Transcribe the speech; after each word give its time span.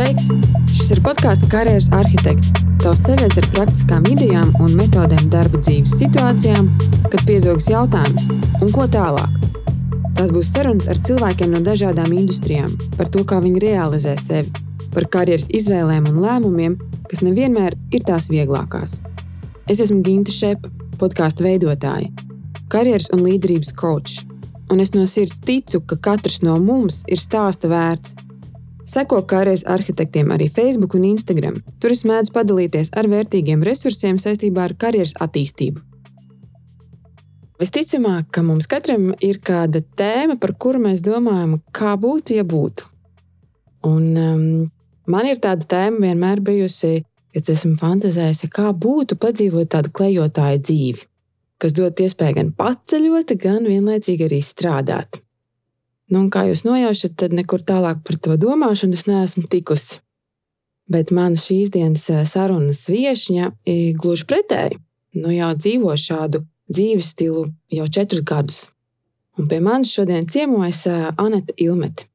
Sveiks! 0.00 0.30
Šis 0.72 0.94
ir 0.94 1.00
podkāsts 1.04 1.44
Karjeras 1.52 1.90
arhitekts. 1.92 2.54
Tavs 2.80 3.02
ceļš 3.04 3.34
ar 3.36 3.46
praktiskām 3.52 4.06
idejām 4.08 4.54
un 4.64 4.70
metodēm 4.78 5.26
darba 5.28 5.58
dzīves 5.60 5.92
situācijām, 6.00 6.70
kad 7.12 7.24
piezogas 7.28 7.66
jautājums, 7.68 8.30
un 8.64 8.72
ko 8.72 8.86
tālāk. 8.88 9.34
Tās 10.16 10.32
būs 10.32 10.54
sarunas 10.54 10.88
ar 10.88 11.02
cilvēkiem 11.04 11.52
no 11.52 11.60
dažādām 11.66 12.14
industrijām 12.16 12.72
par 12.96 13.10
to, 13.12 13.26
kā 13.28 13.42
viņi 13.44 13.60
realizē 13.60 14.14
sevi, 14.16 14.48
par 14.94 15.04
karjeras 15.18 15.50
izvēlēm 15.60 16.08
un 16.08 16.22
lēmumiem, 16.24 16.78
kas 17.12 17.20
nevienmēr 17.26 17.76
ir 17.92 18.08
tās 18.08 18.30
vieglākās. 18.32 19.02
Es 19.68 19.84
esmu 19.84 20.00
Ginta 20.06 20.32
Šepa, 20.32 20.72
podkāstu 20.96 21.44
veidotāja, 21.44 22.08
karjeras 22.72 23.12
un 23.12 23.26
līderības 23.28 23.76
coach, 23.76 24.24
un 24.72 24.80
es 24.80 24.96
no 24.96 25.04
sirds 25.04 25.44
ticu, 25.44 25.84
ka 25.84 26.00
katrs 26.08 26.40
no 26.40 26.56
mums 26.56 27.02
ir 27.04 27.20
stāsta 27.20 27.68
vērts 27.68 28.29
Seko 28.90 29.20
karjeras 29.22 29.62
arhitektiem 29.70 30.32
arī 30.34 30.48
Facebook 30.50 30.96
un 30.98 31.04
Instagram. 31.12 31.60
Tur 31.78 31.92
es 31.94 32.02
mēdzu 32.08 32.32
padalīties 32.34 32.90
ar 32.98 33.06
vērtīgiem 33.12 33.62
resursiem 33.62 34.18
saistībā 34.18 34.64
ar 34.66 34.74
karjeras 34.74 35.14
attīstību. 35.22 35.84
Visticamāk, 37.60 38.30
ka 38.34 38.42
mums 38.42 38.66
katram 38.66 39.10
ir 39.22 39.38
kāda 39.46 39.82
tēma, 40.00 40.38
par 40.40 40.54
kuru 40.58 40.80
mēs 40.88 41.04
domājam, 41.04 41.58
kā 41.76 41.92
būtu, 42.00 42.38
ja 42.40 42.44
būtu. 42.48 42.88
Un, 43.86 44.04
um, 44.16 44.44
man 45.06 45.28
ir 45.28 45.38
tāda 45.44 45.68
tēma 45.68 46.08
vienmēr 46.08 46.40
bijusi, 46.42 47.04
kad 47.36 47.54
esmu 47.54 47.76
fantāzējusi, 47.78 48.50
kā 48.50 48.72
būtu 48.72 49.20
padzīvot 49.20 49.70
tādu 49.76 49.92
klejotāju 50.00 50.64
dzīvi, 50.66 51.08
kas 51.62 51.76
dod 51.76 52.00
iespēju 52.00 52.40
gan 52.40 52.54
paceļot, 52.58 53.36
gan 53.38 53.68
vienlaicīgi 53.68 54.26
arī 54.26 54.40
strādāt. 54.42 55.20
Nu, 56.10 56.24
kā 56.26 56.48
jūs 56.48 56.64
nojaušat, 56.66 57.14
tad 57.22 57.34
nekur 57.36 57.62
tālāk 57.62 58.02
par 58.06 58.16
to 58.18 58.34
domāšanu 58.40 58.98
es 58.98 59.06
neesmu 59.06 59.46
tikusi. 59.50 60.00
Bet 60.90 61.12
man 61.14 61.36
šīs 61.38 61.70
dienas 61.70 62.08
eh, 62.10 62.24
sarunas 62.26 62.82
viesņa 62.90 63.52
ir 63.70 63.98
gluži 63.98 64.26
pretēji. 64.26 64.80
Nu, 65.20 65.30
jau 65.30 65.52
dzīvo 65.54 65.94
šādu 65.94 66.42
dzīves 66.70 67.12
stilu 67.14 67.44
jau 67.70 67.86
četrus 67.86 68.24
gadus. 68.26 68.64
Un 69.38 69.46
pie 69.50 69.60
manis 69.62 69.92
šodien 69.94 70.26
ciemojas 70.26 70.82
eh, 70.90 71.04
Anita 71.14 71.54
Ilmete. 71.62 72.08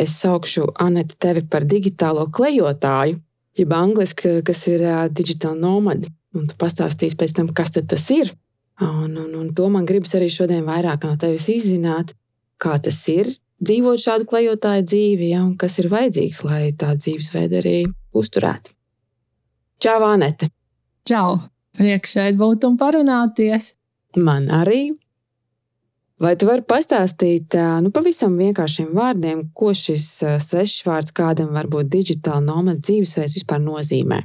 Es 0.00 0.14
saukšu 0.22 0.70
Anētu 0.80 1.18
tevi 1.20 1.42
par 1.44 1.66
digitālo 1.68 2.24
klejotāju, 2.32 3.18
jeb 3.58 3.74
angļuiski, 3.76 4.38
kas 4.46 4.62
ir 4.70 4.84
digital 5.12 5.58
nomadi. 5.60 6.08
Un 6.32 6.46
tu 6.48 6.56
pastāstīsi 6.56 7.18
pēc 7.20 7.34
tam, 7.36 7.50
kas 7.52 7.74
tas 7.74 8.06
ir. 8.14 8.30
Un, 8.80 9.12
un, 9.12 9.34
un 9.36 9.48
to 9.52 9.66
man 9.68 9.84
gribas 9.84 10.14
arī 10.16 10.30
šodien 10.32 10.64
vairāk 10.64 11.04
no 11.04 11.18
tevis 11.20 11.50
izzināt 11.52 12.14
kā 12.60 12.76
tas 12.84 13.00
ir 13.10 13.30
dzīvot 13.60 14.00
šādu 14.00 14.28
klejotāju 14.28 14.86
dzīvi, 14.88 15.32
ja, 15.34 15.42
un 15.44 15.56
kas 15.60 15.78
ir 15.82 15.90
vajadzīgs, 15.92 16.42
lai 16.48 16.62
tā 16.76 16.94
dzīvesveidu 16.96 17.60
arī 17.60 17.76
uzturētu. 18.16 18.72
Čau, 19.80 20.00
Anete! 20.08 20.50
Čau! 21.08 21.38
Prieks 21.76 22.16
šeit 22.16 22.40
būt 22.40 22.66
un 22.68 22.76
parunāties! 22.80 23.74
Man 24.18 24.50
arī! 24.52 24.90
Vai 26.20 26.34
tu 26.36 26.50
vari 26.50 26.60
pastāstīt 26.68 27.54
nu, 27.80 27.88
pavisam 27.96 28.34
vienkāršiem 28.36 28.90
vārdiem, 28.92 29.46
ko 29.56 29.72
šis 29.72 30.04
svešs 30.44 30.82
vārds 30.84 31.14
kādam 31.16 31.54
varbūt 31.56 31.88
digitāla 31.88 32.42
nomada 32.44 32.82
dzīvesveids 32.82 33.38
vispār 33.38 33.62
nozīmē? 33.64 34.20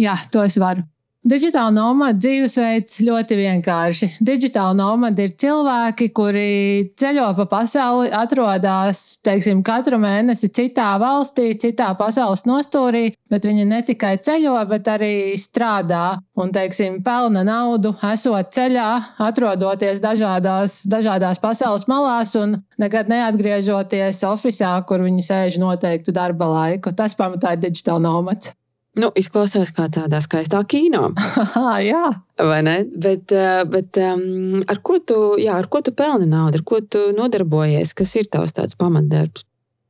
Jā, 0.00 0.16
to 0.32 0.46
es 0.48 0.56
varu. 0.60 0.86
Digitāla 1.26 1.72
nomada 1.74 2.14
dzīvesveids 2.22 3.00
ļoti 3.02 3.36
vienkārši. 3.40 4.08
Digitāla 4.22 4.76
nomada 4.78 5.24
ir 5.24 5.32
cilvēki, 5.34 6.12
kuri 6.14 6.50
ceļo 6.94 7.32
pa 7.34 7.46
pasauli, 7.50 8.12
atrodas 8.14 9.00
teiksim, 9.26 9.64
katru 9.66 9.98
mēnesi 9.98 10.52
citā 10.54 10.92
valstī, 11.02 11.48
citā 11.58 11.88
pasaules 11.98 12.44
nostūrī, 12.46 13.08
bet 13.32 13.48
viņi 13.48 13.64
ne 13.66 13.80
tikai 13.88 14.12
ceļo, 14.22 14.54
bet 14.70 14.86
arī 14.92 15.16
strādā 15.42 16.20
un 16.38 16.52
teiksim, 16.54 17.00
pelna 17.02 17.42
naudu, 17.48 17.96
esot 18.06 18.52
ceļā, 18.54 18.90
atrodoties 19.26 19.98
dažādās, 20.04 20.84
dažādās 20.86 21.42
pasaules 21.42 21.88
malās 21.90 22.36
un 22.38 22.54
nekad 22.78 23.10
neatgriežoties 23.10 24.22
oficiālā, 24.30 24.86
kur 24.86 25.02
viņi 25.02 25.26
sēž 25.26 25.58
noteiktu 25.58 26.14
darba 26.14 26.52
laiku. 26.52 26.94
Tas 26.94 27.18
pamatā 27.18 27.56
ir 27.56 27.64
digitāla 27.66 28.04
nomada. 28.06 28.54
Nu, 28.96 29.10
izklausās 29.18 29.74
kā 29.76 29.90
tādā 29.92 30.22
skaistā 30.24 30.62
kino. 30.68 31.10
jā, 31.90 32.04
vai 32.40 32.62
ne? 32.64 32.78
Bet, 32.96 33.32
eh, 33.34 33.60
bet 33.68 34.00
um, 34.00 34.62
ar, 34.64 34.80
ko 34.80 34.96
tu, 35.04 35.18
jā, 35.40 35.58
ar 35.60 35.68
ko 35.68 35.82
tu 35.84 35.92
pelni 35.96 36.28
naudu, 36.30 36.62
ar 36.62 36.64
ko 36.64 36.80
tu 36.80 37.10
nodarbojies? 37.16 37.92
Kas 37.96 38.16
ir 38.16 38.30
tavs 38.32 38.56
tāds 38.56 38.78
pamatdarbs? 38.78 39.44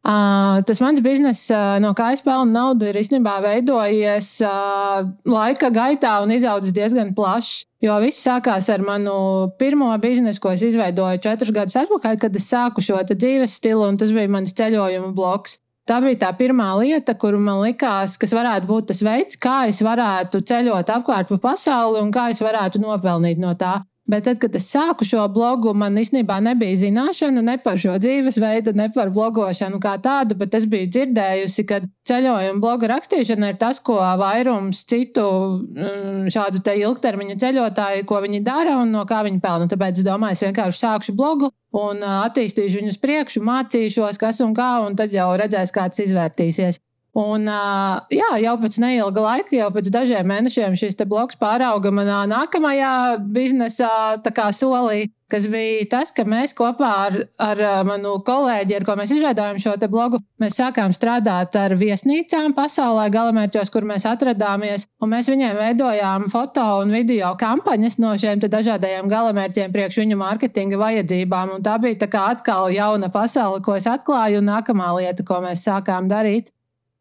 Uh, 0.06 0.61
tas 0.62 0.78
mans 0.78 1.00
bizness, 1.03 1.49
uh, 1.50 1.81
no 1.83 1.91
kā 1.99 2.12
es 2.15 2.21
pelnu 2.22 2.53
naudu, 2.55 2.87
ir 2.87 2.99
īstenībā 3.00 3.41
veidojies 3.43 4.28
uh, 4.47 5.00
laika 5.27 5.72
gaitā 5.75 6.12
un 6.22 6.31
izaudzis 6.31 6.75
diezgan 6.77 7.11
plašs. 7.16 7.65
Jo 7.83 7.97
viss 8.03 8.22
sākās 8.22 8.69
ar 8.71 8.84
manu 8.87 9.16
pirmo 9.59 9.91
biznesu, 10.03 10.41
ko 10.43 10.53
es 10.55 10.62
izveidoju 10.62 11.22
četrus 11.27 11.50
gadus 11.55 11.78
atpakaļ, 11.83 12.21
kad 12.22 12.39
es 12.39 12.47
sāku 12.53 12.84
šo 12.87 13.03
dzīves 13.11 13.59
stilu, 13.59 13.83
un 13.87 13.99
tas 13.99 14.15
bija 14.15 14.31
mans 14.31 14.55
ceļojuma 14.55 15.11
bloks. 15.15 15.59
Tā 15.87 16.01
bija 16.03 16.19
tā 16.25 16.33
pirmā 16.35 16.73
lieta, 16.81 17.15
kuru 17.15 17.39
man 17.39 17.61
likās, 17.63 18.17
kas 18.19 18.33
varētu 18.35 18.67
būt 18.67 18.89
tas 18.91 19.03
veids, 19.07 19.39
kā 19.39 19.69
es 19.71 19.79
varētu 19.87 20.41
ceļot 20.51 20.89
apkārt 20.91 21.31
pa 21.31 21.39
pasauli 21.45 22.01
un 22.03 22.11
kā 22.15 22.25
es 22.33 22.43
varētu 22.43 22.83
nopelnīt 22.83 23.39
no 23.39 23.53
tā. 23.55 23.77
Bet 24.06 24.22
tad, 24.28 24.39
kad 24.39 24.55
es 24.55 24.69
sāku 24.71 25.03
šo 25.03 25.25
blogu, 25.34 25.72
man 25.75 25.97
īstenībā 25.99 26.37
nebija 26.44 26.78
zināšanu 26.78 27.43
ne 27.43 27.56
par 27.62 27.78
šo 27.83 27.97
dzīvesveidu, 27.99 28.77
ne 28.78 28.87
par 28.94 29.11
blogošanu 29.11 29.81
kā 29.83 29.97
tādu, 30.03 30.37
bet 30.39 30.55
es 30.55 30.69
biju 30.71 30.87
dzirdējusi, 30.94 31.65
ka 31.67 31.81
ceļojuma 32.06 32.62
bloga 32.62 32.93
rakstīšana 32.95 33.50
ir 33.50 33.59
tas, 33.59 33.83
ko 33.83 33.99
vairums 34.21 34.84
citu 34.87 35.27
mm, 35.75 36.31
šādu 36.31 36.62
ilgtermiņa 36.87 37.39
ceļotāju, 37.43 38.06
ko 38.06 38.22
viņi 38.22 38.45
dara 38.47 38.78
un 38.84 38.95
no 38.95 39.03
kā 39.11 39.25
viņi 39.27 39.43
pelna. 39.43 39.66
Tāpēc 39.75 39.99
es 39.99 40.06
domāju, 40.06 40.39
es 40.39 40.47
vienkārši 40.47 40.84
sākšu 40.84 41.19
blogu 41.19 41.50
un 41.75 42.06
attīstīšu 42.06 42.84
viņus 42.84 43.03
priekšu, 43.03 43.43
mācīšos, 43.43 44.22
kas 44.22 44.39
un 44.47 44.55
kā, 44.55 44.77
un 44.87 44.95
tad 44.95 45.15
jau 45.15 45.33
redzēs, 45.34 45.75
kā 45.75 45.91
tas 45.91 46.06
izvērtīsies. 46.06 46.78
Un, 47.16 47.49
jā, 48.12 48.31
jau 48.43 48.54
pēc 48.60 48.75
neilga 48.82 49.22
laika, 49.25 49.54
jau 49.56 49.71
pēc 49.72 49.87
dažiem 49.88 50.27
mēnešiem, 50.28 50.75
šis 50.77 50.99
bloks 51.09 51.38
pārauga 51.41 51.88
manā 51.88 52.27
nākamajā 52.28 52.91
biznesa 53.32 54.19
solī, 54.53 55.06
kas 55.32 55.47
bija 55.49 55.87
tas, 55.91 56.10
ka 56.12 56.27
mēs 56.28 56.53
kopā 56.53 56.91
ar, 57.06 57.15
ar 57.41 57.62
manu 57.88 58.19
kolēģi, 58.27 58.77
ar 58.77 58.84
ko 58.84 58.97
mēs 59.00 59.15
izveidojam 59.16 59.56
šo 59.62 59.75
blogu, 59.88 60.21
mēs 60.43 60.59
sākām 60.60 60.93
strādāt 60.93 61.56
ar 61.56 61.72
viesnīcām 61.81 62.53
pasaulē, 62.53 63.09
galamērķos, 63.15 63.72
kur 63.72 63.88
mēs 63.88 64.04
atradāmies. 64.10 64.84
Mēs 65.06 65.31
viņiem 65.33 65.56
veidojām 65.56 66.27
foto 66.28 66.65
un 66.83 66.93
video 66.93 67.33
kampaņas 67.41 67.97
no 68.03 68.12
šiem 68.21 68.44
dažādajiem 68.44 69.09
galamērķiem 69.09 69.72
priekš 69.72 70.03
viņu 70.03 70.21
mārketinga 70.21 70.83
vajadzībām. 70.84 71.56
Un 71.56 71.65
tā 71.65 71.78
bija 71.81 72.04
tā 72.04 72.27
atkal 72.34 72.69
jauna 72.75 73.09
pasaule, 73.09 73.65
ko 73.65 73.78
es 73.81 73.88
atklāju, 73.88 74.44
un 74.44 74.53
nākamā 74.53 74.93
lieta, 75.00 75.25
ko 75.25 75.41
mēs 75.48 75.65
sākām 75.65 76.12
darīt. 76.12 76.53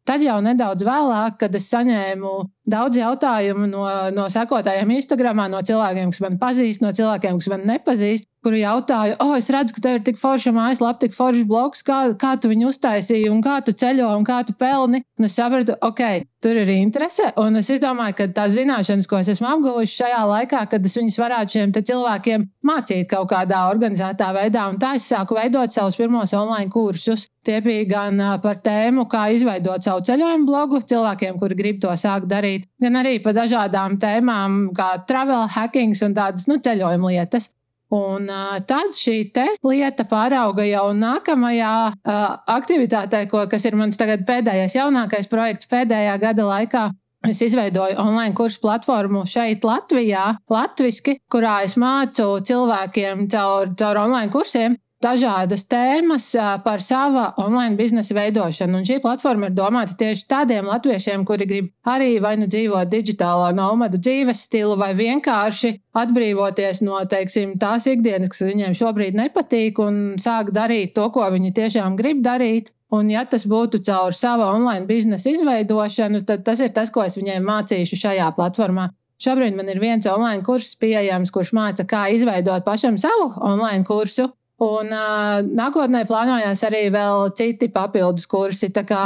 Tad 0.06 0.22
jau 0.22 0.36
nedaudz 0.44 0.84
vēlāk, 0.86 1.38
kad 1.40 1.56
es 1.58 1.66
saņēmu 1.72 2.32
daudz 2.66 2.98
jautājumu 3.00 3.68
no, 3.70 3.84
no 4.14 4.26
sekotājiem 4.32 4.94
Instagram, 4.98 5.44
no 5.52 5.62
cilvēkiem, 5.66 6.12
kas 6.14 6.22
man 6.24 6.38
pazīst, 6.40 6.82
no 6.82 6.92
cilvēkiem, 6.96 7.38
kas 7.40 7.50
man 7.52 7.66
nepazīst, 7.70 8.28
kuri 8.46 8.60
jautāja, 8.62 9.16
oh, 9.24 9.34
es 9.34 9.48
redzu, 9.50 9.74
ka 9.74 9.82
tev 9.82 9.96
ir 9.98 10.04
tik 10.06 10.20
forša 10.20 10.52
mājaslapa, 10.54 11.00
tik 11.02 11.16
foršs 11.16 11.42
bloks, 11.50 11.82
kā, 11.86 11.98
kā 12.20 12.36
tu 12.38 12.52
viņu 12.52 12.70
uztaisīji, 12.70 13.26
un 13.32 13.42
kā 13.42 13.58
tu 13.66 13.74
ceļo, 13.74 14.06
un 14.14 14.26
kā 14.26 14.38
tu 14.46 14.54
pelni. 14.58 15.02
Un 15.18 15.26
es 15.26 15.34
sapratu, 15.34 15.74
ok, 15.82 16.02
tur 16.44 16.60
ir 16.60 16.70
interese, 16.76 17.26
un 17.42 17.58
es 17.58 17.70
domāju, 17.82 18.14
ka 18.20 18.28
tās 18.36 18.54
zināšanas, 18.54 19.08
ko 19.10 19.18
es 19.18 19.32
esmu 19.34 19.48
apguvusi 19.50 19.98
šajā 19.98 20.22
laikā, 20.30 20.62
kad 20.70 20.86
es 20.86 20.94
viņus 20.94 21.18
varētu 21.18 21.56
šiem 21.56 21.74
cilvēkiem 21.74 22.46
mācīt 22.70 23.10
kaut 23.10 23.32
kādā 23.32 23.66
organizētā 23.72 24.30
veidā, 24.36 24.68
un 24.70 24.78
tā 24.78 24.94
es 25.00 25.08
sāku 25.10 25.40
veidot 25.40 25.74
savus 25.74 25.98
pirmos 25.98 26.36
online 26.36 26.70
kursus. 26.70 27.26
Tie 27.46 27.60
bija 27.62 27.84
gan 27.90 28.22
par 28.42 28.58
tēmu, 28.62 29.04
kā 29.10 29.28
izveidot 29.34 29.82
savu 29.82 30.02
ceļojumu 30.06 30.48
blogu 30.48 30.80
cilvēkiem, 30.82 31.36
kuri 31.38 31.58
grib 31.58 31.82
to 31.82 31.92
sākt 31.98 32.26
darīt, 32.30 32.55
gan 32.82 33.00
arī 33.02 33.18
par 33.24 33.36
dažādām 33.36 33.98
tēmām, 34.02 34.70
kā 34.76 34.94
travel 35.08 35.46
hacking 35.52 35.96
un 36.06 36.16
tādas 36.16 36.48
nu, 36.50 36.58
ceļojuma 36.62 37.12
lietas. 37.12 37.50
Un 37.94 38.26
uh, 38.26 38.56
tad 38.66 38.96
šī 38.98 39.30
lieta 39.62 40.04
pārauga 40.10 40.64
jau 40.66 40.88
nākamajā 40.90 41.74
uh, 41.94 42.24
aktivitātē, 42.56 43.28
ko, 43.30 43.44
kas 43.46 43.64
ir 43.68 43.76
mans 43.78 43.98
pēdējais, 43.98 44.74
jaunākais 44.74 45.30
projekts 45.30 45.70
pēdējā 45.70 46.16
gada 46.18 46.48
laikā. 46.48 46.88
Es 47.26 47.40
izveidoju 47.42 47.98
online 47.98 48.34
kursu 48.38 48.60
platformu 48.62 49.24
šeit, 49.26 49.64
Latvijā, 49.66 50.36
latviešu, 50.50 51.16
kurā 51.32 51.60
es 51.66 51.74
mācu 51.78 52.36
cilvēkiem 52.46 53.26
caur, 53.30 53.72
caur 53.78 54.02
online 54.02 54.30
kursiem 54.34 54.76
dažādas 55.04 55.64
tēmas 55.68 56.28
par 56.64 56.82
sava 56.82 57.28
online 57.42 57.76
biznesa 57.76 58.14
veidošanu. 58.16 58.80
Un 58.80 58.86
šī 58.88 58.98
platforma 59.04 59.50
ir 59.50 59.56
domāta 59.56 59.96
tieši 59.98 60.26
tādiem 60.30 60.68
latviešiem, 60.70 61.24
kuri 61.28 61.48
grib 61.48 61.70
arī 61.86 62.16
vai 62.22 62.36
nu 62.40 62.48
dzīvot 62.50 62.90
digitālā 62.92 63.52
nomadu 63.56 64.00
dzīves 64.00 64.46
stilu, 64.48 64.76
vai 64.80 64.92
vienkārši 64.98 65.74
atbrīvoties 65.96 66.82
no 66.86 67.02
teiksim, 67.08 67.56
tās 67.60 67.88
ikdienas, 67.90 68.32
kas 68.32 68.46
viņiem 68.48 68.76
šobrīd 68.76 69.18
nepatīk, 69.18 69.80
un 69.82 70.16
sākt 70.22 70.54
darīt 70.56 70.96
to, 70.96 71.08
ko 71.12 71.28
viņi 71.32 71.54
tiešām 71.56 71.98
grib 71.98 72.24
darīt. 72.24 72.72
Un, 72.94 73.08
ja 73.10 73.24
tas 73.26 73.42
būtu 73.50 73.80
caur 73.82 74.14
savu 74.14 74.44
online 74.46 74.86
biznesa 74.86 75.32
izveidošanu, 75.32 76.22
tad 76.28 76.44
tas 76.46 76.62
ir 76.62 76.70
tas, 76.70 76.92
ko 76.94 77.02
es 77.02 77.18
viņiem 77.18 77.42
mācīšu 77.42 77.98
šajā 77.98 78.30
platformā. 78.36 78.92
Šobrīd 79.22 79.56
man 79.56 79.70
ir 79.72 79.80
viens 79.80 80.06
online 80.06 80.44
kurs 80.46 80.74
pieejams, 80.78 81.32
kurš 81.34 81.54
māca, 81.56 81.86
kā 81.88 82.06
izveidot 82.14 82.66
pašam 82.66 82.98
savu 83.00 83.32
online 83.40 83.82
kursu. 83.88 84.28
Un 84.64 84.88
uh, 84.88 85.42
nākotnē 85.44 86.06
plānojās 86.08 86.62
arī 86.64 86.86
vēl 86.92 87.26
citi 87.36 87.68
papildus 87.72 88.24
kursi. 88.30 88.70
Tā 88.72 88.86
kā 88.88 89.02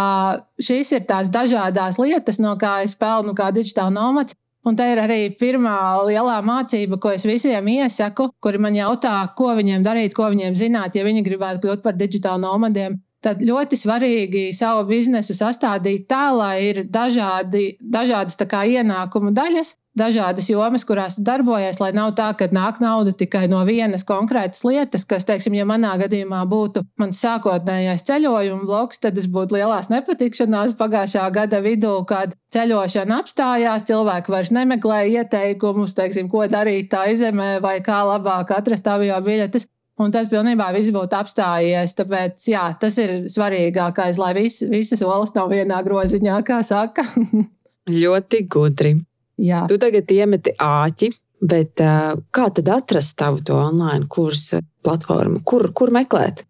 šīs 0.62 0.92
ir 0.94 1.02
tās 1.08 1.30
dažādas 1.32 1.98
lietas, 1.98 2.38
no 2.38 2.54
kā 2.60 2.76
es 2.84 2.94
pelnu 2.94 3.34
kā 3.34 3.50
digitāla 3.54 3.90
nomads. 3.90 4.36
Un 4.62 4.76
tā 4.76 4.90
ir 4.92 5.00
arī 5.00 5.20
pirmā 5.40 6.04
lielā 6.04 6.36
mācība, 6.44 7.00
ko 7.00 7.14
es 7.16 7.24
visiem 7.26 7.66
iesaku, 7.72 8.28
kuri 8.44 8.60
man 8.60 8.76
jautā, 8.76 9.14
ko 9.34 9.54
viņiem 9.56 9.82
darīt, 9.82 10.14
ko 10.14 10.28
viņiem 10.30 10.54
zināt, 10.54 10.94
ja 10.94 11.06
viņi 11.06 11.24
gribētu 11.24 11.64
kļūt 11.64 11.82
par 11.82 11.96
digitālu 11.96 12.44
nomadiem. 12.44 13.00
Tad 13.20 13.42
ļoti 13.44 13.76
svarīgi 13.76 14.46
savu 14.56 14.86
biznesu 14.88 15.34
sastādīt 15.36 16.06
tā, 16.08 16.30
lai 16.32 16.54
ir 16.70 16.84
dažādi, 16.88 17.74
dažādas 17.80 18.38
kā, 18.48 18.62
ienākumu 18.64 19.34
daļas, 19.36 19.74
dažādas 20.00 20.46
jomas, 20.48 20.86
kurās 20.88 21.18
darbojas, 21.20 21.80
lai 21.82 21.90
nav 21.92 22.14
tā, 22.16 22.30
ka 22.38 22.48
nāk 22.54 22.78
nauda 22.80 23.12
tikai 23.12 23.42
no 23.52 23.60
vienas 23.68 24.06
konkrētas 24.08 24.62
lietas, 24.64 25.04
kas, 25.08 25.26
teiksim, 25.28 25.58
ja 25.58 25.66
manā 25.68 25.92
gadījumā 26.00 26.40
būtu 26.48 26.84
mans 27.00 27.20
sākotnējais 27.20 28.06
ceļojuma 28.08 28.64
bloks, 28.64 29.02
tad 29.04 29.18
es 29.20 29.28
būtu 29.28 29.58
lielās 29.58 29.90
nepatikšanās 29.92 30.76
pagājušā 30.78 31.26
gada 31.34 31.60
vidū, 31.64 31.92
kad 32.08 32.32
ceļošana 32.54 33.20
apstājās, 33.20 33.84
cilvēki 33.90 34.32
vairs 34.32 34.54
nemeklēja 34.56 35.26
ieteikumus, 35.26 35.92
teiksim, 35.98 36.32
ko 36.32 36.46
darīt 36.48 36.88
tā 36.94 37.04
izemē 37.12 37.58
vai 37.60 37.80
kā 37.84 38.00
labāk 38.14 38.54
atrast 38.56 38.88
avio 38.88 39.20
biļetes. 39.28 39.68
Un 40.00 40.08
tad 40.14 40.30
pilnībā 40.32 40.70
viss 40.72 40.88
būtu 40.94 41.16
apstājies. 41.18 41.92
Tāpēc 41.98 42.46
jā, 42.48 42.62
tas 42.80 42.94
ir 43.02 43.10
svarīgākais, 43.28 44.16
lai 44.20 44.30
vis, 44.38 44.62
visas 44.70 45.02
olas 45.04 45.34
nav 45.36 45.50
vienā 45.52 45.82
groziņā, 45.84 46.38
kā 46.46 46.62
saka. 46.64 47.02
Ļoti 48.02 48.38
gudri. 48.48 48.92
Jā. 49.40 49.66
Tu 49.68 49.76
tagad 49.80 50.10
iemeti 50.12 50.52
āķi, 50.60 51.08
bet 51.52 51.80
uh, 51.84 52.14
kā 52.32 52.50
tad 52.56 52.68
atrast 52.72 53.16
tavu 53.20 53.40
online 53.56 54.06
kursu 54.08 54.60
platformu? 54.84 55.40
Kur, 55.44 55.72
kur 55.76 55.90
meklēt? 55.92 56.44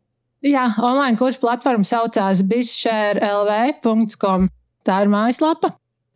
Jā, 0.47 0.70
online 0.79 1.17
kursu 1.20 1.41
platforma 1.43 1.85
saucās 1.85 2.43
bizshare.lv.com. 2.49 4.49
Tā 4.87 5.02
ir 5.05 5.08
mājaslapa. 5.12 5.69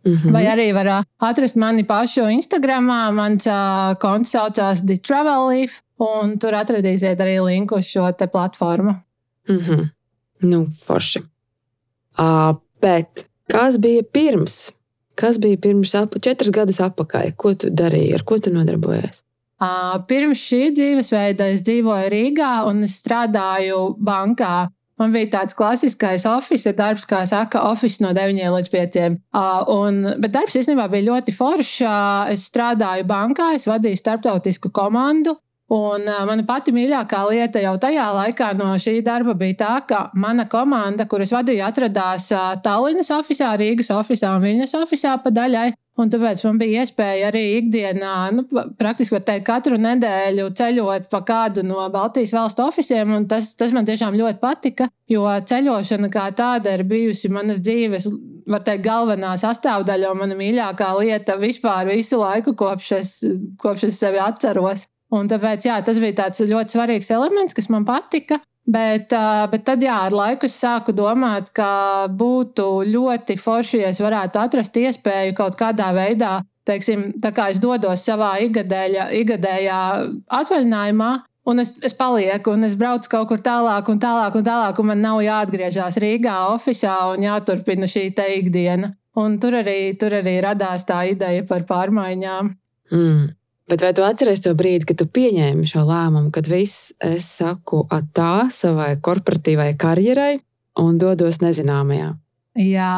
Mm 0.05 0.17
-hmm. 0.17 0.33
Vai 0.33 0.45
arī 0.45 0.75
var 0.75 1.05
atrast 1.19 1.57
mani 1.57 1.85
pašu 1.85 2.29
Instagram. 2.29 2.85
Mans 3.15 3.47
uh, 3.47 3.53
konts 4.01 4.31
saucās 4.31 4.87
The 4.87 4.99
Travel 4.99 5.49
Leaf, 5.49 5.81
un 6.03 6.39
tur 6.39 6.57
atradīsiet 6.59 7.21
arī 7.21 7.39
linku 7.45 7.79
uz 7.79 7.87
šo 7.87 8.09
platformu. 8.33 8.95
Mm 9.49 9.59
-hmm. 9.59 9.91
Nu, 10.41 10.67
forši. 10.85 11.23
Uh, 12.19 12.57
bet 12.81 13.29
kas 13.47 13.79
bija 13.79 14.03
pirms? 14.03 14.73
Kas 15.15 15.39
bija 15.39 15.57
pirms 15.57 15.95
ap, 15.95 16.15
četras 16.21 16.51
gadus 16.51 16.81
atpakaļ? 16.81 17.35
Ko 17.37 17.55
tu 17.55 17.71
darīji, 17.71 18.15
ar 18.15 18.23
ko 18.23 18.39
tu 18.39 18.51
nodarbojies? 18.51 19.23
Uh, 19.63 20.01
pirms 20.09 20.39
šī 20.39 20.73
dzīvesveida 20.75 21.47
es 21.55 21.63
dzīvoju 21.63 22.11
Rīgā 22.11 22.67
un 22.67 22.83
es 22.83 22.99
strādāju 23.03 23.95
bankā. 24.03 24.69
Man 24.99 25.11
bija 25.11 25.31
tāds 25.31 25.57
klasiskais 25.59 26.23
oficiāls 26.31 26.77
darbs, 26.79 27.07
kā 27.11 27.25
saka, 27.27 27.65
oficiāls 27.71 28.03
no 28.03 28.13
9 28.15 28.51
līdz 28.57 28.71
5. 28.71 28.99
Uh, 29.35 29.63
un, 29.75 30.03
bet 30.23 30.35
darbs 30.35 30.55
īstenībā 30.59 30.87
bija 30.91 31.09
ļoti 31.13 31.35
foršs. 31.35 31.81
Uh, 31.83 32.35
es 32.35 32.47
strādāju 32.51 33.07
bankā, 33.11 33.53
es 33.55 33.67
vadīju 33.71 33.99
starptautisku 33.99 34.71
komandu. 34.75 35.35
Un 35.73 36.03
uh, 36.05 36.25
mana 36.29 36.45
pati 36.45 36.75
mīļākā 36.77 37.23
lieta 37.31 37.63
jau 37.63 37.73
tajā 37.81 38.05
laikā 38.13 38.51
no 38.59 38.67
šī 38.77 38.99
darba 39.05 39.33
bija 39.39 39.57
tā, 39.63 39.71
ka 39.89 40.01
mana 40.13 40.45
komanda, 40.51 41.07
kuras 41.09 41.33
vadīju, 41.33 41.63
atradās 41.65 42.29
uh, 42.37 42.51
Tallinas 42.65 43.09
oficiālā, 43.17 43.57
Rīgas 43.63 43.89
oficiālā 43.95 44.37
un 44.37 44.45
Viņas 44.45 44.77
oficiālā 44.83 45.23
pa 45.25 45.33
daļai. 45.33 45.71
Un 45.95 46.11
tāpēc 46.11 46.41
man 46.43 46.57
bija 46.59 46.83
iespēja 46.83 47.29
arī 47.31 47.43
ikdienā, 47.61 48.13
nu, 48.35 48.43
praktiski 48.81 49.21
teikt, 49.23 49.45
katru 49.47 49.77
nedēļu 49.79 50.49
ceļot 50.59 51.07
pa 51.13 51.21
kādu 51.23 51.63
no 51.63 51.85
Baltijas 51.95 52.35
valstu 52.35 52.65
oficiāliem. 52.67 53.29
Tas, 53.31 53.53
tas 53.55 53.73
man 53.73 53.87
tiešām 53.87 54.17
ļoti 54.19 54.41
patika, 54.43 54.89
jo 55.09 55.23
ceļošana 55.23 56.11
kā 56.11 56.27
tāda 56.35 56.75
ir 56.75 56.83
bijusi 56.91 57.31
manas 57.31 57.63
dzīves, 57.63 58.09
var 58.51 58.67
teikt, 58.67 58.83
galvenā 58.89 59.37
sastāvdaļa 59.41 60.11
un 60.11 60.21
mana 60.25 60.39
mīļākā 60.39 60.91
lieta 60.99 61.39
vispār 61.39 61.87
visu 61.93 62.19
laiku, 62.19 62.57
kopš 62.59 62.91
es, 62.99 63.15
kopš 63.63 63.87
es 63.93 64.03
sevi 64.03 64.21
atceros. 64.21 64.89
Un 65.15 65.31
tāpēc 65.31 65.69
jā, 65.69 65.79
tas 65.87 66.01
bija 66.03 66.25
tāds 66.25 66.43
ļoti 66.43 66.75
svarīgs 66.75 67.13
elements, 67.15 67.55
kas 67.55 67.71
man 67.71 67.87
patika. 67.87 68.41
Bet, 68.65 69.13
bet 69.53 69.65
tad, 69.67 69.83
jā, 69.85 69.99
ar 70.07 70.15
laiku 70.17 70.49
es 70.49 70.55
sāku 70.57 70.95
domāt, 70.97 71.51
ka 71.53 72.09
būtu 72.09 72.65
ļoti 72.89 73.37
forši, 73.37 73.83
ja 73.83 73.91
es 73.93 74.01
varētu 74.01 74.41
atrast 74.41 74.79
iespēju 74.81 75.35
kaut 75.37 75.59
kādā 75.61 75.91
veidā, 75.93 76.39
teiksim, 76.65 77.11
tā 77.21 77.35
kā 77.37 77.51
es 77.53 77.61
dodos 77.61 78.07
savā 78.09 78.39
igadēļa, 78.47 79.11
igadējā 79.21 79.83
atvaļinājumā, 80.41 81.11
un 81.53 81.61
es, 81.61 81.75
es 81.85 81.93
palieku, 81.99 82.57
un 82.57 82.65
es 82.65 82.79
braucu 82.81 83.13
kaut 83.13 83.29
kur 83.35 83.45
tālāk, 83.45 83.93
un 83.93 84.01
tālāk, 84.01 84.41
un 84.41 84.49
tālāk, 84.49 84.81
un 84.81 84.91
man 84.95 85.05
nav 85.05 85.21
jāatgriežas 85.27 86.01
Rīgā, 86.01 86.41
oficiālā, 86.57 87.19
un 87.19 87.29
jāturpina 87.29 87.91
šī 87.91 88.09
ikdiena. 88.41 88.95
Un 89.21 89.37
tur 89.39 89.61
arī, 89.61 89.93
tur 90.01 90.17
arī 90.17 90.39
radās 90.43 90.89
tā 90.89 91.05
ideja 91.13 91.45
par 91.47 91.69
pārmaiņām. 91.69 92.55
Mm. 92.91 93.29
Bet 93.71 93.81
vai 93.81 93.95
tu 93.97 94.05
atceries 94.05 94.43
to 94.45 94.53
brīdi, 94.57 94.85
kad 94.91 95.01
tu 95.01 95.07
pieņēmi 95.09 95.65
šo 95.69 95.87
lēmumu, 95.89 96.29
kad 96.35 96.49
viss 96.51 96.93
es 97.01 97.31
saku 97.41 97.87
tā 98.13 98.51
savai 98.53 98.93
korporatīvai 99.01 99.73
karjerai 99.81 100.35
un 100.83 100.99
dodos 101.01 101.41
nezināmajā? 101.41 102.13
Jā, 102.61 102.93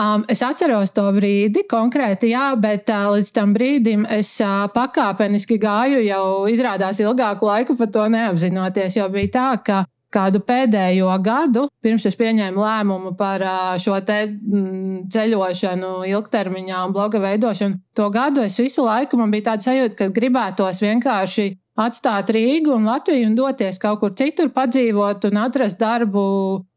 Um, 0.00 0.22
es 0.32 0.40
atceros 0.40 0.94
to 0.96 1.02
brīdi 1.12 1.66
konkrēti, 1.68 2.30
jā, 2.32 2.54
bet 2.56 2.88
uh, 2.88 3.10
līdz 3.12 3.30
tam 3.36 3.50
brīdim 3.52 4.06
es 4.08 4.30
uh, 4.40 4.64
pakāpeniski 4.72 5.58
gāju, 5.60 5.98
jau 6.06 6.46
izrādās 6.48 7.02
ilgāku 7.02 7.44
laiku 7.44 7.76
par 7.76 7.90
to 7.92 8.06
neapzinoties. 8.14 8.96
Jo 8.96 9.10
bija 9.12 9.32
tā, 9.34 9.48
ka 9.66 9.82
kādu 10.14 10.42
pēdējo 10.46 11.10
gadu, 11.24 11.66
pirms 11.82 12.06
es 12.10 12.18
pieņēmu 12.18 12.60
lēmumu 12.60 13.14
par 13.18 13.44
šo 13.82 13.98
te 14.06 14.18
mm, 14.26 15.06
ceļošanu, 15.12 15.92
ilgtermiņā 16.10 16.84
un 16.86 16.94
bloga 16.96 17.22
veidošanu, 17.22 17.80
to 17.96 18.08
gadu 18.14 18.44
es 18.46 18.58
visu 18.60 18.84
laiku 18.86 19.20
man 19.20 19.32
bija 19.34 19.52
tāds 19.52 19.70
sajūta, 19.70 19.98
ka 19.98 20.10
gribētos 20.14 20.82
vienkārši 20.82 21.50
atstāt 21.80 22.32
Rīgu 22.34 22.74
un 22.74 22.88
Latviju 22.90 23.30
un 23.30 23.38
doties 23.38 23.78
kaut 23.80 24.02
kur 24.02 24.14
citur, 24.18 24.50
padzīvot 24.54 25.30
un 25.30 25.40
atrast 25.46 25.80
darbu. 25.80 26.26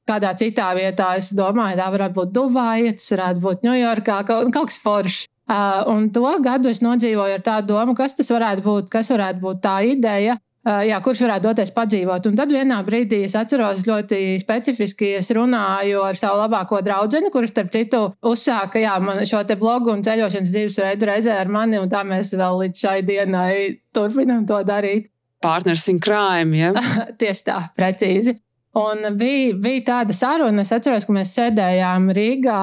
Kādā 0.04 0.34
citā 0.36 0.74
vietā 0.76 1.14
es 1.16 1.30
domāju, 1.32 1.78
tā 1.80 1.86
varētu 1.94 2.18
būt 2.18 2.32
Dubāja, 2.36 2.92
tas 2.98 3.06
varētu 3.14 3.40
būt 3.46 3.62
Ņujorkā, 3.64 4.18
kaut, 4.28 4.50
kaut 4.52 4.68
kas 4.68 4.82
foršs. 4.84 5.22
Uh, 5.44 5.80
un 5.92 6.10
to 6.16 6.28
gadu 6.44 6.72
es 6.72 6.82
nodzīvoju 6.84 7.38
ar 7.38 7.44
tādu 7.44 7.72
domu, 7.72 7.96
kas 7.96 8.16
tas 8.16 8.32
varētu 8.32 8.64
būt, 8.64 8.92
kas 8.92 9.12
varētu 9.12 9.40
būt 9.44 9.62
tā 9.64 9.78
ideja, 9.88 10.36
jā, 10.64 11.00
kurš 11.04 11.24
varētu 11.26 11.48
doties 11.48 11.72
padzīvot. 11.76 12.28
Un 12.30 12.38
tad 12.40 12.52
vienā 12.54 12.80
brīdī 12.88 13.24
es 13.28 13.36
atceros 13.40 13.86
ļoti 13.88 14.40
specifiski, 14.42 15.14
es 15.20 15.32
runāju 15.36 16.04
ar 16.08 16.20
savu 16.20 16.40
labāko 16.44 16.82
draugu, 16.86 17.32
kurš, 17.34 17.52
starp 17.54 17.72
citu, 17.74 18.04
uzsāka 18.34 18.82
jā, 18.82 18.96
šo 19.30 19.44
blogu 19.60 19.94
un 19.94 20.04
ceļošanas 20.06 20.54
dzīvesveidu 20.54 21.10
reizē 21.10 21.40
ar 21.42 21.52
mani, 21.52 21.80
un 21.82 21.92
tā 21.92 22.04
mēs 22.08 22.34
vēl 22.40 22.64
līdz 22.64 22.86
šai 22.86 23.02
dienai 23.08 23.56
turpinām 23.96 24.48
to 24.50 24.62
darīt. 24.68 25.10
Partners 25.44 25.90
in 25.92 26.00
crime, 26.00 26.56
ja? 26.56 26.72
Tieši 27.20 27.48
tā, 27.50 27.60
precīzi. 27.76 28.38
Un 28.74 29.06
bija, 29.18 29.54
bija 29.62 29.82
tāda 29.86 30.16
saruna, 30.18 30.64
es 30.66 30.72
atceros, 30.74 31.06
ka 31.06 31.14
mēs 31.14 31.36
sēdējām 31.38 32.08
Rīgā 32.18 32.62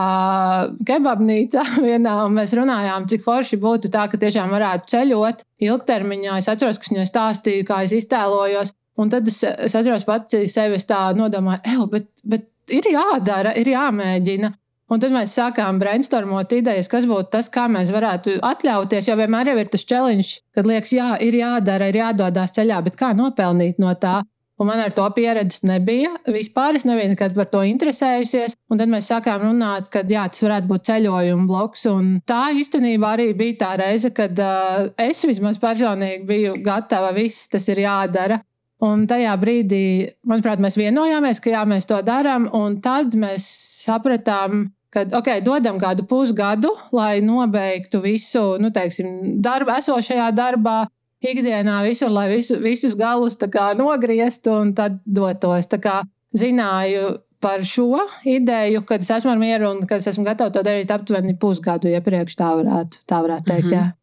kebabnīcā 0.89 1.63
vienā, 1.87 2.15
un 2.27 2.35
mēs 2.35 2.55
runājām, 2.59 3.07
cik 3.13 3.23
forši 3.23 3.59
būtu 3.63 3.93
tā, 3.95 4.09
ka 4.11 4.19
tiešām 4.19 4.51
varētu 4.51 4.91
ceļot 4.91 5.45
ilgtermiņā. 5.69 6.41
Es 6.43 6.51
atceros, 6.51 6.81
ka 6.83 6.91
viņai 6.91 7.07
stāstīju, 7.07 7.67
kā 7.69 7.85
es 7.87 7.95
iztēlojos, 7.95 8.75
un 8.99 9.13
tad 9.13 9.31
es, 9.31 9.39
es 9.47 9.77
atceros 9.79 10.09
pats 10.09 10.35
sevi 10.51 10.81
tā 10.83 11.05
nodomāju, 11.15 11.87
bet, 11.95 12.11
bet 12.27 12.51
ir 12.75 12.91
jādara, 12.91 13.55
ir 13.55 13.71
jāmēģina. 13.71 14.51
Un 14.91 14.99
tad 14.99 15.15
mēs 15.15 15.37
sākām 15.39 15.79
brainstormot 15.79 16.51
idejas, 16.57 16.89
kas 16.91 17.07
būtu 17.07 17.31
tas, 17.37 17.47
kā 17.55 17.69
mēs 17.71 17.93
varētu 17.95 18.41
atļauties. 18.43 19.07
Jo 19.07 19.15
vienmēr 19.21 19.53
ir 19.53 19.71
tas 19.71 19.87
challenge, 19.87 20.41
kad 20.57 20.67
liekas, 20.67 20.91
jā, 20.97 21.13
ir 21.23 21.39
jādara, 21.39 21.87
ir 21.87 22.01
jādodas 22.01 22.59
ceļā, 22.59 22.81
bet 22.89 22.99
kā 22.99 23.13
nopelnīt 23.15 23.79
no 23.79 23.95
tā? 23.95 24.19
Un 24.61 24.69
man 24.69 24.81
ar 24.83 24.93
to 24.93 25.07
pieredzes 25.17 25.63
nebija. 25.65 26.11
Vispār 26.29 26.77
es 26.77 26.85
nebiju 26.85 27.15
nekad 27.15 27.33
par 27.37 27.49
to 27.49 27.63
interesējusies. 27.65 28.59
Un 28.69 28.81
tad 28.81 28.91
mēs 28.93 29.09
sākām 29.09 29.41
runāt, 29.47 29.89
ka 29.93 30.03
jā, 30.05 30.27
tas 30.29 30.45
varētu 30.45 30.69
būt 30.69 30.85
ceļojuma 30.91 31.49
bloks. 31.49 31.87
Un 31.89 32.11
tā 32.29 32.43
īstenībā 32.61 33.15
arī 33.17 33.31
bija 33.39 33.57
tā 33.63 33.71
reize, 33.81 34.13
kad 34.13 34.37
uh, 34.45 34.91
es 35.01 35.25
vismaz 35.25 35.57
personīgi 35.63 36.29
biju 36.29 36.59
gatava, 36.67 37.15
viss 37.17 37.49
tas 37.49 37.71
ir 37.73 37.81
jādara. 37.87 38.43
Un 38.85 39.07
tajā 39.09 39.33
brīdī, 39.41 39.83
manuprāt, 40.29 40.61
mēs 40.61 40.77
vienojāmies, 40.81 41.41
ka 41.41 41.57
jā, 41.57 41.65
mēs 41.69 41.89
to 41.89 42.03
darām. 42.05 42.51
Un 42.57 42.79
tad 42.85 43.17
mēs 43.17 43.49
sapratām, 43.81 44.69
ka 44.93 45.07
okay, 45.17 45.41
dodam 45.45 45.81
kādu 45.81 46.05
pusgadu, 46.09 46.75
lai 46.97 47.23
nobeigtu 47.25 48.01
visu 48.05 48.59
nu, 48.61 48.73
teiksim, 48.77 49.41
darbu, 49.41 49.73
esošajā 49.81 50.31
darbā, 50.37 50.83
ikdienā 51.21 51.81
visur, 51.87 52.11
lai 52.13 52.29
visu, 52.33 52.59
visus 52.63 52.97
galus 52.99 53.37
kā, 53.37 53.73
nogrieztu 53.79 54.53
un 54.53 54.75
tad 54.75 55.01
dotos. 55.05 55.69
Kā, 55.81 56.01
zināju, 56.37 57.21
par 57.41 57.65
šo 57.65 58.05
ideju, 58.25 58.83
kad 58.89 59.01
es 59.01 59.11
esmu 59.11 59.37
mieru 59.41 59.71
un 59.71 59.87
kad 59.87 60.01
es 60.01 60.11
esmu 60.13 60.25
gatava 60.25 60.53
to 60.53 60.63
darīt 60.65 60.93
aptuveni 60.93 61.37
pusgadu 61.41 61.89
iepriekš. 61.93 62.37
Tā 62.37 62.51
varētu, 62.59 63.05
tā 63.09 63.23
varētu 63.25 63.53
teikt. 63.53 63.71
Mm 63.71 63.79
-hmm. 63.79 63.97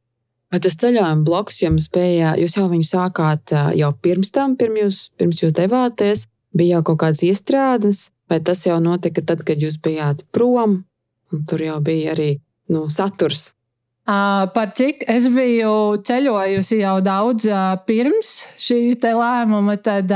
Bet 0.52 0.64
tas 0.64 0.78
ceļojuma 0.80 1.24
bloks 1.28 1.62
jums 1.62 1.90
bija, 1.92 2.36
jūs 2.40 2.58
jau 2.58 2.70
viņu 2.72 2.88
sākāt 2.88 3.52
jau 3.76 3.92
pirms 4.02 4.32
tam, 4.32 4.56
pirms 4.56 4.80
jūs, 4.80 5.10
pirms 5.18 5.44
jūs 5.44 5.52
devāties, 5.52 6.28
bija 6.56 6.78
jau 6.78 6.84
kaut 6.84 7.00
kādas 7.00 7.24
iestrādes, 7.24 8.10
vai 8.30 8.40
tas 8.40 8.66
jau 8.66 8.80
notika 8.80 9.22
tad, 9.22 9.44
kad 9.44 9.58
jūs 9.58 9.76
bijāt 9.84 10.24
prom, 10.32 10.84
un 11.34 11.46
tur 11.46 11.62
jau 11.62 11.82
bija 11.82 12.12
arī 12.16 12.40
nu, 12.70 12.88
saturs? 12.90 13.57
Par 14.08 14.72
cik 14.80 15.04
es 15.12 15.28
biju 15.28 16.00
ceļojusi 16.08 16.80
jau 16.80 16.98
daudz 17.04 17.50
pirms 17.90 18.34
šī 18.64 18.82
lēmuma, 19.04 19.76
tad 19.84 20.14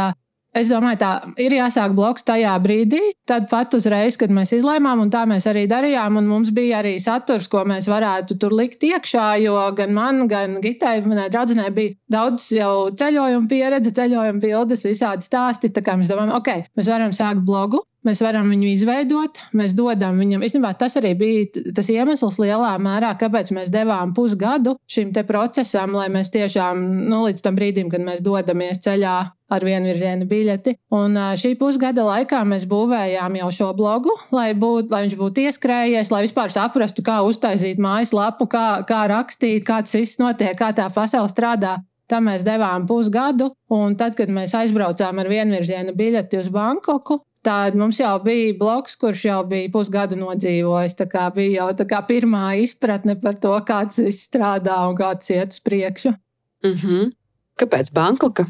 Es 0.52 0.68
domāju, 0.68 0.98
tā 1.00 1.10
ir 1.40 1.54
jāsāk 1.56 1.94
bloks 1.96 2.26
tajā 2.28 2.52
brīdī, 2.60 3.00
tad 3.28 3.46
pat 3.48 3.72
uzreiz, 3.78 4.18
kad 4.20 4.34
mēs 4.36 4.52
izlēmām, 4.58 5.00
un 5.06 5.12
tā 5.14 5.22
mēs 5.30 5.46
arī 5.48 5.64
darījām. 5.72 6.18
Mums 6.28 6.50
bija 6.52 6.82
arī 6.82 6.98
saturs, 7.00 7.48
ko 7.48 7.62
mēs 7.64 7.88
varētu 7.88 8.36
tur 8.42 8.52
likt 8.60 8.84
iekšā, 8.84 9.30
jo 9.46 9.56
gan 9.78 9.96
man, 9.96 10.26
gan 10.28 10.58
Gitai, 10.64 10.98
manai 11.08 11.30
draudzenei, 11.32 11.70
bija 11.78 11.96
daudz 12.12 12.50
jau 12.52 12.90
ceļojumu 13.00 13.48
pieredze, 13.48 13.96
ceļojumu 13.96 14.44
bildes, 14.44 14.84
visādi 14.90 15.24
stāsti. 15.24 15.72
Tā 15.72 15.86
kā 15.88 15.96
mēs 15.96 16.12
domājam, 16.12 16.36
ok, 16.42 16.68
mēs 16.76 16.92
varam 16.92 17.16
sākt 17.16 17.48
blogu. 17.48 17.80
Mēs 18.02 18.18
varam 18.26 18.48
viņu 18.50 18.66
izveidot, 18.72 19.38
mēs 19.54 19.76
dodam 19.78 20.18
viņam. 20.18 20.42
Īstenībā 20.42 20.72
tas 20.80 20.96
arī 20.98 21.12
bija 21.20 21.66
tas 21.78 21.86
iemesls 21.94 22.40
lielā 22.42 22.72
mērā, 22.82 23.12
kāpēc 23.20 23.52
mēs 23.54 23.70
devām 23.70 24.16
pusgadu 24.18 24.74
šim 24.90 25.12
procesam, 25.28 25.94
lai 25.94 26.08
mēs 26.10 26.34
tiešām 26.34 26.82
nu, 27.12 27.20
līdz 27.28 27.46
tam 27.46 27.60
brīdim, 27.60 27.92
kad 27.94 28.02
mēs 28.02 28.24
dodamies 28.26 28.82
ceļā 28.82 29.14
ar 29.52 29.66
vienvirziena 29.68 30.26
biļeti. 30.26 30.76
Un 30.98 31.20
šī 31.38 31.54
pusgada 31.60 32.08
laikā 32.08 32.42
mēs 32.48 32.66
būvējām 32.72 33.38
jau 33.44 33.52
šo 33.54 33.70
blogu, 33.78 34.18
lai, 34.34 34.50
būt, 34.58 34.90
lai 34.90 35.06
viņš 35.06 35.18
būtu 35.22 35.46
ieskrējies, 35.46 36.10
lai 36.10 36.26
vispār 36.26 36.50
saprastu, 36.54 37.06
kā 37.06 37.22
uztaisīt 37.28 37.82
mājaslapu, 37.84 38.50
kā, 38.50 38.68
kā 38.88 39.06
rakstīt, 39.12 39.62
kā 39.68 39.84
tas 39.86 39.94
viss 40.00 40.22
notiek, 40.22 40.58
kā 40.58 40.74
tā 40.74 40.90
pasaule 40.90 41.30
strādā. 41.30 41.78
Tam 42.12 42.26
mēs 42.28 42.44
devām 42.44 42.84
pusgadu, 42.90 43.54
un 43.72 43.94
tad, 43.96 44.18
kad 44.18 44.32
mēs 44.34 44.52
aizbraucām 44.58 45.22
ar 45.22 45.30
vienvirziena 45.32 45.94
biļeti 45.96 46.42
uz 46.42 46.50
Bankoku, 46.52 47.22
Tad 47.42 47.74
mums 47.74 47.98
jau 47.98 48.14
bija 48.22 48.54
bloks, 48.58 48.96
kurš 49.02 49.24
jau 49.26 49.40
bija 49.50 49.70
pusgadu 49.74 50.18
nodzīvojis. 50.20 50.94
Tā 51.00 51.08
kā 51.10 51.26
bija 51.34 51.64
jau 51.64 51.88
kā 51.90 52.02
pirmā 52.06 52.44
izpratne 52.62 53.16
par 53.22 53.40
to, 53.42 53.56
kā 53.66 53.80
tas 53.90 53.98
viss 53.98 54.28
strādā 54.30 54.78
un 54.90 54.98
kā 55.00 55.10
tas 55.18 55.32
iet 55.34 55.56
uz 55.56 55.60
priekšu. 55.60 56.14
Mm 56.64 56.74
-hmm. 56.74 57.12
Kāpēc 57.58 57.94
Bankoka? 57.94 58.46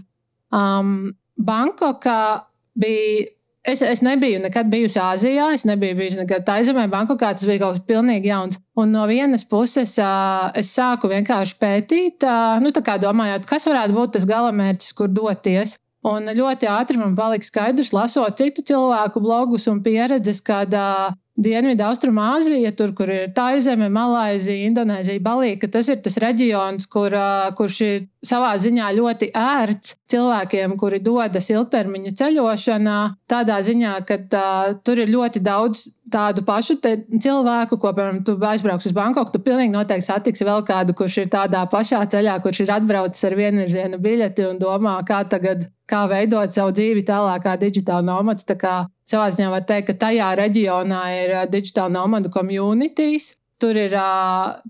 Um, 0.51 1.15
Bankoka 1.35 2.47
bija. 2.73 3.27
Es, 3.63 3.81
es 3.81 4.01
nebiju 4.01 4.39
nekad 4.41 4.65
bijusi 4.65 4.99
Āzijā, 4.99 5.53
es 5.53 5.63
nebiju 5.69 5.95
bijusi 5.95 6.17
nekad 6.17 6.45
Taizemē, 6.45 6.87
Bankokā. 6.89 7.29
Tas 7.37 7.45
bija 7.45 7.59
kaut 7.59 7.77
kas 7.77 7.85
pilnīgi 7.85 8.31
jauns. 8.31 8.57
Un 8.75 8.91
no 8.91 9.05
vienas 9.07 9.45
puses, 9.45 9.97
uh, 10.01 10.49
es 10.57 10.77
sāku 10.77 11.07
vienkārši 11.11 11.55
pētīt, 11.61 12.25
uh, 12.25 12.57
nu, 12.63 12.71
domājot, 13.05 13.45
kas 13.45 13.67
varētu 13.69 13.93
būt 13.93 14.11
tas 14.11 14.25
galamērķis, 14.25 14.93
kur 14.93 15.07
doties. 15.07 15.77
Un 16.07 16.25
ļoti 16.33 16.65
ātri 16.65 16.97
man 16.97 17.13
palika 17.17 17.45
skaidrs, 17.45 17.91
lasot 17.93 18.39
citu 18.39 18.63
cilvēku 18.65 19.21
blogus 19.21 19.67
un 19.69 19.83
pieredzes, 19.85 20.41
uh, 20.73 21.11
Dienvidu 21.41 21.85
Austrumāzija, 21.87 22.73
tur, 22.77 22.91
kur 22.93 23.09
ir 23.09 23.29
Taizeme, 23.33 23.87
Malaizija, 23.89 24.67
Indonēzija, 24.67 25.21
Balija, 25.23 25.69
tas 25.71 25.87
ir 25.89 26.01
tas 26.03 26.17
reģions, 26.21 26.85
kur, 26.91 27.15
kurš 27.57 27.77
ir 27.87 28.03
savā 28.25 28.51
ziņā 28.61 28.89
ļoti 28.97 29.31
ērts 29.37 29.95
cilvēkiem, 30.11 30.75
kuri 30.81 30.99
dodas 31.01 31.47
ilgtermiņa 31.53 32.13
ceļošanā. 32.19 32.99
Tādā 33.31 33.61
ziņā, 33.65 33.95
ka 34.05 34.19
uh, 34.19 34.75
tur 34.83 35.01
ir 35.01 35.13
ļoti 35.13 35.41
daudz 35.45 35.87
tādu 36.11 36.43
pašu 36.47 36.77
cilvēku, 36.81 37.77
ko, 37.81 37.91
piemēram, 37.97 38.21
tu 38.27 38.35
aizbrauks 38.37 38.89
uz 38.89 38.95
Bankoku, 38.95 39.33
tu 39.33 39.41
pilnīgi 39.43 39.73
noteikti 39.73 40.07
satiksi 40.07 40.47
vēl 40.47 40.63
kādu, 40.67 40.95
kurš 40.97 41.17
ir 41.23 41.31
tādā 41.33 41.63
pašā 41.71 42.01
ceļā, 42.13 42.37
kurš 42.43 42.63
ir 42.65 42.73
atbraucis 42.77 43.27
ar 43.29 43.37
vienvirziena 43.39 43.99
biļeti 44.01 44.47
un 44.49 44.61
domā, 44.61 44.97
kā 45.07 45.23
tagad, 45.31 45.67
kā 45.89 46.05
veidot 46.11 46.53
savu 46.53 46.75
dzīvi 46.77 47.05
tālāk 47.07 47.45
kā 47.45 47.57
digitāla 47.61 48.05
nomada. 48.05 48.43
Tā 48.47 48.57
kā 48.59 48.77
savā 49.09 49.27
ziņā 49.33 49.51
var 49.51 49.67
teikt, 49.67 49.91
ka 49.91 49.99
tajā 50.07 50.31
reģionā 50.39 51.03
ir 51.19 51.37
digitāla 51.51 51.93
nomadu 51.93 52.31
communities. 52.33 53.35
Tur, 53.61 53.77
ir, 53.77 53.93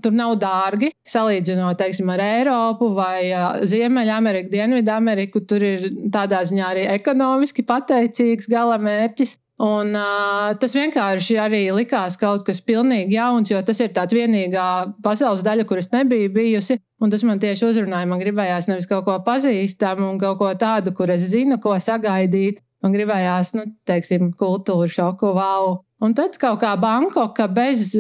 tur 0.03 0.12
nav 0.12 0.33
dārgi 0.36 0.89
salīdzinot 1.07 1.77
teiksim, 1.79 2.10
ar 2.12 2.19
Eiropu 2.25 2.89
vai 2.91 3.29
Ziemeļameriku, 3.71 4.51
Dienvidameriku. 4.51 5.45
Tur 5.48 5.63
ir 5.63 5.86
tādā 6.12 6.41
ziņā 6.50 6.65
arī 6.74 6.83
ekonomiski 6.98 7.63
pateicīgs 7.67 8.51
galamērķis. 8.51 9.38
Un, 9.62 9.91
uh, 9.94 10.56
tas 10.58 10.74
vienkārši 10.74 11.36
arī 11.38 11.60
likās 11.75 12.15
kaut 12.18 12.41
kas 12.48 12.63
pilnīgi 12.65 13.13
jauns, 13.13 13.51
jo 13.51 13.60
tas 13.62 13.77
ir 13.84 13.91
tāds 13.94 14.15
vienīgā 14.18 14.65
pasaules 15.06 15.44
daļa, 15.46 15.68
kur 15.70 15.77
es 15.77 15.91
nebiju 15.94 16.32
bijusi. 16.34 16.80
Un 17.01 17.13
tas 17.13 17.22
man 17.27 17.41
tieši 17.41 17.68
uzrunāja. 17.68 18.10
Man 18.10 18.22
gribējās 18.24 18.70
nevis 18.72 18.89
kaut 18.89 19.06
ko 19.06 19.20
pazīstamu 19.25 20.10
un 20.10 20.20
kaut 20.22 20.39
ko 20.41 20.50
tādu, 20.58 20.96
kur 20.98 21.13
es 21.13 21.30
zinu, 21.30 21.60
ko 21.62 21.75
sagaidīt. 21.77 22.63
Man 22.82 22.96
gribējās, 22.96 23.53
nu, 23.53 23.68
teiksim, 23.86 24.32
kultūra 24.38 24.89
šoku, 24.89 25.30
wow. 25.38 25.75
Un 26.01 26.15
tad 26.18 26.39
kaut 26.41 26.63
kā 26.63 26.74
Bankoka 26.82 27.46
bez, 27.46 27.91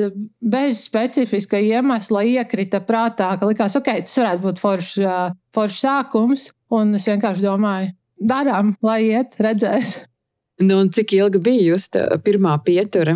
bez 0.41 0.81
specifiska 0.87 1.61
iemesla 1.61 2.25
iekrita 2.25 2.81
prātā, 2.81 3.35
ka 3.37 3.49
likās, 3.49 3.77
ok, 3.77 3.91
tas 4.07 4.17
varētu 4.17 4.47
būt 4.47 4.61
foršs 4.63 4.95
forš 5.53 5.81
sākums. 5.83 6.49
Un 6.73 6.97
es 6.97 7.05
vienkārši 7.05 7.45
domāju, 7.45 7.93
darām, 8.17 8.73
lai 8.81 9.03
iet, 9.11 9.37
redzēs. 9.37 9.99
Nu, 10.61 10.77
cik 10.93 11.15
ilga 11.17 11.39
bija 11.41 11.71
jūsu 11.71 12.05
pirmā 12.25 12.53
pietura? 12.65 13.15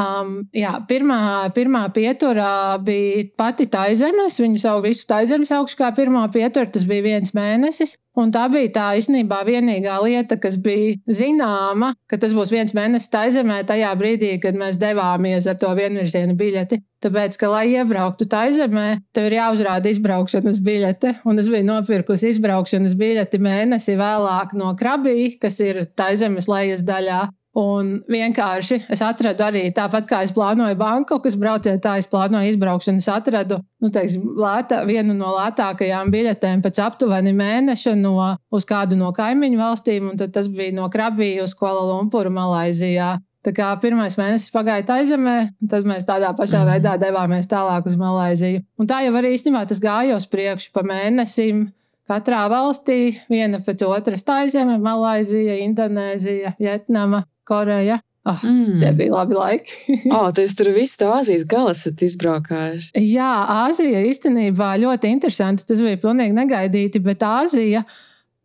Um, 0.00 0.36
jā, 0.56 0.72
pirmā, 0.88 1.50
pirmā 1.52 1.82
pietura 1.92 2.78
bija 2.84 3.26
pati 3.38 3.66
taizeme. 3.70 4.28
Es 4.30 4.38
viņu 4.40 4.60
savu 4.62 4.84
visu 4.86 5.04
taizemi 5.08 5.48
saukšu 5.48 5.76
kā 5.80 5.90
pirmā 5.96 6.22
pietura. 6.32 6.70
Tas 6.72 6.86
bija 6.88 7.04
viens 7.04 7.34
mēnesis. 7.36 7.98
Un 8.18 8.32
tā 8.34 8.46
bija 8.50 8.72
tā 8.74 8.86
īstenībā 8.98 9.38
vienīgā 9.46 9.94
lieta, 10.02 10.36
kas 10.40 10.56
bija 10.60 10.96
zināma, 11.06 11.92
ka 12.10 12.18
tas 12.20 12.34
būs 12.34 12.50
viens 12.50 12.74
mēnesis 12.74 13.12
taizemē 13.12 13.60
tajā 13.68 13.92
brīdī, 13.98 14.32
kad 14.42 14.58
mēs 14.58 14.80
devāmies 14.80 15.46
ar 15.50 15.60
to 15.60 15.70
vienvirziena 15.78 16.34
biļeti. 16.38 16.80
Tāpēc, 17.00 17.38
ka, 17.40 17.48
lai 17.48 17.64
iebrauktu 17.70 18.26
taizemē, 18.28 18.88
tev 19.16 19.30
ir 19.30 19.38
jāuzrāda 19.38 19.88
izbraukšanas 19.88 20.58
biļete. 20.64 21.14
Un 21.30 21.40
es 21.40 21.48
biju 21.52 21.68
nopirkusi 21.70 22.34
izbraukšanas 22.34 22.96
biļeti 22.98 23.40
mēnesi 23.40 23.96
vēlāk 24.00 24.56
no 24.58 24.74
Krabī, 24.76 25.36
kas 25.40 25.60
ir 25.64 25.84
taizemes 25.96 26.50
lejas 26.50 26.84
daļā. 26.84 27.22
Un 27.58 27.96
vienkārši 28.06 28.76
es 28.94 29.00
atradu 29.02 29.42
arī 29.42 29.64
tāpat, 29.74 30.04
kā 30.06 30.20
es 30.22 30.30
plānoju 30.34 30.76
banku, 30.78 31.16
kas 31.22 31.34
brauciet 31.34 31.80
tā, 31.82 31.96
es 31.98 32.06
plānoju 32.10 32.52
izbraukšanu. 32.52 33.02
Es 33.02 33.08
atradu 33.10 33.58
nu, 33.82 33.90
teiksim, 33.90 34.28
lētā, 34.38 34.84
vienu 34.86 35.16
no 35.18 35.32
lētākajām 35.34 36.12
biļetēm 36.14 36.62
pēc 36.62 36.78
aptuveni 36.84 37.32
mēneša 37.34 37.96
no, 37.98 38.14
uz 38.54 38.68
kādu 38.68 38.98
no 39.00 39.10
kaimiņu 39.16 39.58
valstīm, 39.58 40.12
un 40.12 40.22
tas 40.30 40.46
bija 40.46 40.76
no 40.76 40.86
Krabijas 40.92 41.50
uz 41.50 41.56
Kuala 41.58 41.88
Lumpuru, 41.88 42.30
Malaizijā. 42.30 43.16
Tā 43.40 43.54
kā 43.56 43.72
pirmais 43.80 44.14
mēnesis 44.20 44.52
pagāja 44.52 44.84
Taizemē, 44.86 45.36
tad 45.72 45.86
mēs 45.88 46.06
tādā 46.06 46.30
pašā 46.36 46.60
mhm. 46.60 46.70
veidā 46.74 46.94
devāmies 47.00 47.50
tālāk 47.50 47.88
uz 47.88 47.96
Malaiziju. 47.98 48.62
Un 48.78 48.88
tā 48.90 49.00
jau 49.06 49.14
arī 49.16 49.34
īstenībā 49.34 49.64
tas 49.66 49.80
gāja 49.82 50.18
uz 50.20 50.28
priekšu 50.30 50.70
pa 50.76 50.84
mēnesim. 50.86 51.66
Katrā 52.10 52.44
valstī 52.50 53.14
viena 53.30 53.60
pēc 53.62 53.84
otras- 53.86 54.26
Taizeme, 54.28 54.78
Malaizija, 54.82 55.56
Indonēzija, 55.66 56.56
Vietnama. 56.58 57.24
Koreja. 57.50 57.98
Oh, 58.28 58.36
mm. 58.44 58.80
Tie 58.82 58.90
bija 58.92 59.14
labi 59.14 59.36
laiki. 59.36 59.96
oh, 60.12 60.28
jūs 60.28 60.54
tur 60.58 60.68
visu 60.76 61.00
to 61.00 61.08
Āzijas 61.14 61.46
galu 61.48 61.72
esat 61.72 62.02
izbraukājuši. 62.04 62.92
Jā, 63.00 63.32
Āzija 63.64 64.04
īstenībā 64.10 64.74
ļoti 64.82 65.14
interesanti. 65.14 65.64
Tas 65.68 65.80
bija 65.84 66.00
pilnīgi 66.02 66.36
negaidīti, 66.36 67.00
bet 67.04 67.24
Āzija. 67.24 67.84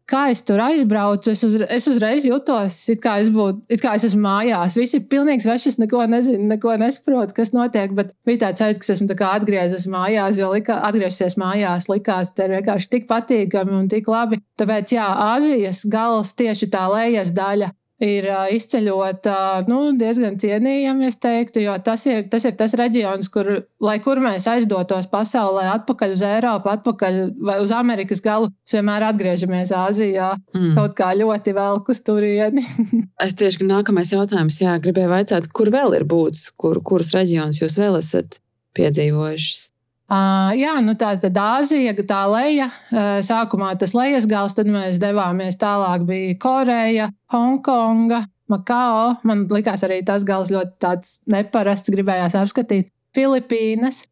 Kā 0.05 0.27
es 0.29 0.43
tur 0.45 0.61
aizbraucu, 0.61 1.31
es, 1.33 1.39
uz, 1.41 1.55
es 1.65 1.87
uzreiz 1.89 2.27
jutos, 2.27 2.75
it 2.93 2.99
kā 3.01 3.15
es, 3.23 3.31
būtu, 3.33 3.63
it 3.73 3.81
kā 3.81 3.95
es 3.97 4.03
esmu 4.05 4.21
mājās. 4.21 4.75
Viss 4.77 4.93
ir 4.93 5.07
pilnīgi 5.09 5.41
svešs, 5.47 5.79
neko 5.81 6.03
nezinu, 6.11 6.45
neko 6.51 6.75
nesaprotu, 6.77 7.33
kas 7.33 7.55
notiek. 7.57 7.95
Bet 7.97 8.13
bija 8.29 8.43
tāds 8.43 8.61
sajūta, 8.61 8.83
ka 8.85 8.93
esmu 8.93 9.17
atgriezies 9.31 9.87
mājās, 9.89 10.37
jo 10.39 10.51
lika, 10.53 10.77
atgriezties 10.87 11.39
mājās 11.41 11.89
likās, 11.89 12.35
tas 12.37 12.45
ir 12.45 12.59
vienkārši 12.59 12.91
tik 12.93 13.09
patīkami 13.09 13.73
un 13.81 13.89
tik 13.91 14.05
labi. 14.13 14.43
Tāpēc, 14.61 14.93
jā, 14.93 15.09
Āzijas 15.33 15.81
gals 15.89 16.37
tieši 16.37 16.69
tā 16.77 16.85
lejas 16.93 17.33
daļa 17.35 17.73
ir 18.03 18.27
izceļot 18.55 19.27
nu, 19.69 19.79
diezgan 19.99 20.35
cienījami, 20.41 21.07
es 21.07 21.17
teiktu, 21.21 21.61
jo 21.63 21.75
tas 21.83 22.03
ir, 22.09 22.25
tas 22.31 22.45
ir 22.47 22.55
tas 22.59 22.75
reģions, 22.77 23.29
kur, 23.31 23.49
lai 23.83 23.95
kur 24.03 24.19
mēs 24.23 24.47
aizdotos 24.51 25.07
pasaulē, 25.11 25.67
atpakaļ 25.77 26.15
uz 26.15 26.23
Eiropu, 26.27 26.71
atpakaļ 26.73 27.19
vai 27.47 27.59
uz 27.63 27.71
Amerikas 27.75 28.23
galu, 28.25 28.51
vienmēr 28.71 29.07
atgriežamies 29.11 29.71
Āzijā. 29.75 30.33
Mm. 30.55 30.73
Kaut 30.79 30.97
kā 30.97 31.11
ļoti 31.15 31.55
velk 31.55 31.93
uz 31.93 32.01
turieni. 32.05 32.65
es 33.25 33.37
tieši 33.39 33.67
nākamais 33.69 34.11
jautājums, 34.15 34.59
jā, 34.63 34.75
gribēju 34.83 35.13
vaicāt, 35.13 35.51
kur 35.55 35.71
vēl 35.73 35.95
ir 35.99 36.07
būtis, 36.09 36.49
kur, 36.59 36.81
kurus 36.83 37.13
reģionus 37.15 37.63
jūs 37.63 37.79
vēl 37.79 38.01
esat 38.01 38.41
piedzīvojuši? 38.75 39.74
Uh, 40.05 40.51
jā, 40.53 40.75
nu 40.85 40.93
tā 40.93 41.15
tad 41.17 41.37
Āzija, 41.41 41.95
tā 42.05 42.19
leja. 42.29 42.67
Uh, 42.93 43.17
sākumā 43.25 43.71
tas 43.81 43.95
lejas 43.97 44.27
gals, 44.29 44.53
tad 44.53 44.69
mēs 44.69 44.99
devāmies 45.01 45.57
tālāk. 45.57 46.05
Bija 46.05 46.35
Koreja, 46.37 47.07
Hongkonga, 47.33 48.21
Makao. 48.53 49.15
Man 49.25 49.47
likās 49.49 49.81
arī 49.87 50.03
tas 50.05 50.27
gals 50.27 50.53
ļoti 50.53 50.93
neparasts, 51.33 51.89
gribējās 51.89 52.37
apskatīt 52.37 52.91
Filipīnas. 53.17 54.03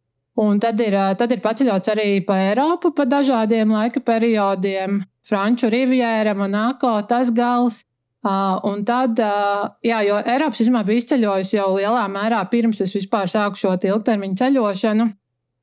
Un 0.41 0.57
tad 0.57 0.81
ir, 0.81 0.97
tad 1.13 1.29
ir 1.29 1.43
paceļots 1.45 1.93
arī 1.93 2.09
pa 2.25 2.39
Eiropu 2.47 2.89
pa 2.97 3.05
dažādiem 3.05 3.69
laika 3.69 4.01
periodiem. 4.01 5.03
Franču 5.23 5.69
rivjēra, 5.69 6.33
Monako, 6.33 6.97
tas 7.07 7.29
gals. 7.31 7.83
Uh, 8.23 8.55
un 8.65 8.81
tad, 8.88 9.19
uh, 9.19 9.67
jā, 9.83 10.00
jo 10.07 10.17
Eiropas 10.17 10.62
izmā 10.63 10.81
bija 10.88 11.03
izceļojusi 11.03 11.57
jau 11.57 11.73
lielā 11.75 12.05
mērā 12.09 12.39
pirms 12.50 12.79
es 12.81 12.95
vispār 12.95 13.27
sāku 13.27 13.59
šo 13.59 13.75
ilgtermiņu 13.75 14.39
ceļošanu. 14.39 15.07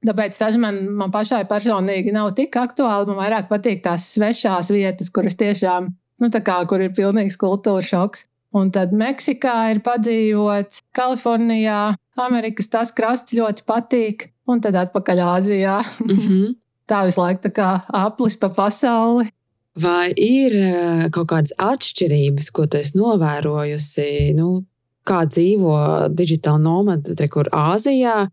Tāpēc 0.07 0.37
tas 0.41 0.57
man, 0.57 0.81
man 0.97 1.13
pašai 1.13 1.43
personīgi 1.49 2.13
nav 2.15 2.31
tik 2.37 2.57
aktuāli. 2.57 3.11
Man 3.11 3.19
vairāk 3.21 3.51
patīk 3.51 3.83
tās 3.85 4.07
svešās 4.15 4.71
vietas, 4.73 5.11
kuras 5.13 5.37
tiešām, 5.41 5.91
nu, 6.21 6.31
tā 6.33 6.41
kā, 6.45 6.57
kur 6.69 6.81
ir 6.81 6.95
pilnīgs 6.97 7.37
kultūra 7.41 7.85
šoks. 7.85 8.25
Un 8.57 8.73
tad 8.75 8.95
Meksikā 8.97 9.57
ir 9.75 9.83
padzīvots, 9.87 10.81
Kalifornijā, 10.97 11.93
Amerikas 12.19 12.67
tas 12.73 12.91
krasts 12.97 13.37
ļoti 13.37 13.63
patīk, 13.69 14.25
un 14.51 14.65
tad 14.65 14.79
atpakaļ 14.81 15.23
Āzijā. 15.27 15.77
Mm 16.03 16.17
-hmm. 16.17 16.57
tā 16.91 17.05
visu 17.07 17.21
laiku 17.21 17.47
tā 17.47 17.53
kā 17.55 17.69
aplis 17.95 18.37
pa 18.41 18.49
pasauli. 18.49 19.29
Vai 19.79 20.11
ir 20.17 20.57
eh, 20.57 21.07
kaut 21.15 21.29
kādas 21.31 21.55
atšķirības, 21.59 22.51
ko 22.51 22.67
tu 22.67 22.81
esi 22.81 22.99
novērojusi? 22.99 24.35
Nu, 24.35 24.65
kā 25.07 25.23
dzīvo 25.29 25.77
digitāli 26.11 26.63
nomadi, 26.65 27.29
kur 27.29 27.49
Āzijā 27.55 28.27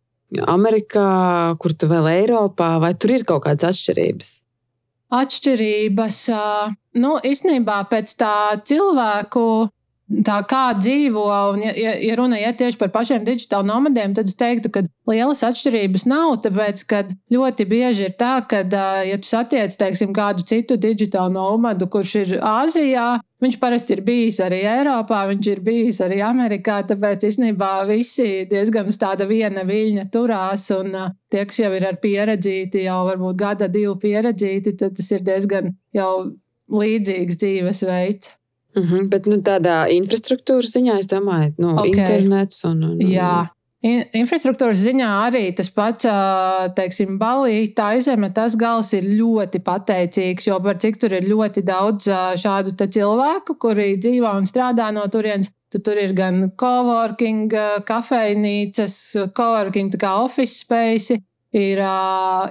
Amerikā, 0.47 1.55
kur 1.61 1.73
tu 1.73 1.87
vēl 1.87 2.09
Eiropā, 2.11 2.75
vai 2.83 2.91
tur 2.99 3.15
ir 3.15 3.23
kaut 3.27 3.45
kādas 3.45 3.71
atšķirības? 3.71 4.31
Atšķirības, 5.17 6.19
nu, 6.99 7.13
īstenībā 7.23 7.77
pēc 7.87 8.11
tā 8.19 8.35
cilvēku 8.67 9.45
tā 10.07 10.37
kā 10.47 10.71
dzīvo, 10.77 11.23
un, 11.53 11.63
ja, 11.67 11.93
ja 11.99 12.15
runa 12.15 12.39
iet 12.39 12.57
tieši 12.61 12.79
par 12.79 12.91
pašiem 12.95 13.25
digitāliem 13.27 13.67
nomadiem, 13.67 14.13
tad 14.15 14.29
es 14.29 14.37
teiktu, 14.39 14.71
ka 14.71 14.83
lielas 15.09 15.43
atšķirības 15.43 16.05
nav. 16.07 16.37
Tāpēc, 16.45 16.83
ka 16.87 17.01
ļoti 17.33 17.67
bieži 17.67 18.07
ir 18.07 18.15
tā, 18.19 18.37
ka, 18.47 18.63
ja 19.07 19.17
tu 19.19 19.27
satiec, 19.27 19.75
teiksim, 19.79 20.13
kādu 20.15 20.45
citu 20.47 20.79
digitālu 20.79 21.35
nomadu, 21.35 21.89
kurš 21.91 22.13
ir 22.21 22.33
Āzijā, 22.39 23.09
viņš 23.43 23.59
parasti 23.61 23.97
ir 23.97 24.03
bijis 24.07 24.39
arī 24.43 24.61
Eiropā, 24.77 25.25
viņš 25.33 25.51
ir 25.51 25.61
bijis 25.65 26.01
arī 26.05 26.21
Amerikā. 26.25 26.79
Tāpēc 26.87 27.27
īstenībā 27.27 27.73
visi 27.91 28.47
diezgan 28.49 28.87
uz 28.87 28.99
tāda 29.01 29.27
viena 29.29 29.67
viļņa 29.67 30.07
turās. 30.13 30.69
Un 30.77 30.95
tie, 31.27 31.43
kas 31.43 31.61
jau 31.65 31.73
ir 31.75 31.87
ar 31.91 31.99
pieredzīti, 32.01 32.87
jau 32.87 33.03
varbūt 33.11 33.43
gada, 33.43 33.69
divu 33.71 33.97
pieredzīti, 34.01 34.77
tad 34.79 34.95
tas 34.97 35.11
ir 35.11 35.27
diezgan 35.27 35.75
jau 35.95 36.11
līdzīgs 36.71 37.39
dzīvesveids. 37.43 38.37
Mm 38.77 38.83
-hmm, 38.83 39.09
bet 39.09 39.25
nu, 39.25 39.37
tādā 39.41 39.77
infrastruktūras 39.89 40.69
ziņā, 40.75 40.99
es 41.01 41.07
domāju, 41.09 41.53
nu, 41.57 41.73
okay. 41.73 41.93
internets 41.95 42.63
un, 42.63 42.83
un, 42.83 42.91
un. 42.91 43.07
Jā. 43.09 43.47
Infrastruktūras 44.17 44.79
ziņā 44.81 45.07
arī 45.27 45.43
tas 45.55 45.69
pats, 45.69 46.05
teiksim, 46.75 47.19
balīti, 47.21 47.75
tā 47.77 47.91
izeme, 47.97 48.29
tas 48.33 48.55
gals 48.55 48.93
ir 48.93 49.03
ļoti 49.03 49.61
pateicīgs, 49.61 50.47
jo 50.47 50.57
par 50.59 50.77
cik 50.81 50.97
tur 50.97 51.13
ir 51.13 51.27
ļoti 51.29 51.61
daudz 51.61 52.09
šādu 52.41 52.73
cilvēku, 52.73 53.55
kuri 53.61 53.97
dzīvo 53.97 54.33
un 54.37 54.49
strādā 54.49 54.91
no 54.91 55.05
turienes. 55.07 55.51
Tad 55.69 55.83
tur 55.83 55.97
ir 55.99 56.13
gan 56.15 56.51
coworking, 56.55 57.51
kafejnīcas, 57.85 58.93
coworking, 59.35 59.91
tā 59.91 59.97
kā 59.99 60.13
office 60.23 60.63
space, 60.63 61.17
Ir, 61.57 61.79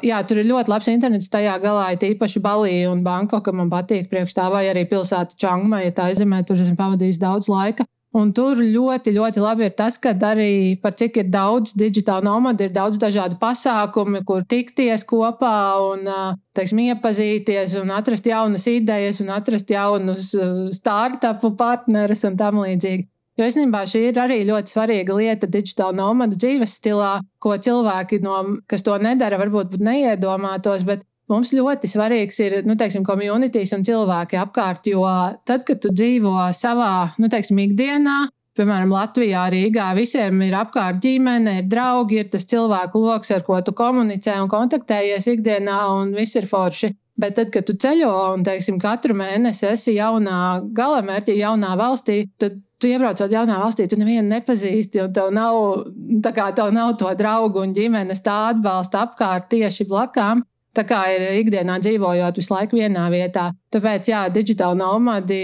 jā, 0.02 0.20
tur 0.26 0.40
ir 0.40 0.48
ļoti 0.48 0.72
labs 0.72 0.88
internets. 0.90 1.30
Tajā 1.30 1.56
galā 1.62 1.90
ir 1.94 2.06
īpaši 2.08 2.42
Balija 2.42 2.90
un 2.90 3.04
Bankoka. 3.06 3.54
Man 3.54 3.70
patīk 3.70 4.08
priekš 4.10 4.34
tā, 4.34 4.48
vai 4.50 4.64
arī 4.70 4.86
pilsēta 4.90 5.38
Čangmaja. 5.38 5.94
Tā 5.94 6.08
izemē, 6.14 6.42
tur 6.46 6.58
esmu 6.58 6.78
pavadījis 6.80 7.20
daudz 7.22 7.50
laika. 7.52 7.86
Un 8.16 8.30
tur 8.32 8.56
ļoti, 8.56 9.12
ļoti 9.12 9.42
labi 9.42 9.66
ir 9.66 9.74
tas, 9.76 9.98
ka 10.00 10.14
arī 10.24 10.78
par 10.80 10.94
cik 10.96 11.18
ir 11.20 11.26
daudz 11.28 11.74
digitālu 11.76 12.24
nomadu, 12.24 12.64
ir 12.64 12.72
daudz 12.72 12.96
dažādu 13.02 13.36
pasākumu, 13.40 14.22
kur 14.24 14.46
tikties 14.48 15.04
kopā 15.04 15.56
un 15.84 16.08
teiksim, 16.56 16.80
iepazīties, 16.86 17.74
un 17.82 17.92
atrast 17.92 18.30
jaunas 18.30 18.64
idejas, 18.72 19.20
un 19.20 19.34
atrast 19.36 19.68
jaunus 19.68 20.30
startupu 20.78 21.52
partnerus 21.58 22.24
un 22.24 22.40
tam 22.40 22.62
līdzīgi. 22.64 23.04
Jo 23.36 23.44
īstenībā 23.44 23.82
šī 23.84 24.06
ir 24.08 24.18
arī 24.20 24.38
ļoti 24.48 24.72
svarīga 24.72 25.16
lieta 25.18 25.48
digitāla 25.52 25.92
nomadu 25.98 26.38
dzīves 26.40 26.78
stilā, 26.78 27.18
ko 27.42 27.52
cilvēki, 27.60 28.22
no, 28.24 28.38
kas 28.70 28.84
to 28.86 28.96
nedara, 28.96 29.36
varbūt 29.42 29.76
neiedomātos. 29.76 30.86
Mums 31.28 31.50
ļoti 31.52 31.90
svarīgs 31.90 32.38
ir 32.44 32.60
nu, 32.64 32.76
teiksim, 32.78 33.04
komunitīs 33.04 33.74
un 33.76 33.84
cilvēki 33.84 34.38
apkārt. 34.40 34.88
Jo 34.88 35.04
tad, 35.44 35.66
kad 35.68 35.82
tu 35.82 35.90
dzīvo 35.92 36.48
savā 36.56 37.10
nu, 37.20 37.28
teiksim, 37.28 37.60
ikdienā, 37.66 38.20
piemēram, 38.56 38.94
Latvijā, 38.94 39.44
Rīgā, 39.52 39.90
visiem 39.98 40.40
ir 40.46 40.56
apkārt 40.56 41.02
ģimene, 41.02 41.58
ir 41.60 41.68
draugi, 41.68 42.22
ir 42.22 42.30
tas 42.32 42.46
cilvēku 42.48 43.02
lokus, 43.04 43.34
ar 43.36 43.44
ko 43.44 43.58
tu 43.60 43.74
komunicē 43.76 44.38
un 44.40 44.48
kontaktējies 44.48 45.28
ikdienā, 45.34 45.80
un 45.98 46.14
viss 46.16 46.38
ir 46.40 46.48
forši. 46.48 46.94
Bet 47.16 47.38
tad, 47.38 47.48
kad 47.52 47.64
tu 47.64 47.72
ceļo 47.80 48.12
un, 48.34 48.42
teiksim, 48.44 48.76
katru 48.80 49.16
mēnesi 49.16 49.70
esi 49.70 49.94
jaunā 49.96 50.40
galamērķī, 50.76 51.38
jaunā 51.40 51.72
valstī, 51.80 52.26
tad 52.36 52.58
tu 52.76 52.90
iebraucot 52.90 53.32
jaunā 53.32 53.56
valstī, 53.62 53.86
tu 53.88 53.96
nevienu 53.96 54.28
nepazīsti, 54.28 55.06
tev 55.16 55.30
nav, 55.32 55.86
tev 56.26 56.74
nav 56.76 56.92
to 57.00 57.12
draugu 57.16 57.62
un 57.64 57.72
ģimenes 57.76 58.20
tā 58.24 58.36
atbalsta 58.50 59.06
apkārt 59.06 59.48
tieši 59.54 59.88
blakām. 59.88 60.44
Tā 60.76 60.84
kā 60.84 60.98
ir 61.08 61.22
ikdienā 61.38 61.78
dzīvojot 61.80 62.36
visu 62.36 62.52
laiku 62.52 62.76
vienā 62.76 63.06
vietā. 63.08 63.46
Tāpēc, 63.72 64.10
jā, 64.12 64.26
digitāli 64.28 64.76
nomadi 64.76 65.38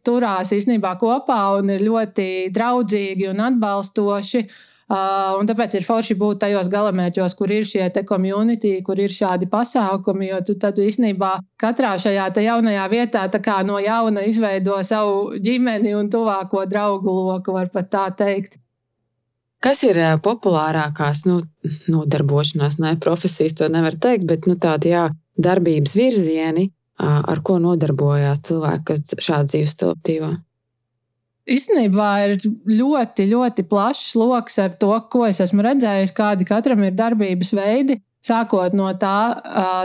turās 0.00 0.54
īstenībā 0.56 0.94
kopā 0.96 1.42
un 1.58 1.74
ir 1.74 1.84
ļoti 1.84 2.48
draudzīgi 2.56 3.28
un 3.28 3.42
atbalstoši. 3.50 4.42
Uh, 4.88 5.36
tāpēc 5.44 5.74
ir 5.76 5.84
forši 5.84 6.14
būt 6.16 6.38
tajos 6.40 6.70
galamērķos, 6.72 7.34
kur 7.36 7.50
ir 7.52 7.66
šie 7.68 7.90
community, 8.08 8.78
kur 8.80 8.96
ir 8.96 9.12
šādi 9.12 9.44
pasākumi. 9.52 10.30
Jo 10.30 10.38
tu 10.40 10.54
tad 10.56 10.80
īstenībā 10.80 11.34
katrā 11.60 11.90
šajā 12.00 12.30
jaunajā 12.40 12.86
vietā 12.88 13.26
no 13.68 13.76
jauna 13.78 14.24
izveido 14.24 14.80
savu 14.82 15.36
ģimeni 15.36 15.92
un 15.92 16.08
tuvāko 16.08 16.64
draugu 16.64 17.12
loku, 17.12 17.52
var 17.52 17.68
pat 17.68 17.90
tā 17.92 18.06
teikt. 18.16 18.56
Kas 19.60 19.82
ir 19.82 19.98
populārākās 20.24 21.26
nu, 21.26 21.42
nodarbošanās, 21.90 22.78
ne 22.78 22.96
profesijas, 22.96 23.58
to 23.58 23.68
nevar 23.68 23.92
teikt, 23.98 24.24
bet 24.24 24.46
nu, 24.46 24.54
tādi 24.56 24.94
jā, 24.94 25.08
darbības 25.36 25.96
virzieni, 25.98 26.70
ar 26.98 27.42
ko 27.44 27.58
nodarbojās 27.60 28.40
cilvēki, 28.48 28.84
kas 28.88 29.18
stilu 29.68 29.98
dzīvo? 30.00 30.36
Īstenībā 31.48 32.08
ir 32.26 32.34
ļoti, 32.68 33.24
ļoti 33.30 33.64
plašs 33.70 34.12
lokus 34.20 34.58
ar 34.60 34.74
to, 34.76 34.90
ko 35.08 35.24
es 35.28 35.40
esmu 35.40 35.64
redzējis, 35.64 36.12
kādi 36.16 36.44
katram 36.48 36.82
ir 36.84 36.96
darbības 36.98 37.54
veidi. 37.56 37.96
Sākot 38.28 38.74
no 38.76 38.88
tā, 38.98 39.38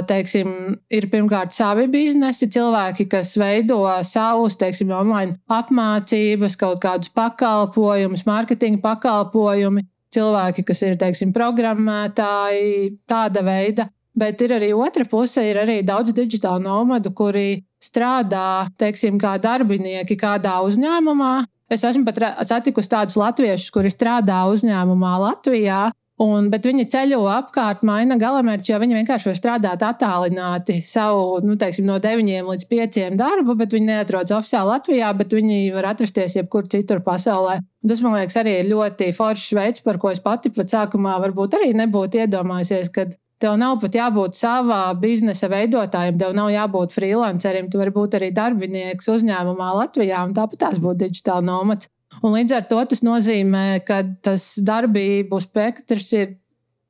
teiksim, 0.10 0.74
ir 0.92 1.06
pirmkārt 1.12 1.54
savi 1.56 1.86
biznesi, 1.88 2.50
cilvēki, 2.52 3.06
kas 3.12 3.36
veido 3.40 3.78
savus, 4.04 4.58
teiksim, 4.60 4.92
online 4.92 5.38
apmācības, 5.54 6.58
kaut 6.60 6.82
kādus 6.84 7.14
pakalpojumus, 7.14 8.26
mārketinga 8.28 8.82
pakalpojumus, 8.84 9.86
cilvēki, 10.14 10.66
kas 10.68 10.84
ir, 10.84 10.98
teiksim, 11.00 11.32
programmētāji, 11.36 12.98
tāda 13.08 13.46
veida. 13.46 13.88
Bet 14.18 14.42
ir 14.46 14.58
arī 14.58 14.74
otra 14.78 15.06
puse, 15.10 15.42
ir 15.46 15.58
arī 15.62 15.80
daudz 15.86 16.12
digitālu 16.14 16.66
nomadu, 16.66 17.14
kuri 17.18 17.64
strādā, 17.82 18.68
teiksim, 18.78 19.18
kā 19.22 19.38
darbinieki 19.42 20.18
kādā 20.20 20.60
uzņēmumā, 20.68 21.34
Es 21.72 21.84
esmu 21.88 22.06
pat 22.08 22.20
satikusi 22.48 22.92
tādus 22.92 23.18
latviešus, 23.20 23.72
kuri 23.74 23.92
strādā 23.94 24.44
uzņēmumā 24.52 25.18
Latvijā. 25.28 25.90
Un, 26.22 26.52
bet 26.54 26.68
viņi 26.70 26.86
ceļo 26.94 27.24
apkārt, 27.34 27.82
maina 27.90 28.16
galamērķi, 28.22 28.70
jo 28.70 28.78
viņi 28.84 28.98
vienkārši 29.00 29.32
var 29.32 29.38
strādāt 29.40 29.82
attālināti 29.88 30.76
savu, 30.86 31.40
nu, 31.42 31.56
teiksim, 31.58 31.88
no 31.90 31.98
9 32.00 32.30
līdz 32.52 32.68
5 32.70 33.18
darbu, 33.18 33.56
bet 33.58 33.74
viņi 33.74 33.90
neatrodas 33.90 34.36
oficiāli 34.38 34.70
Latvijā, 34.76 35.10
bet 35.18 35.34
viņi 35.34 35.74
var 35.74 35.90
atrasties 35.90 36.38
jebkur 36.38 36.70
citur 36.70 37.02
pasaulē. 37.04 37.58
Un 37.82 37.92
tas, 37.92 38.06
man 38.06 38.14
liekas, 38.20 38.38
arī 38.44 38.60
ir 38.60 38.70
ļoti 38.70 39.10
foršs 39.18 39.58
veids, 39.58 39.84
par 39.84 39.98
ko 40.00 40.14
es 40.14 40.22
pati 40.24 40.54
pat 40.54 40.70
sākumā 40.70 41.18
varbūt 41.26 41.58
arī 41.58 41.74
nebūtu 41.82 42.22
iedomājusies, 42.22 42.94
kad 42.94 43.18
Tev 43.44 43.58
nav 43.60 43.82
pat 43.82 43.98
jābūt 43.98 44.38
savā 44.40 44.86
biznesa 44.96 45.50
veidotājam, 45.52 46.16
tev 46.22 46.36
nav 46.38 46.48
jābūt 46.54 46.94
freelancerim. 46.96 47.68
Tu 47.68 47.82
vari 47.82 47.92
būt 47.92 48.16
arī 48.16 48.30
darbinieks 48.36 49.10
uzņēmumā 49.12 49.74
Latvijā, 49.82 50.22
un 50.24 50.32
tāpat 50.38 50.62
tās 50.62 50.80
būtu 50.84 51.02
digitāla 51.02 51.44
nomads. 51.44 51.90
Un 52.24 52.38
līdz 52.38 52.56
ar 52.56 52.64
to 52.70 52.80
tas 52.88 53.04
nozīmē, 53.04 53.82
ka 53.84 54.00
tas 54.24 54.54
darbību 54.64 55.42
spektrs 55.44 56.14
ir 56.16 56.32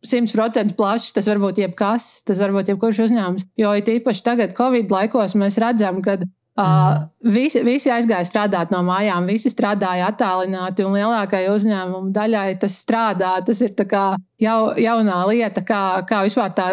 100% 0.06 0.76
plašs. 0.78 1.14
Tas 1.16 1.32
var 1.32 1.42
būt 1.42 1.64
jebkas, 1.64 2.12
tas 2.28 2.42
var 2.44 2.54
būt 2.54 2.70
jebkurš 2.74 3.02
uzņēmums. 3.08 3.48
Jo 3.58 3.74
īpaši 3.74 4.26
tagad, 4.26 4.54
Covid 4.58 4.94
laikos, 4.94 5.34
mēs 5.40 5.58
redzam, 5.64 6.04
ka 6.06 6.20
Uh, 6.54 7.08
visi, 7.34 7.64
visi 7.66 7.90
aizgāja 7.90 8.28
strādāt 8.30 8.70
no 8.70 8.84
mājām, 8.86 9.26
visi 9.26 9.50
strādāja 9.50 10.12
attālināti, 10.12 10.84
un 10.86 10.94
lielākajai 10.94 11.50
uzņēmumu 11.50 12.12
daļai 12.14 12.60
tas 12.62 12.76
strādā. 12.84 13.32
Tas 13.46 13.64
ir 13.66 13.74
jau, 13.74 14.60
jaunā 14.78 15.16
lieta, 15.32 15.64
kā, 15.66 15.82
kā 16.06 16.22
vispār 16.28 16.54
tā 16.54 16.68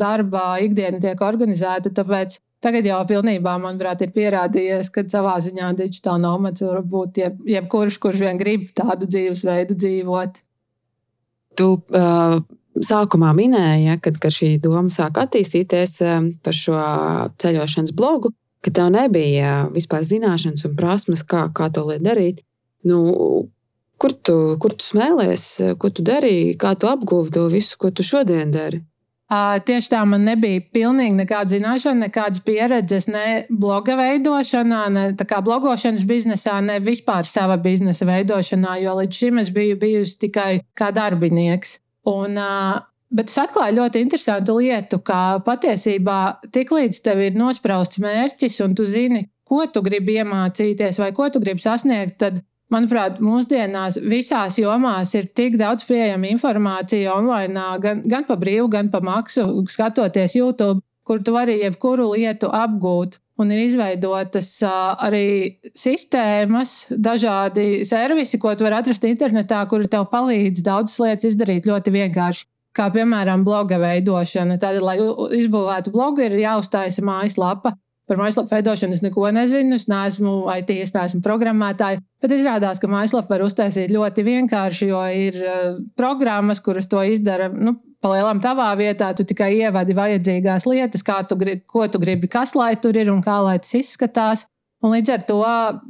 darba 0.00 0.56
ikdiena 0.64 1.02
tiek 1.02 1.20
organizēta. 1.28 1.92
Tāpēc 1.92 2.40
Tagad 2.62 2.86
jau 2.86 3.00
pilnībā, 3.08 3.56
manuprāt, 3.58 4.04
ir 4.04 4.12
pierādījies, 4.14 4.86
ka 4.94 5.02
savā 5.10 5.34
ziņā 5.42 5.72
digitāla 5.80 6.20
nomads 6.22 6.62
var 6.62 6.84
būt 6.86 7.18
jeb, 7.18 7.40
jebkurš, 7.50 7.96
kurš 7.98 8.20
vien 8.22 8.38
grib 8.38 8.68
tādu 8.78 9.08
dzīvesveidu 9.10 9.74
dzīvot. 9.82 10.38
Tu 11.58 11.66
uh, 11.74 12.36
sākumā 12.86 13.32
minēji, 13.34 13.88
ja, 13.88 13.96
kad, 14.04 14.20
kad 14.22 14.36
šī 14.36 14.52
doma 14.62 14.94
sāk 14.94 15.18
attīstīties 15.24 15.96
par 16.44 16.56
šo 16.56 16.78
ceļošanas 17.42 17.96
blogu, 17.98 18.30
ka 18.62 18.70
tev 18.70 18.92
nebija 18.94 19.66
vispār 19.74 20.06
zināšanas 20.06 20.66
un 20.68 20.76
prasmes, 20.78 21.24
kā, 21.26 21.48
kā 21.54 21.68
to 21.74 21.84
darīt. 21.98 22.44
Nu, 22.86 23.02
kur, 23.98 24.14
tu, 24.14 24.38
kur 24.62 24.74
tu 24.74 24.86
smēlies, 24.86 25.48
ko 25.78 25.90
tu 25.90 26.04
darīji, 26.06 26.56
kā 26.58 26.74
tu 26.78 26.90
apguvi 26.90 27.34
to 27.34 27.46
visu, 27.52 27.76
ko 27.78 27.90
tu 27.90 28.06
šodien 28.06 28.54
dari? 28.54 28.82
Tieši 29.32 29.88
tā 29.94 30.02
man 30.04 30.26
nebija 30.28 30.60
pilnīgi 30.74 31.16
nekāda 31.16 31.54
zināšana, 31.54 32.06
nekādas 32.08 32.42
pieredzes 32.44 33.06
ne 33.08 33.46
bloga 33.48 33.96
veidošanā, 33.96 34.80
ne 34.92 35.04
blogošanas 35.16 36.04
biznesā, 36.04 36.58
ne 36.60 36.76
vispār 36.84 37.24
sava 37.24 37.56
biznesa 37.56 38.04
veidošanā, 38.04 38.76
jo 38.82 38.98
līdz 38.98 39.20
šim 39.22 39.40
es 39.40 39.52
biju 39.54 39.78
bijusi 39.80 40.18
tikai 40.26 40.50
kā 40.76 40.90
darbinieks. 40.92 41.78
Un, 42.12 42.36
Bet 43.12 43.28
es 43.28 43.36
atklāju 43.36 43.76
ļoti 43.76 44.00
interesantu 44.00 44.56
lietu, 44.56 44.98
ka 45.04 45.42
patiesībā 45.44 46.20
tiklīdz 46.54 47.02
tev 47.04 47.20
ir 47.26 47.36
nosprausts 47.36 48.00
mērķis 48.00 48.62
un 48.64 48.76
tu 48.78 48.86
zini, 48.88 49.26
ko 49.44 49.66
tu 49.68 49.82
gribi 49.84 50.16
iemācīties 50.22 50.96
vai 51.02 51.10
ko 51.12 51.28
tu 51.28 51.42
gribi 51.42 51.60
sasniegt, 51.60 52.16
tad 52.22 52.40
manuprāt, 52.72 53.18
mūsdienās 53.20 53.98
visās 54.08 54.56
jomās 54.60 55.12
ir 55.18 55.28
tik 55.36 55.58
daudz 55.60 55.84
pieejama 55.88 56.30
informācija 56.32 57.12
online, 57.12 57.66
gan, 57.82 58.00
gan 58.08 58.24
pa 58.28 58.38
brīvu, 58.40 58.70
gan 58.72 58.88
pa 58.92 59.02
maksu, 59.04 59.44
skatoties 59.68 60.38
YouTube, 60.38 60.80
kur 61.04 61.20
tu 61.20 61.34
vari 61.36 61.58
jebkuru 61.60 62.14
lietu 62.14 62.48
apgūt. 62.48 63.18
Un 63.40 63.48
ir 63.50 63.62
izveidotas 63.64 64.48
arī 64.62 65.58
sistēmas, 65.76 66.92
dažādi 66.92 67.82
servisi, 67.88 68.38
ko 68.38 68.52
tu 68.54 68.64
vari 68.66 68.76
atrast 68.78 69.04
internetā, 69.08 69.62
kuri 69.68 69.88
tev 69.90 70.04
palīdz 70.12 70.64
daudzas 70.64 71.00
lietas 71.02 71.32
izdarīt 71.32 71.68
ļoti 71.68 71.94
vienkārši. 71.96 72.46
Kā 72.76 72.88
piemēram, 72.92 73.44
bloga 73.44 73.76
veidošana. 73.82 74.56
Tad, 74.60 74.80
lai 74.80 74.96
izbūvētu 75.36 75.92
blogu, 75.92 76.24
ir 76.24 76.38
jāuztaisa 76.40 77.04
mājaslapa. 77.04 77.74
Par 78.08 78.18
mājaslapu 78.18 78.50
veidošanu 78.50 78.96
es 78.96 79.02
neko 79.04 79.28
nezinu. 79.32 79.76
Es 79.76 79.86
neesmu 79.90 80.32
IT, 80.56 80.72
es 80.84 80.94
neesmu 80.96 81.20
programmētāja. 81.24 82.00
Bet 82.22 82.34
izrādās, 82.34 82.80
ka 82.82 82.90
mājaslapu 82.90 83.30
var 83.32 83.44
uztaisīt 83.44 83.92
ļoti 83.94 84.24
vienkārši, 84.26 84.88
jo 84.90 85.02
ir 85.12 85.38
uh, 85.44 85.80
programmas, 85.98 86.62
kuras 86.64 86.88
to 86.90 87.04
izdara. 87.04 87.50
Nu, 87.52 87.76
Palielam 88.02 88.40
tavā 88.42 88.66
vietā, 88.74 89.12
tu 89.14 89.22
tikai 89.22 89.52
ievadi 89.60 89.94
vajadzīgās 89.94 90.64
lietas, 90.66 91.04
tu 91.28 91.36
ko 91.70 91.84
tu 91.86 92.00
gribi, 92.02 92.26
kas 92.26 92.56
lai 92.58 92.72
tur 92.74 92.96
ir 92.98 93.12
un 93.12 93.20
kā 93.22 93.36
lai 93.44 93.60
tas 93.62 93.76
izskatās. 93.78 94.48
Un 94.82 94.96
līdz 94.96 95.12
ar 95.14 95.22
to, 95.28 95.38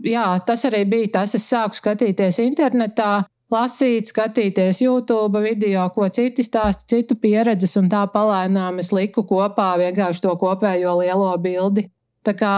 jā, 0.04 0.26
tas 0.44 0.66
arī 0.68 0.82
bija 0.84 1.08
tas, 1.14 1.32
es 1.38 1.46
sāku 1.48 1.78
skatīties 1.78 2.42
internetā, 2.44 3.22
lasīt, 3.52 4.08
skatīties 4.10 4.82
YouTube 4.82 5.42
video, 5.44 5.84
ko 5.94 6.08
citi 6.08 6.44
stāsta, 6.46 6.86
citu 6.94 7.16
pieredzes, 7.20 7.76
un 7.80 7.90
tā 7.92 8.02
palēnām 8.12 8.80
es 8.82 8.92
liku 8.92 9.26
kopā 9.28 9.74
vienkārši 9.80 10.24
to 10.24 10.34
kopējo 10.40 10.98
lielo 11.02 11.30
bildi. 11.42 11.88
Tā 12.22 12.34
kā, 12.38 12.56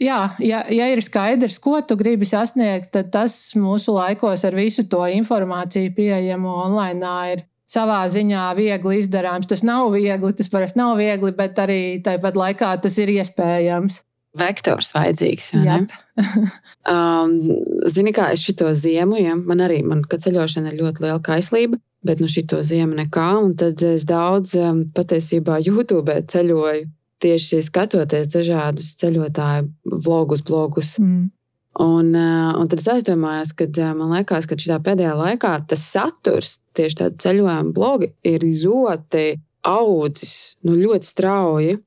jā, 0.00 0.18
ja, 0.44 0.62
ja 0.68 0.88
ir 0.92 1.00
skaidrs, 1.04 1.56
ko 1.64 1.78
tu 1.80 1.96
gribi 1.96 2.28
sasniegt, 2.28 2.90
tad 2.92 3.08
tas 3.14 3.36
mūsu 3.56 3.94
laikos 3.96 4.44
ar 4.44 4.56
visu 4.56 4.84
to 4.84 5.00
informāciju 5.16 5.94
pieejamu 5.96 6.52
online 6.66 7.14
ir 7.32 7.46
savā 7.68 8.02
ziņā 8.12 8.50
viegli 8.58 8.98
izdarāms. 9.00 9.48
Tas 9.48 9.64
nav 9.64 9.92
viegli, 9.96 10.34
tas 10.36 10.52
parasti 10.52 10.80
nav 10.80 10.96
viegli, 11.00 11.32
bet 11.36 11.56
arī 11.60 11.80
tāpat 12.04 12.36
laikā 12.36 12.74
tas 12.84 13.00
ir 13.00 13.14
iespējams. 13.16 14.02
Vektors 14.36 14.92
vajadzīgs. 14.94 15.52
um, 16.92 17.32
zini, 17.88 18.12
kā 18.16 18.28
es 18.34 18.44
šo 18.44 18.74
ziemu, 18.76 19.16
ja 19.22 19.38
man 19.38 19.64
arī, 19.64 19.80
man, 19.86 20.04
ceļošana 20.04 20.72
ir 20.72 20.82
ļoti 20.82 21.06
liela 21.06 21.22
kaislība, 21.24 21.80
bet 22.04 22.20
nu 22.20 22.28
šito 22.30 22.60
ziemu 22.62 22.98
nekā, 22.98 23.30
un 23.42 23.56
tad 23.58 23.82
es 23.86 24.04
daudz 24.08 24.54
um, 24.60 24.84
patiesībā 24.94 25.58
YouTube 25.64 26.14
ceļoju 26.28 26.86
tieši 27.22 27.62
skatoties 27.66 28.30
dažādus 28.30 28.92
ceļotāju 29.00 29.68
vlogus, 30.04 30.44
blogus. 30.46 30.94
Mm. 31.02 31.28
Un, 31.78 32.14
eh, 32.14 32.54
un 32.58 32.66
tad 32.66 32.80
es 32.80 32.88
aizdomājos, 32.90 33.52
ka 33.54 33.68
eh, 33.68 33.92
man 33.94 34.10
liekas, 34.16 34.48
ka 34.50 34.58
šajā 34.58 34.80
pēdējā 34.82 35.14
laikā 35.14 35.52
tas 35.70 35.84
saturs, 35.86 36.56
tieši 36.74 37.02
tāda 37.02 37.22
ceļojuma 37.22 37.74
blogi, 37.74 38.10
ir 38.26 38.42
ļoti 38.42 39.26
audzis, 39.68 40.56
nu, 40.66 40.74
ļoti 40.78 41.06
strauji. 41.06 41.78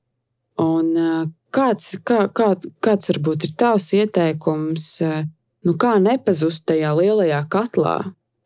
Un, 0.63 0.91
eh, 0.95 1.25
kāds, 1.53 1.93
kā, 2.07 2.25
kā, 2.33 2.53
kāds 2.83 3.11
varbūt 3.11 3.47
ir 3.47 3.53
tavs 3.59 3.91
ieteikums, 3.97 4.87
nu, 5.67 5.77
kā 5.79 5.95
nepazust 6.01 6.65
tajā 6.71 6.95
lielajā 6.97 7.45
katlā? 7.51 7.99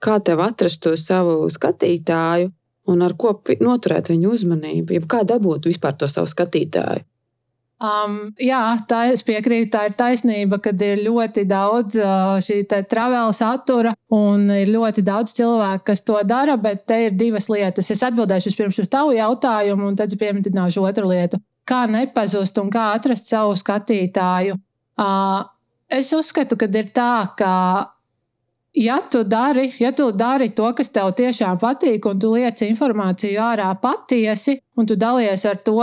Kā 0.03 0.19
tev 0.21 0.43
atrast 0.43 0.83
to 0.83 0.93
savu 0.99 1.47
skatītāju, 1.49 2.51
un 2.91 3.01
ar 3.01 3.15
ko 3.17 3.33
noturēt 3.63 4.11
viņu 4.11 4.33
uzmanību, 4.37 4.97
ja 4.97 5.05
kā 5.09 5.23
dabūt 5.25 5.69
vispār 5.71 5.95
to 5.97 6.09
savu 6.11 6.29
skatītāju. 6.29 7.05
Um, 7.75 8.29
jā, 8.39 8.61
tā 8.87 9.01
es 9.11 9.19
piekrītu. 9.27 9.67
Tā 9.73 9.81
ir 9.89 9.95
taisnība, 9.99 10.61
ka 10.63 10.71
ir 10.85 11.01
ļoti 11.03 11.43
daudz 11.49 11.97
uh, 11.99 12.37
šī 12.39 12.61
travel 12.87 13.33
satura 13.35 13.91
un 14.15 14.47
ir 14.53 14.71
ļoti 14.71 15.03
daudz 15.03 15.35
cilvēku, 15.35 15.83
kas 15.91 16.01
to 16.07 16.21
dara. 16.23 16.55
Bet 16.61 16.85
te 16.87 17.01
ir 17.09 17.17
divas 17.19 17.49
lietas. 17.51 17.91
Es 17.91 18.03
atbildēšu 18.07 18.53
vispirms 18.53 18.79
uz 18.79 18.91
tavu 18.91 19.11
jautājumu, 19.17 19.89
un 19.91 19.99
tad 19.99 20.15
pieminēšu 20.15 20.87
otru 20.87 21.11
lietu. 21.11 21.41
Kā 21.65 21.85
nepazust 21.89 22.57
un 22.61 22.69
kā 22.69 22.91
atrast 22.93 23.25
savu 23.29 23.55
skatītāju? 23.57 24.57
Es 25.89 26.11
uzskatu, 26.13 26.57
ka 26.57 26.69
ir 26.69 26.91
tā, 26.93 27.11
ka 27.37 27.51
ja 28.75 28.99
tu 29.11 29.23
dari, 29.23 29.71
ja 29.79 29.91
tu 29.91 30.11
dari 30.11 30.49
to, 30.49 30.71
kas 30.77 30.89
tev 30.89 31.11
tiešām 31.17 31.57
patīk, 31.61 32.05
un 32.05 32.19
tu 32.19 32.33
liec 32.35 32.61
informāciju 32.67 33.41
ārā 33.41 33.69
patiesi, 33.81 34.59
un 34.77 34.85
tu 34.85 34.97
dalies 34.99 35.45
ar 35.45 35.57
to, 35.65 35.79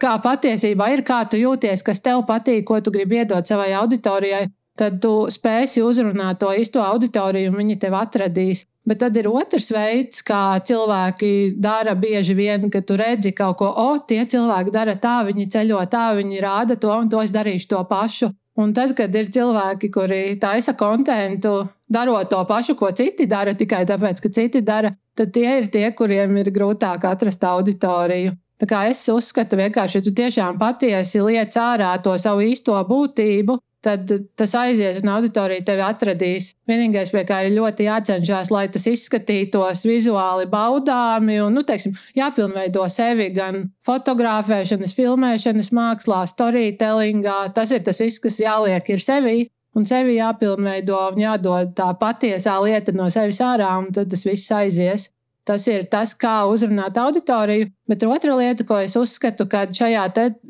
kā 0.00 0.14
patiesībā 0.24 0.88
ir, 0.94 1.04
kā 1.04 1.24
tu 1.28 1.40
jūties, 1.40 1.82
kas 1.84 2.00
tev 2.00 2.24
patīk, 2.28 2.64
ko 2.64 2.80
tu 2.80 2.92
gribi 2.94 3.20
iedot 3.20 3.46
savai 3.46 3.72
auditorijai, 3.76 4.46
tad 4.80 4.98
tu 5.04 5.12
spēsi 5.32 5.84
uzrunāt 5.84 6.40
to 6.40 6.50
īsto 6.56 6.82
auditoriju, 6.82 7.52
un 7.52 7.60
viņi 7.60 7.78
tev 7.82 7.96
atradīs. 8.00 8.64
Bet 8.88 9.02
tad 9.02 9.16
ir 9.20 9.28
otrs 9.28 9.68
veids, 9.74 10.22
kā 10.24 10.56
cilvēki 10.66 11.52
dara 11.60 11.92
bieži 11.94 12.34
vien, 12.34 12.64
kad 12.72 12.86
tu 12.88 12.96
redzi 12.96 13.34
kaut 13.36 13.58
ko, 13.60 13.68
o, 13.68 13.98
tie 14.08 14.24
cilvēki 14.24 14.72
dara 14.74 14.96
tā, 14.96 15.20
viņi 15.28 15.50
ceļo 15.52 15.82
tā, 15.92 16.06
viņi 16.16 16.40
rāda 16.42 16.78
to, 16.80 16.90
un 16.96 17.10
to 17.12 17.20
es 17.20 17.34
darīšu 17.34 17.68
to 17.74 17.82
pašu. 17.90 18.30
Un 18.60 18.72
tad, 18.76 18.96
kad 18.96 19.14
ir 19.14 19.28
cilvēki, 19.32 19.92
kuri 19.92 20.22
taisa 20.40 20.74
kontentu, 20.76 21.54
darot 21.88 22.28
to 22.32 22.40
pašu, 22.48 22.74
ko 22.76 22.90
citi 22.96 23.28
dara, 23.30 23.54
tikai 23.56 23.84
tāpēc, 23.88 24.20
ka 24.24 24.32
citi 24.40 24.64
dara, 24.64 24.90
tad 25.16 25.32
tie 25.36 25.60
ir 25.60 25.70
tie, 25.72 25.86
kuriem 25.96 26.40
ir 26.40 26.50
grūtāk 26.52 27.04
atrast 27.08 27.44
auditoriju. 27.46 28.34
Tā 28.60 28.68
kā 28.68 28.82
es 28.90 29.00
uzskatu, 29.08 29.56
vienkārši, 29.56 30.00
ja 30.00 30.04
tu 30.04 30.12
tiešām 30.16 30.58
patiesi 30.60 31.22
liec 31.24 31.54
ārā 31.56 31.94
to 32.04 32.16
savu 32.20 32.44
īsto 32.44 32.76
būtību, 32.88 33.56
tad 33.84 34.10
tas 34.38 34.54
aizies 34.58 35.00
un 35.02 35.10
auditorija 35.12 35.64
tevi 35.66 35.84
atradīs. 35.84 36.50
Vienīgais, 36.68 37.12
pie 37.14 37.22
kā 37.28 37.40
ir 37.46 37.54
ļoti 37.56 37.86
jācenšas, 37.88 38.50
lai 38.52 38.66
tas 38.72 38.86
izskatītos 38.90 39.84
vizuāli 39.88 40.48
baudāmi 40.50 41.40
un, 41.44 41.56
nu, 41.56 41.64
teiksim, 41.66 41.96
jāpilnveido 42.18 42.86
sevi 42.92 43.30
gan 43.36 43.62
fotografēšanas, 43.86 44.96
filmēšanas 44.98 45.72
mākslā, 45.76 46.24
storytellingā. 46.30 47.38
Tas 47.56 47.72
ir 47.74 47.84
tas 47.86 48.02
viss, 48.02 48.22
kas 48.22 48.40
jāliek 48.42 48.92
ir 48.92 49.04
sevi. 49.04 49.38
Un 49.78 49.84
sevi 49.86 50.16
jāpilnveido 50.16 50.98
un 51.12 51.20
jādod 51.22 51.76
tā 51.78 51.92
patiesā 51.98 52.56
lieta 52.64 52.90
no 52.96 53.06
sevis 53.12 53.38
ārā, 53.46 53.70
un 53.78 53.92
tad 53.94 54.10
tas 54.10 54.26
viss 54.26 54.50
aizies. 54.50 55.06
Tas 55.50 55.64
ir 55.66 55.88
tas, 55.90 56.12
kā 56.14 56.44
uzrunāt 56.46 56.94
auditoriju. 57.00 57.66
Bet 57.90 58.04
otra 58.06 58.36
lieta, 58.38 58.62
ko 58.66 58.76
es 58.78 58.94
uzskatu, 58.98 59.48
ka 59.50 59.64
šajā 59.74 60.04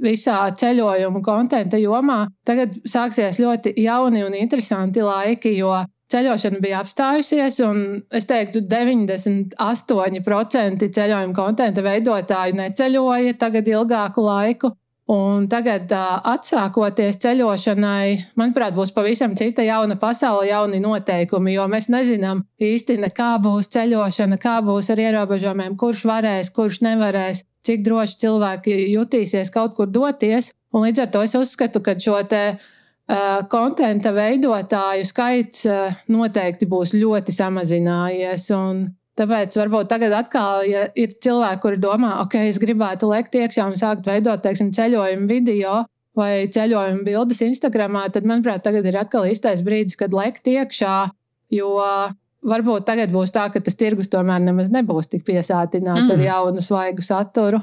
visā 0.05 0.41
ceļojuma 0.61 1.23
kontenta 1.25 1.81
jomā 1.81 2.27
tagad 2.45 2.75
sāksies 2.85 3.41
ļoti 3.41 3.73
jauni 3.81 4.25
un 4.27 4.37
interesanti 4.37 5.01
laiki, 5.01 5.55
jo 5.57 5.73
ceļošana 6.11 6.59
bija 6.61 6.81
apstājusies, 6.83 7.61
un 7.65 8.03
es 8.13 8.27
teiktu, 8.29 8.61
98% 8.69 10.91
ceļojuma 10.99 11.35
kontenta 11.37 11.81
veidotāju 11.87 12.57
neceļoja 12.61 13.35
tagad 13.41 13.69
ilgāku 13.71 14.21
laiku. 14.27 14.73
Un 15.11 15.49
tagad, 15.51 15.91
atsākoties 16.31 17.17
ceļošanai, 17.19 18.35
manuprāt, 18.39 18.77
būs 18.77 18.93
pavisam 18.95 19.33
cita 19.35 19.65
jauna 19.67 19.97
pasaule, 19.99 20.47
jauni 20.47 20.79
noteikumi, 20.85 21.57
jo 21.57 21.65
mēs 21.73 21.89
nezinām 21.91 22.45
īsti, 22.63 23.01
kā 23.17 23.33
būs 23.43 23.73
ceļošana, 23.75 24.39
kā 24.39 24.61
būs 24.63 24.93
ar 24.95 25.03
ierobežojumiem, 25.03 25.75
kurš 25.81 26.05
varēs, 26.07 26.53
kurš 26.55 26.83
nevarēs, 26.87 27.43
cik 27.67 27.83
droši 27.89 28.21
cilvēki 28.23 28.77
jutīsies 28.93 29.51
kaut 29.51 29.75
kur 29.75 29.91
doties. 29.91 30.53
Un 30.71 30.87
līdz 30.87 31.03
ar 31.03 31.11
to 31.11 31.25
es 31.27 31.35
uzskatu, 31.35 31.83
ka 31.83 31.97
šo 31.99 32.21
te 32.31 32.45
kontenta 33.51 34.15
veidotāju 34.15 35.11
skaits 35.11 35.67
noteikti 36.07 36.71
būs 36.71 36.95
ļoti 36.95 37.35
samazinājies. 37.35 38.47
Un, 38.55 38.85
Tāpēc 39.19 39.57
varbūt 39.59 39.89
tagad 39.91 40.15
atkal, 40.17 40.63
ja 40.69 40.85
ir 40.97 41.13
cilvēki, 41.13 41.61
kuri 41.65 41.81
domā, 41.83 42.15
ok, 42.23 42.37
es 42.49 42.61
gribētu 42.63 43.11
lekt 43.11 43.35
iekšā 43.37 43.67
un 43.69 43.77
sākt 43.77 44.07
veidot, 44.07 44.41
teiksim, 44.45 44.71
ceļojumu 44.77 45.27
video, 45.29 45.81
vai 46.17 46.47
ceļojuma 46.53 47.05
bildes 47.07 47.43
Instagram, 47.45 47.99
tad, 48.15 48.29
manuprāt, 48.29 48.63
tagad 48.65 48.87
ir 48.87 49.01
atkal 49.01 49.29
īstais 49.29 49.65
brīdis, 49.67 49.99
kad 50.01 50.15
lekt 50.17 50.49
iekšā. 50.51 50.95
Jo 51.51 51.75
varbūt 52.47 52.87
tagad 52.89 53.13
būs 53.13 53.35
tā, 53.35 53.49
ka 53.53 53.61
tas 53.61 53.77
tirgus 53.77 54.09
tomēr 54.13 54.41
nemaz 54.45 54.71
nebūs 54.73 55.11
tik 55.11 55.27
piesātināts 55.27 56.07
mm. 56.07 56.15
ar 56.15 56.25
jaunu, 56.25 56.65
svaigu 56.65 57.05
saturu. 57.05 57.61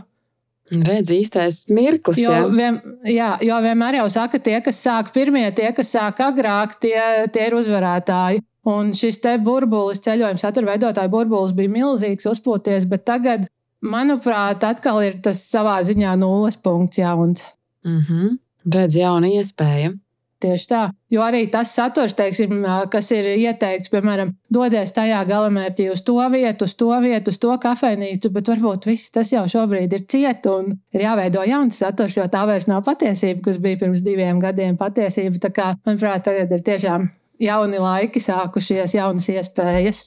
Redz, 0.67 1.13
īstais 1.15 1.61
mirklis. 1.71 2.19
Jo, 2.19 2.33
jā. 2.33 2.47
vien, 2.51 2.77
jā, 3.07 3.29
jo 3.47 3.57
vienmēr 3.63 4.01
jau 4.01 4.07
saka, 4.11 4.39
tie, 4.43 4.57
kas 4.63 4.81
sāk 4.83 5.13
pirmie, 5.15 5.45
tie, 5.55 5.69
kas 5.75 5.93
sāk 5.95 6.19
agrāk, 6.25 6.75
tie, 6.83 6.97
tie 7.31 7.45
ir 7.47 7.55
uzvarētāji. 7.55 8.43
Un 8.67 8.89
šis 8.97 9.21
te 9.23 9.37
burbulis, 9.39 10.01
ceļojuma 10.03 10.41
satura 10.41 10.73
veidotāja 10.73 11.11
burbulis 11.11 11.53
bija 11.55 11.71
milzīgs, 11.71 12.27
uzpūties, 12.27 12.87
bet 12.91 13.05
tagad, 13.07 13.45
manuprāt, 13.79 14.65
atkal 14.67 14.99
ir 15.05 15.21
tas 15.23 15.39
savā 15.47 15.77
ziņā 15.87 16.17
nulles 16.19 16.59
punkts 16.59 16.99
jauns. 16.99 17.45
Mm 17.85 18.01
-hmm. 18.01 18.35
Redz, 18.73 18.97
jauna 18.99 19.31
iespēja. 19.31 19.93
Tieši 20.37 20.67
tā, 20.69 20.79
jo 21.09 21.21
arī 21.25 21.47
tas 21.49 21.71
saturs, 21.73 22.13
teiksim, 22.13 22.59
kas 22.93 23.07
ir 23.11 23.25
ieteikts, 23.25 23.89
piemēram, 23.89 24.35
dodies 24.53 24.93
tajā 24.93 25.23
galamērķī 25.25 25.87
uz 25.91 26.03
to 26.05 26.17
vietu, 26.29 26.65
uz 26.65 26.75
to 26.75 26.99
vietu, 27.01 27.33
uz 27.33 27.39
to 27.41 27.57
kafejnīcu, 27.63 28.29
bet 28.35 28.51
varbūt 28.51 28.85
viss 28.85 29.09
tas 29.09 29.31
jau 29.33 29.47
šobrīd 29.49 29.93
ir 29.93 30.05
ciet 30.05 30.45
un 30.45 30.75
ir 30.93 31.01
jāveido 31.07 31.41
jauns 31.47 31.79
saturs, 31.81 32.17
jo 32.17 32.27
tā 32.29 32.45
vairs 32.45 32.67
nav 32.67 32.83
patiesība, 32.85 33.41
kas 33.41 33.57
bija 33.57 33.77
pirms 33.77 34.05
diviem 34.05 34.39
gadiem 34.39 34.77
patiesība. 34.77 35.41
Tā 35.41 35.49
kā, 35.49 35.75
manuprāt, 35.85 36.27
tagad 36.29 36.53
ir 36.53 36.61
tiešām 36.61 37.09
jauni 37.43 37.81
laiki, 37.81 38.21
sākušies 38.23 38.95
jaunas 38.97 39.29
iespējas. 39.33 40.03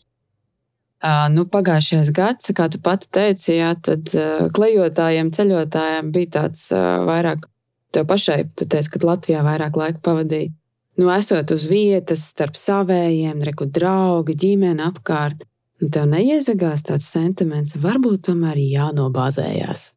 Nu, 1.32 1.46
pagājušais 1.48 2.10
gads, 2.12 2.50
kā 2.52 2.66
tu 2.68 2.80
pati 2.84 3.08
teici, 3.08 3.54
jā, 3.56 3.70
tad 3.80 4.10
klejotājiem, 4.52 5.30
ceļotājiem 5.32 6.10
bija 6.12 6.34
tāds 6.34 6.66
vairāk 7.08 7.46
Tev 7.90 8.06
pašai, 8.06 8.44
tu 8.54 8.66
teici, 8.70 8.90
ka 8.92 9.02
Latvijā 9.02 9.42
vairāk 9.42 9.76
laika 9.78 9.98
pavadīji. 10.06 10.52
Nu, 11.00 11.08
esot 11.10 11.50
uz 11.54 11.64
vietas, 11.70 12.22
starp 12.30 12.58
savējiem, 12.58 13.40
reku 13.46 13.66
draugi, 13.66 14.36
ģimene 14.38 14.84
apkārt, 14.86 15.42
un 15.82 15.90
tev 15.90 16.06
neiezagās 16.12 16.84
tāds 16.86 17.08
sentiments, 17.10 17.78
varbūt 17.82 18.28
tomēr 18.28 18.60
jānobāzējās. 18.62 19.90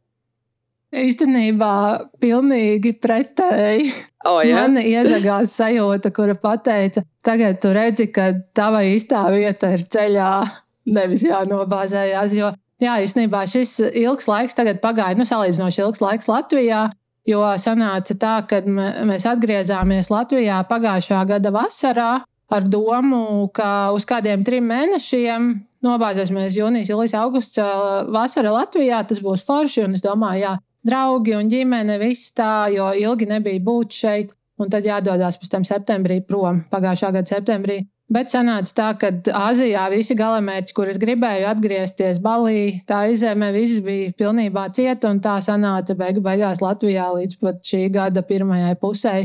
Īstenībā 0.94 1.76
pilnīgi 2.22 2.94
pretēji. 3.02 3.88
Oh, 4.30 4.40
ja? 4.46 4.62
Man 4.62 4.78
iezagās 4.78 5.56
sajūta, 5.58 6.12
kura 6.14 6.36
pateica, 6.40 7.02
tagad 7.26 7.58
tu 7.64 7.72
redzi, 7.74 8.08
ka 8.14 8.30
tava 8.56 8.84
īstā 8.86 9.24
vieta 9.34 9.74
ir 9.74 9.88
ceļā, 9.90 10.30
nevis 10.94 11.26
jānobāzējās. 11.26 12.36
Jo, 12.38 12.52
jā, 12.84 13.00
īstenībā 13.04 13.42
šis 13.50 13.80
ilgs 13.90 14.30
laiks 14.30 14.58
tagad 14.58 14.84
pagāja, 14.84 15.18
nu, 15.18 15.26
salīdzinoši 15.28 15.84
ilgs 15.84 16.04
laiks 16.04 16.30
Latvijā. 16.30 16.86
Jo 17.28 17.42
sanāca 17.58 18.16
tā, 18.20 18.34
ka 18.48 18.60
mēs 18.68 19.26
atgriezāmies 19.32 20.12
Latvijā 20.12 20.60
pagājušā 20.68 21.22
gada 21.30 21.54
vasarā 21.56 22.12
ar 22.54 22.66
domu, 22.68 23.48
ka 23.56 23.94
uz 23.96 24.06
kādiem 24.06 24.44
trim 24.46 24.68
mēnešiem 24.70 25.54
nobāzēsimies 25.84 26.58
jūnijas, 26.60 26.92
jūlijas, 26.92 27.16
augusts 27.20 27.60
vasara 28.14 28.54
Latvijā. 28.56 29.02
Tas 29.08 29.24
būs 29.24 29.44
forši. 29.48 29.88
Un 29.88 29.98
es 29.98 30.04
domāju, 30.04 30.44
jā, 30.46 30.54
draugi 30.88 31.36
un 31.38 31.50
ģimene, 31.52 31.98
viss 32.02 32.34
tā, 32.36 32.70
jo 32.74 32.92
ilgi 32.98 33.30
nebija 33.30 33.64
būt 33.64 34.00
šeit. 34.04 34.34
Un 34.62 34.70
tad 34.70 34.86
jādodas 34.86 35.40
pēc 35.42 35.50
tam 35.50 35.64
septembrī 35.66 36.20
prom, 36.28 36.62
pagājušā 36.72 37.10
gada 37.16 37.32
septembrī. 37.32 37.80
Bet 38.14 38.30
sanāca 38.30 38.74
tā, 38.78 38.88
ka 39.02 39.10
Āzijā 39.48 39.88
visi 39.90 40.14
galamērķi, 40.20 40.76
kurus 40.78 41.00
gribēju 41.02 41.48
atgriezties 41.50 42.20
Balī, 42.22 42.84
tā 42.86 43.08
izemē, 43.10 43.50
viss 43.56 43.82
bija 43.82 44.12
pilnībā 44.20 44.68
cieta. 44.76 45.10
Un 45.10 45.22
tā 45.24 45.40
sanāca 45.42 45.96
beigu 45.98 46.22
beigās 46.22 46.62
Latvijā 46.62 47.08
līdz 47.16 47.40
pat 47.42 47.64
šī 47.66 47.88
gada 47.96 48.22
pirmajai 48.28 48.76
pusē. 48.84 49.16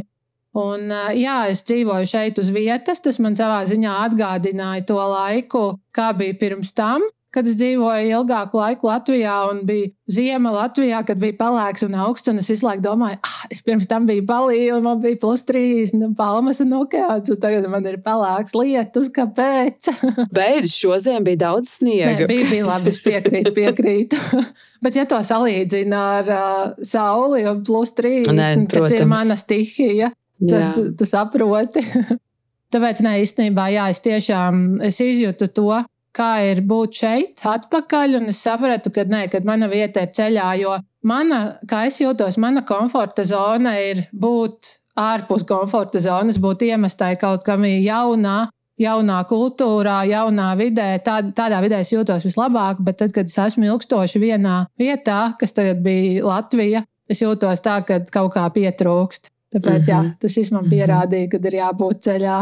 Un, 0.58 0.88
jā, 1.18 1.36
es 1.52 1.60
dzīvoju 1.68 2.08
šeit 2.08 2.40
uz 2.40 2.48
vietas. 2.54 3.04
Tas 3.04 3.20
man 3.20 3.36
savā 3.36 3.60
ziņā 3.68 3.98
atgādināja 4.06 4.86
to 4.88 4.96
laiku, 4.96 5.66
kā 5.92 6.14
bija 6.16 6.38
pirms 6.40 6.72
tam 6.72 7.04
kad 7.34 7.46
es 7.46 7.56
dzīvoju 7.60 8.08
ilgāku 8.08 8.56
laiku 8.56 8.88
Latvijā 8.88 9.34
un 9.50 9.60
bija 9.68 9.90
ziema 10.08 10.52
Latvijā, 10.54 11.02
kad 11.06 11.18
bija 11.20 11.36
pelēks 11.36 11.84
un 11.84 11.96
augsts. 12.00 12.30
Un 12.32 12.40
es 12.40 12.48
visu 12.48 12.64
laiku 12.64 12.82
domāju, 12.86 13.18
ah, 13.20 13.40
es 13.52 13.60
pirms 13.64 13.88
tam 13.90 14.06
biju 14.08 14.24
balī, 14.28 14.60
un 14.72 14.86
man 14.86 15.02
bija 15.02 15.18
plus 15.20 15.44
30, 15.48 16.00
un 16.06 16.14
palmas 16.18 16.62
un 16.64 16.72
okeāns, 16.78 17.28
un 17.34 17.40
tagad 17.42 17.68
man 17.68 17.88
ir 17.88 17.98
pelēks 18.04 18.56
lietus. 18.56 19.10
Kāpēc? 19.14 19.90
Beidz, 20.38 20.72
šodien 20.72 21.26
bija 21.26 21.42
daudz 21.44 21.74
sniega. 21.76 22.14
Nē, 22.22 22.30
bija, 22.30 22.46
bija 22.52 22.68
labi, 22.70 22.94
es 22.94 23.02
piekrītu, 23.04 23.52
piekrītu. 23.56 24.22
Bet, 24.84 24.96
ja 24.96 25.04
to 25.10 25.18
salīdzina 25.26 26.04
ar 26.20 26.32
uh, 26.32 26.62
sauli 26.86 27.44
un 27.50 27.60
plus 27.66 27.92
30, 27.98 28.32
Nē, 28.38 28.48
kas 28.72 28.96
ir 28.96 29.04
mana 29.10 29.36
stihija, 29.36 30.14
tad 30.48 30.80
tu 30.96 31.08
saproti. 31.08 31.84
Tāpēc, 32.72 33.00
nē, 33.04 33.14
īstenībā, 33.24 33.70
jā, 33.72 33.86
es 33.92 34.02
tiešām 34.04 34.82
es 34.84 34.98
izjūtu 35.00 35.48
to, 35.56 35.70
kā 36.16 36.32
ir 36.50 36.62
būt 36.66 37.00
šeit, 37.02 37.44
atpakaļ. 37.46 38.18
Un 38.20 38.32
es 38.32 38.42
sapratu, 38.42 38.92
ka, 38.94 39.04
nē, 39.08 39.26
kad 39.32 39.46
mana 39.48 39.68
vieta 39.70 40.04
ir 40.04 40.12
ceļā, 40.16 40.50
jo 40.62 40.76
mana, 41.06 41.40
kā 41.68 41.86
es 41.88 42.00
jūtos, 42.02 42.38
mana 42.40 42.64
komforta 42.66 43.24
zona 43.28 43.76
ir 43.80 44.06
būt 44.12 44.74
ārpus 44.98 45.46
komforta 45.48 46.00
zonas, 46.02 46.40
būt 46.42 46.66
iemestai 46.68 47.16
kaut 47.20 47.46
kam 47.46 47.66
jaunā. 47.68 48.48
Jaunā 48.78 49.16
kultūrā, 49.26 50.04
jaunā 50.06 50.52
vidē, 50.54 51.00
tā, 51.02 51.16
tādā 51.34 51.58
vidē 51.64 51.80
es 51.82 51.90
jūtos 51.90 52.22
vislabāk, 52.22 52.78
bet 52.86 53.00
tad, 53.00 53.10
kad 53.10 53.26
es 53.26 53.34
esmu 53.42 53.66
ilgstoši 53.66 54.20
vienā 54.22 54.60
vietā, 54.78 55.32
kas 55.40 55.56
tagad 55.56 55.80
bija 55.82 56.22
Latvija, 56.22 56.84
es 57.10 57.24
jūtos 57.24 57.64
tā, 57.64 57.80
ka 57.82 57.98
kaut 58.14 58.36
kā 58.36 58.46
pietrūkst. 58.54 59.32
Tāpēc 59.50 59.80
mm 59.80 59.82
-hmm. 59.82 59.90
jā, 59.90 59.98
mhm. 60.02 60.14
tas 60.20 60.32
šis 60.32 60.52
man 60.54 60.62
mhm. 60.62 60.70
pierādīja, 60.70 61.28
ka 61.32 61.42
ir 61.42 61.58
jābūt 61.58 62.06
ceļā. 62.06 62.38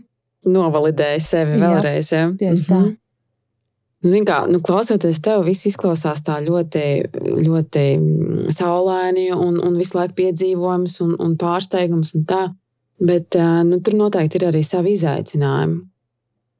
Novalidēja 0.56 1.20
sevi 1.20 1.60
vēlreiz. 1.60 2.12
Jā, 2.12 2.32
tieši 2.38 2.64
tā. 2.64 2.78
Mm 2.80 2.84
-hmm. 2.84 2.92
Nu, 2.94 3.03
Zin 4.04 4.26
kā, 4.28 4.42
nu, 4.52 4.60
klausoties 4.60 5.22
tev, 5.24 5.46
viss 5.46 5.64
izklausās 5.70 6.20
tā 6.26 6.36
ļoti, 6.44 6.84
ļoti 7.40 7.84
saulaini 8.52 9.30
un, 9.32 9.56
un 9.64 9.78
visu 9.80 9.96
laiku 9.96 10.18
piedzīvojums 10.18 10.98
un, 11.06 11.14
un 11.24 11.38
pārsteigums 11.40 12.12
un 12.18 12.26
tā. 12.28 12.42
Bet 13.04 13.36
nu, 13.66 13.80
tur 13.84 13.96
noteikti 13.98 14.38
ir 14.38 14.50
arī 14.50 14.60
savi 14.64 14.92
izaicinājumi. 14.94 15.80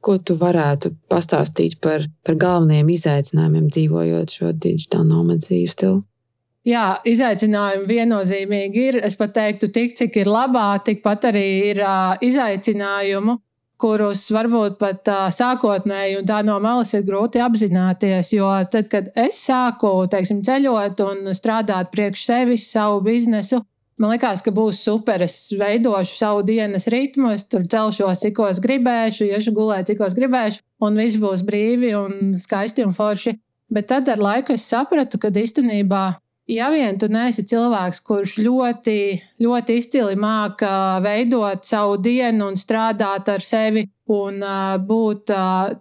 Ko 0.04 0.16
tu 0.20 0.34
varētu 0.36 0.90
pastāstīt 1.08 1.78
par, 1.84 2.08
par 2.24 2.36
galvenajiem 2.40 2.90
izaicinājumiem, 2.96 3.70
dzīvojot 3.72 4.34
šo 4.38 4.50
digitālu 4.52 5.08
nomadu 5.12 5.44
dzīves 5.46 5.76
stilu? 5.76 6.02
Jā, 6.64 6.98
izaicinājumi 7.04 7.88
viennozīmīgi 7.88 8.84
ir. 8.88 8.98
Es 9.04 9.16
pat 9.20 9.34
teiktu, 9.36 9.68
tik 9.72 9.96
cik 10.00 10.16
ir 10.22 10.32
labā, 10.32 10.70
tikpat 10.84 11.28
arī 11.28 11.48
ir 11.70 11.80
uh, 11.84 12.14
izaicinājumu 12.24 13.36
kurus 13.84 14.22
varbūt 14.32 14.78
pat 14.80 15.10
uh, 15.12 15.26
sākotnēji 15.34 16.16
un 16.22 16.28
tā 16.28 16.40
no 16.46 16.56
malas 16.64 16.94
ir 16.96 17.04
grūti 17.04 17.42
apzināties. 17.44 18.32
Jo 18.32 18.48
tad, 18.72 18.88
kad 18.92 19.10
es 19.20 19.42
sāku 19.44 19.90
teiksim, 20.10 20.40
ceļot 20.46 21.04
un 21.04 21.30
strādāt 21.36 21.92
priekš 21.92 22.24
sevis, 22.30 22.64
savu 22.72 23.02
biznesu, 23.04 23.60
man 24.00 24.14
liekas, 24.14 24.40
ka 24.44 24.54
būs 24.56 24.80
super. 24.86 25.26
Es 25.26 25.52
veidošu 25.60 26.16
savu 26.16 26.44
dienas 26.48 26.88
ritmu, 26.88 27.34
es 27.36 27.44
tur 27.44 27.66
celšos, 27.68 28.24
cik 28.24 28.40
es 28.48 28.62
gribēšu, 28.64 29.28
iešu 29.28 29.52
gulēt, 29.56 29.90
cik 29.92 30.00
es 30.08 30.16
gribēšu, 30.16 30.64
un 30.88 31.00
viss 31.04 31.20
būs 31.20 31.44
brīvi 31.44 31.92
un 31.98 32.38
skaisti 32.40 32.86
un 32.86 32.96
forši. 32.96 33.36
Bet 33.74 33.90
tad 33.92 34.08
ar 34.08 34.20
laiku 34.22 34.56
es 34.56 34.64
sapratu, 34.64 35.20
ka 35.20 35.28
īstenībā 35.28 36.06
ja 36.50 36.68
vien 36.72 36.98
tu 37.00 37.08
neesi 37.12 37.44
cilvēks, 37.48 38.00
kurš 38.04 38.38
ļoti, 38.44 38.96
ļoti 39.42 39.76
izcili 39.80 40.16
māca 40.20 41.00
veidot 41.04 41.64
savu 41.66 41.98
dienu 42.02 42.50
un 42.52 42.58
strādāt 42.60 43.30
ar 43.32 43.44
sevi 43.44 43.86
un 44.12 44.40
būt, 44.88 45.32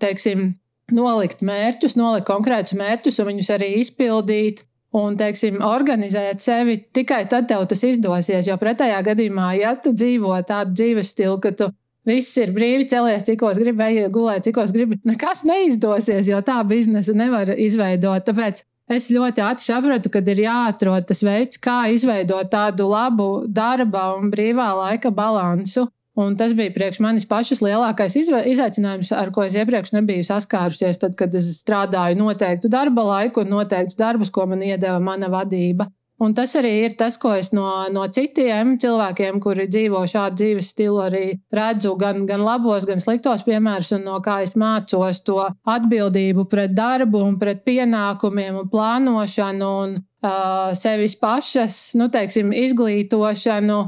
teiksim, 0.01 0.51
nolikt 0.93 1.43
mērķus, 1.45 1.97
nolikt 1.99 2.27
konkrētus 2.27 2.77
mērķus 2.79 3.19
un 3.21 3.33
viņus 3.33 3.51
arī 3.57 3.73
izpildīt. 3.81 4.67
Un, 4.93 5.15
teiksim, 5.17 5.55
organizēt 5.65 6.43
sevi 6.43 6.75
tikai 6.93 7.23
tad 7.25 7.47
tev 7.49 7.63
tas 7.65 7.79
izdosies. 7.81 8.45
Jo 8.45 8.59
pretējā 8.61 8.99
gadījumā, 9.07 9.47
ja 9.57 9.71
tu 9.73 9.89
dzīvo 9.89 10.35
tādu 10.45 10.75
dzīves 10.77 11.09
stilu, 11.15 11.39
ka 11.41 11.49
tu 11.57 11.71
viss 12.05 12.37
ir 12.37 12.51
brīvi 12.53 12.85
celies, 12.91 13.25
cikos 13.25 13.57
gribi, 13.57 13.87
ej 13.87 14.11
gulēt, 14.13 14.45
cikos 14.45 14.69
gribi, 14.75 14.99
nekas 15.09 15.41
neizdosies, 15.49 16.29
jo 16.29 16.43
tā 16.45 16.59
biznesa 16.69 17.15
nevar 17.17 17.55
izveidot. 17.57 18.21
Tāpēc 18.27 18.61
Es 18.91 19.07
ļoti 19.13 19.39
ātri 19.39 19.63
sapratu, 19.63 20.09
ka 20.11 20.19
ir 20.27 20.43
jāatrod 20.43 21.05
tas 21.07 21.21
veids, 21.23 21.59
kā 21.61 21.85
izveidot 21.93 22.49
tādu 22.51 22.89
labu 22.91 23.27
darba 23.47 24.09
un 24.17 24.31
brīvā 24.31 24.67
laika 24.75 25.11
balansu. 25.11 25.87
Un 26.19 26.35
tas 26.37 26.51
bija 26.53 26.69
priekš 26.75 26.99
manis 27.01 27.25
pašas 27.25 27.63
lielākais 27.63 28.13
izaicinājums, 28.19 29.09
ar 29.17 29.31
ko 29.33 29.47
es 29.47 29.55
iepriekš 29.57 29.95
nebiju 29.95 30.25
saskārusies, 30.27 30.99
tad, 31.01 31.15
kad 31.17 31.33
es 31.33 31.47
strādāju 31.63 32.19
noteiktu 32.19 32.69
darba 32.69 33.07
laiku 33.07 33.41
un 33.41 33.55
noteiktus 33.55 33.97
darbus, 33.97 34.29
ko 34.29 34.45
man 34.51 34.61
iedeva 34.61 34.99
mana 35.01 35.31
vadība. 35.33 35.87
Un 36.23 36.31
tas 36.31 36.53
arī 36.55 36.69
ir 36.85 36.93
tas, 36.95 37.17
ko 37.19 37.33
es 37.35 37.49
no, 37.51 37.65
no 37.91 38.03
citiem 38.15 38.77
cilvēkiem, 38.79 39.41
kuri 39.43 39.65
dzīvo 39.67 40.05
šādu 40.07 40.37
dzīves 40.39 40.69
stilu, 40.71 41.01
arī 41.03 41.23
redzu 41.51 41.97
gan, 41.99 42.21
gan 42.29 42.45
labos, 42.45 42.85
gan 42.87 43.01
sliktos 43.03 43.43
piemērus, 43.43 43.91
un 43.97 44.05
no 44.07 44.19
kā 44.23 44.37
es 44.45 44.53
mācos 44.59 45.19
to 45.27 45.41
atbildību 45.73 46.45
pret 46.51 46.71
darbu, 46.77 47.25
un 47.27 47.35
pret 47.41 47.65
pienākumiem 47.67 48.61
un 48.61 48.69
plānošanu 48.71 49.73
un 49.81 49.97
uh, 49.99 50.71
sevis 50.79 51.17
pašas 51.19 51.81
nu, 51.99 52.07
teiksim, 52.13 52.55
izglītošanu. 52.55 53.81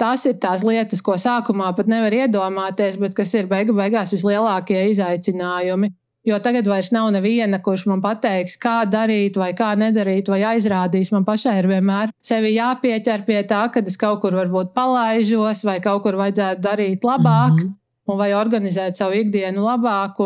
Tas 0.00 0.24
ir 0.28 0.40
tās 0.40 0.64
lietas, 0.64 1.04
ko 1.04 1.16
sākumā 1.20 1.74
pat 1.76 1.88
nevar 1.92 2.12
iedomāties, 2.12 2.96
bet 3.00 3.16
kas 3.16 3.32
ir 3.36 3.48
beigu 3.52 3.76
beigās 3.76 4.16
vislielākie 4.16 4.82
izaicinājumi. 4.94 5.92
Jo 6.26 6.40
tagad 6.42 6.66
vairs 6.66 6.90
nav 6.90 7.12
neviena, 7.14 7.60
kurš 7.62 7.84
man 7.86 8.00
pateiks, 8.02 8.56
kā 8.58 8.80
darīt, 8.90 9.36
vai 9.38 9.52
kā 9.54 9.70
nedarīt, 9.78 10.26
vai 10.32 10.40
aizrādīs. 10.56 11.12
Man 11.14 11.26
pašai 11.28 11.54
ir 11.60 11.68
vienmēr 11.70 12.10
sevi 12.18 12.56
jāpieķer 12.56 13.22
pie 13.28 13.44
tā, 13.46 13.62
ka 13.70 13.84
es 13.86 13.98
kaut 14.00 14.24
kur 14.24 14.34
varbūt 14.34 14.72
palaižos, 14.74 15.62
vai 15.68 15.78
kaut 15.84 16.02
kur 16.02 16.18
vajadzētu 16.18 16.64
darīt 16.66 17.06
labāk, 17.06 17.54
mm 17.54 17.62
-hmm. 17.62 18.18
vai 18.18 18.32
organizēt 18.34 18.98
savu 18.98 19.14
ikdienu 19.22 19.62
labāk. 19.62 20.18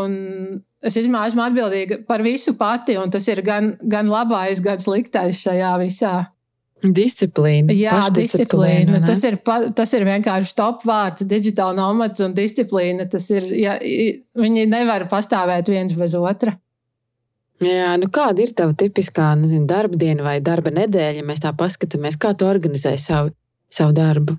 Es 0.83 0.97
izmā, 0.97 1.27
esmu 1.27 1.43
atbildīga 1.43 2.07
par 2.09 2.23
visu 2.23 2.57
pati, 2.57 2.97
un 2.97 3.11
tas 3.11 3.29
ir 3.29 3.43
gan, 3.43 3.77
gan 3.83 4.09
labais, 4.09 4.61
gan 4.61 4.81
sliktais 4.81 5.45
šajā 5.45 5.79
visā. 5.85 6.25
Disciplīna. 6.81 7.75
Jā, 7.77 7.99
disciplīna. 8.15 9.03
Tas 9.05 9.23
ir, 9.29 9.37
pa, 9.45 9.59
tas 9.77 9.93
ir 9.97 10.07
vienkārši 10.09 10.57
top 10.57 10.87
vārds, 10.89 11.27
digitāla 11.29 11.77
nomads 11.77 12.23
un 12.25 12.35
disciplīna. 12.37 13.05
Tas 13.11 13.29
ir, 13.35 13.47
ja, 13.59 13.77
viņi 14.41 14.67
nevar 14.71 15.05
pastāvēt 15.11 15.69
viens 15.73 15.97
bez 15.99 16.17
otra. 16.17 16.57
Jā, 17.61 17.93
nu 18.01 18.09
kāda 18.09 18.41
ir 18.41 18.55
tava 18.57 18.73
tipiskā 18.73 19.35
nezinu, 19.37 19.67
darba 19.69 19.99
diena 20.01 20.25
vai 20.25 20.39
darba 20.41 20.73
nedēļa, 20.73 21.19
ja 21.21 21.27
mēs 21.29 21.43
tā 21.45 21.53
paskatāmies, 21.53 22.17
kā 22.17 22.33
tu 22.33 22.49
organizē 22.49 22.95
savu, 22.97 23.35
savu 23.69 23.93
darbu? 23.97 24.39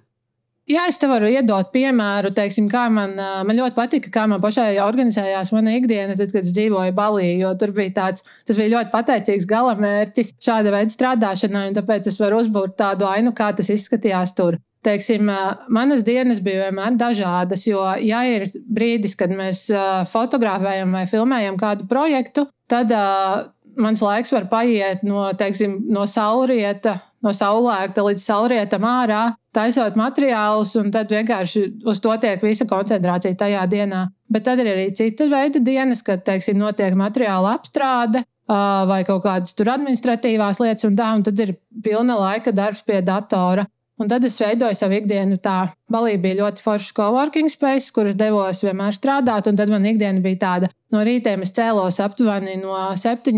Jā, 0.70 0.84
es 0.88 1.00
te 1.02 1.08
varu 1.10 1.26
iedot 1.26 1.72
piemēru, 1.74 2.30
teiksim, 2.38 2.68
man, 2.94 3.16
man 3.18 3.58
ļoti 3.58 3.76
patika, 3.76 4.12
kā 4.14 4.28
man 4.30 4.42
pašai 4.44 4.76
organizējās 4.84 5.50
mana 5.56 5.74
ikdiena, 5.74 6.14
tad, 6.16 6.30
kad 6.32 6.46
es 6.46 6.54
dzīvoju 6.54 6.94
Balī. 6.96 7.32
Jo 7.42 7.56
tur 7.60 7.74
bija 7.76 7.96
tāds, 7.96 8.26
tas 8.46 8.60
bija 8.60 8.76
ļoti 8.76 8.94
pateicīgs 8.94 9.50
galamērķis 9.50 10.36
šāda 10.38 10.76
veida 10.76 10.94
strādāšanai, 10.94 11.66
un 11.72 11.80
tāpēc 11.80 12.12
es 12.12 12.20
varu 12.22 12.44
uzbūvēt 12.44 12.78
tādu 12.78 13.10
ainu, 13.10 13.34
kā 13.34 13.50
tas 13.58 13.74
izskatījās 13.74 14.36
tur. 14.38 14.60
Teiksim, 14.86 15.28
manas 15.70 16.06
dienas 16.06 16.40
bija 16.42 16.68
vienmēr 16.68 16.96
dažādas, 16.98 17.68
jo, 17.70 17.82
ja 18.02 18.22
ir 18.30 18.48
brīdis, 18.66 19.18
kad 19.18 19.34
mēs 19.34 19.68
fotografējam 20.14 20.94
vai 20.98 21.04
filmējam 21.10 21.58
kādu 21.62 21.86
projektu, 21.90 22.48
tad 22.72 22.94
uh, 22.96 23.44
mans 23.80 24.02
laiks 24.04 24.32
var 24.34 24.48
paiet 24.52 25.04
no, 25.08 25.28
teiksim, 25.38 25.78
no 25.92 26.06
saulrieta, 26.10 26.98
no 27.24 27.34
saulēkta 27.36 28.04
līdz 28.06 28.24
saulrietam 28.24 28.86
ārā, 28.88 29.22
taisot 29.56 29.98
materiālus, 30.00 30.74
un 30.80 30.92
tad 30.94 31.12
vienkārši 31.12 31.64
uz 31.88 32.02
to 32.04 32.16
tiek 32.22 32.44
visa 32.44 32.68
koncentrācija 32.70 33.38
tajā 33.38 33.64
dienā. 33.72 34.06
Bet 34.32 34.48
tad 34.48 34.62
ir 34.64 34.72
arī 34.74 34.90
cita 34.96 35.28
veida 35.32 35.62
dienas, 35.64 36.04
kad, 36.08 36.24
teiksim, 36.28 36.60
notiek 36.60 36.96
materiāla 36.98 37.58
apstrāde. 37.58 38.24
Vai 38.52 39.04
kaut 39.08 39.22
kādas 39.24 39.54
tur 39.56 39.70
administratīvās 39.72 40.58
lietas, 40.60 40.84
un 40.88 40.96
tā, 40.98 41.12
un 41.16 41.22
tad 41.24 41.40
ir 41.40 41.54
pilna 41.84 42.18
laika 42.20 42.52
darbs 42.52 42.82
pie 42.84 43.00
datora. 43.06 43.64
Un 44.02 44.10
tad 44.10 44.24
es 44.26 44.40
veidoju 44.42 44.74
savu 44.74 44.98
ikdienu 44.98 45.38
tā. 45.44 45.68
Balī 45.92 46.16
bija 46.22 46.40
ļoti 46.40 46.64
foršs 46.64 46.94
coworking 46.98 47.52
space, 47.54 47.92
kur 47.94 48.08
es 48.10 48.18
devos 48.18 48.64
vienmēr 48.66 48.96
strādāt. 48.98 49.50
Un 49.52 49.60
tad 49.60 49.70
man 49.70 49.86
ikdiena 49.86 50.24
bija 50.24 50.40
tāda, 50.42 50.72
no 50.90 51.04
rīta 51.06 51.36
es 51.38 51.54
cēlos 51.54 52.02
aptuveni 52.02 52.58
no 52.64 52.74
7, 52.98 53.36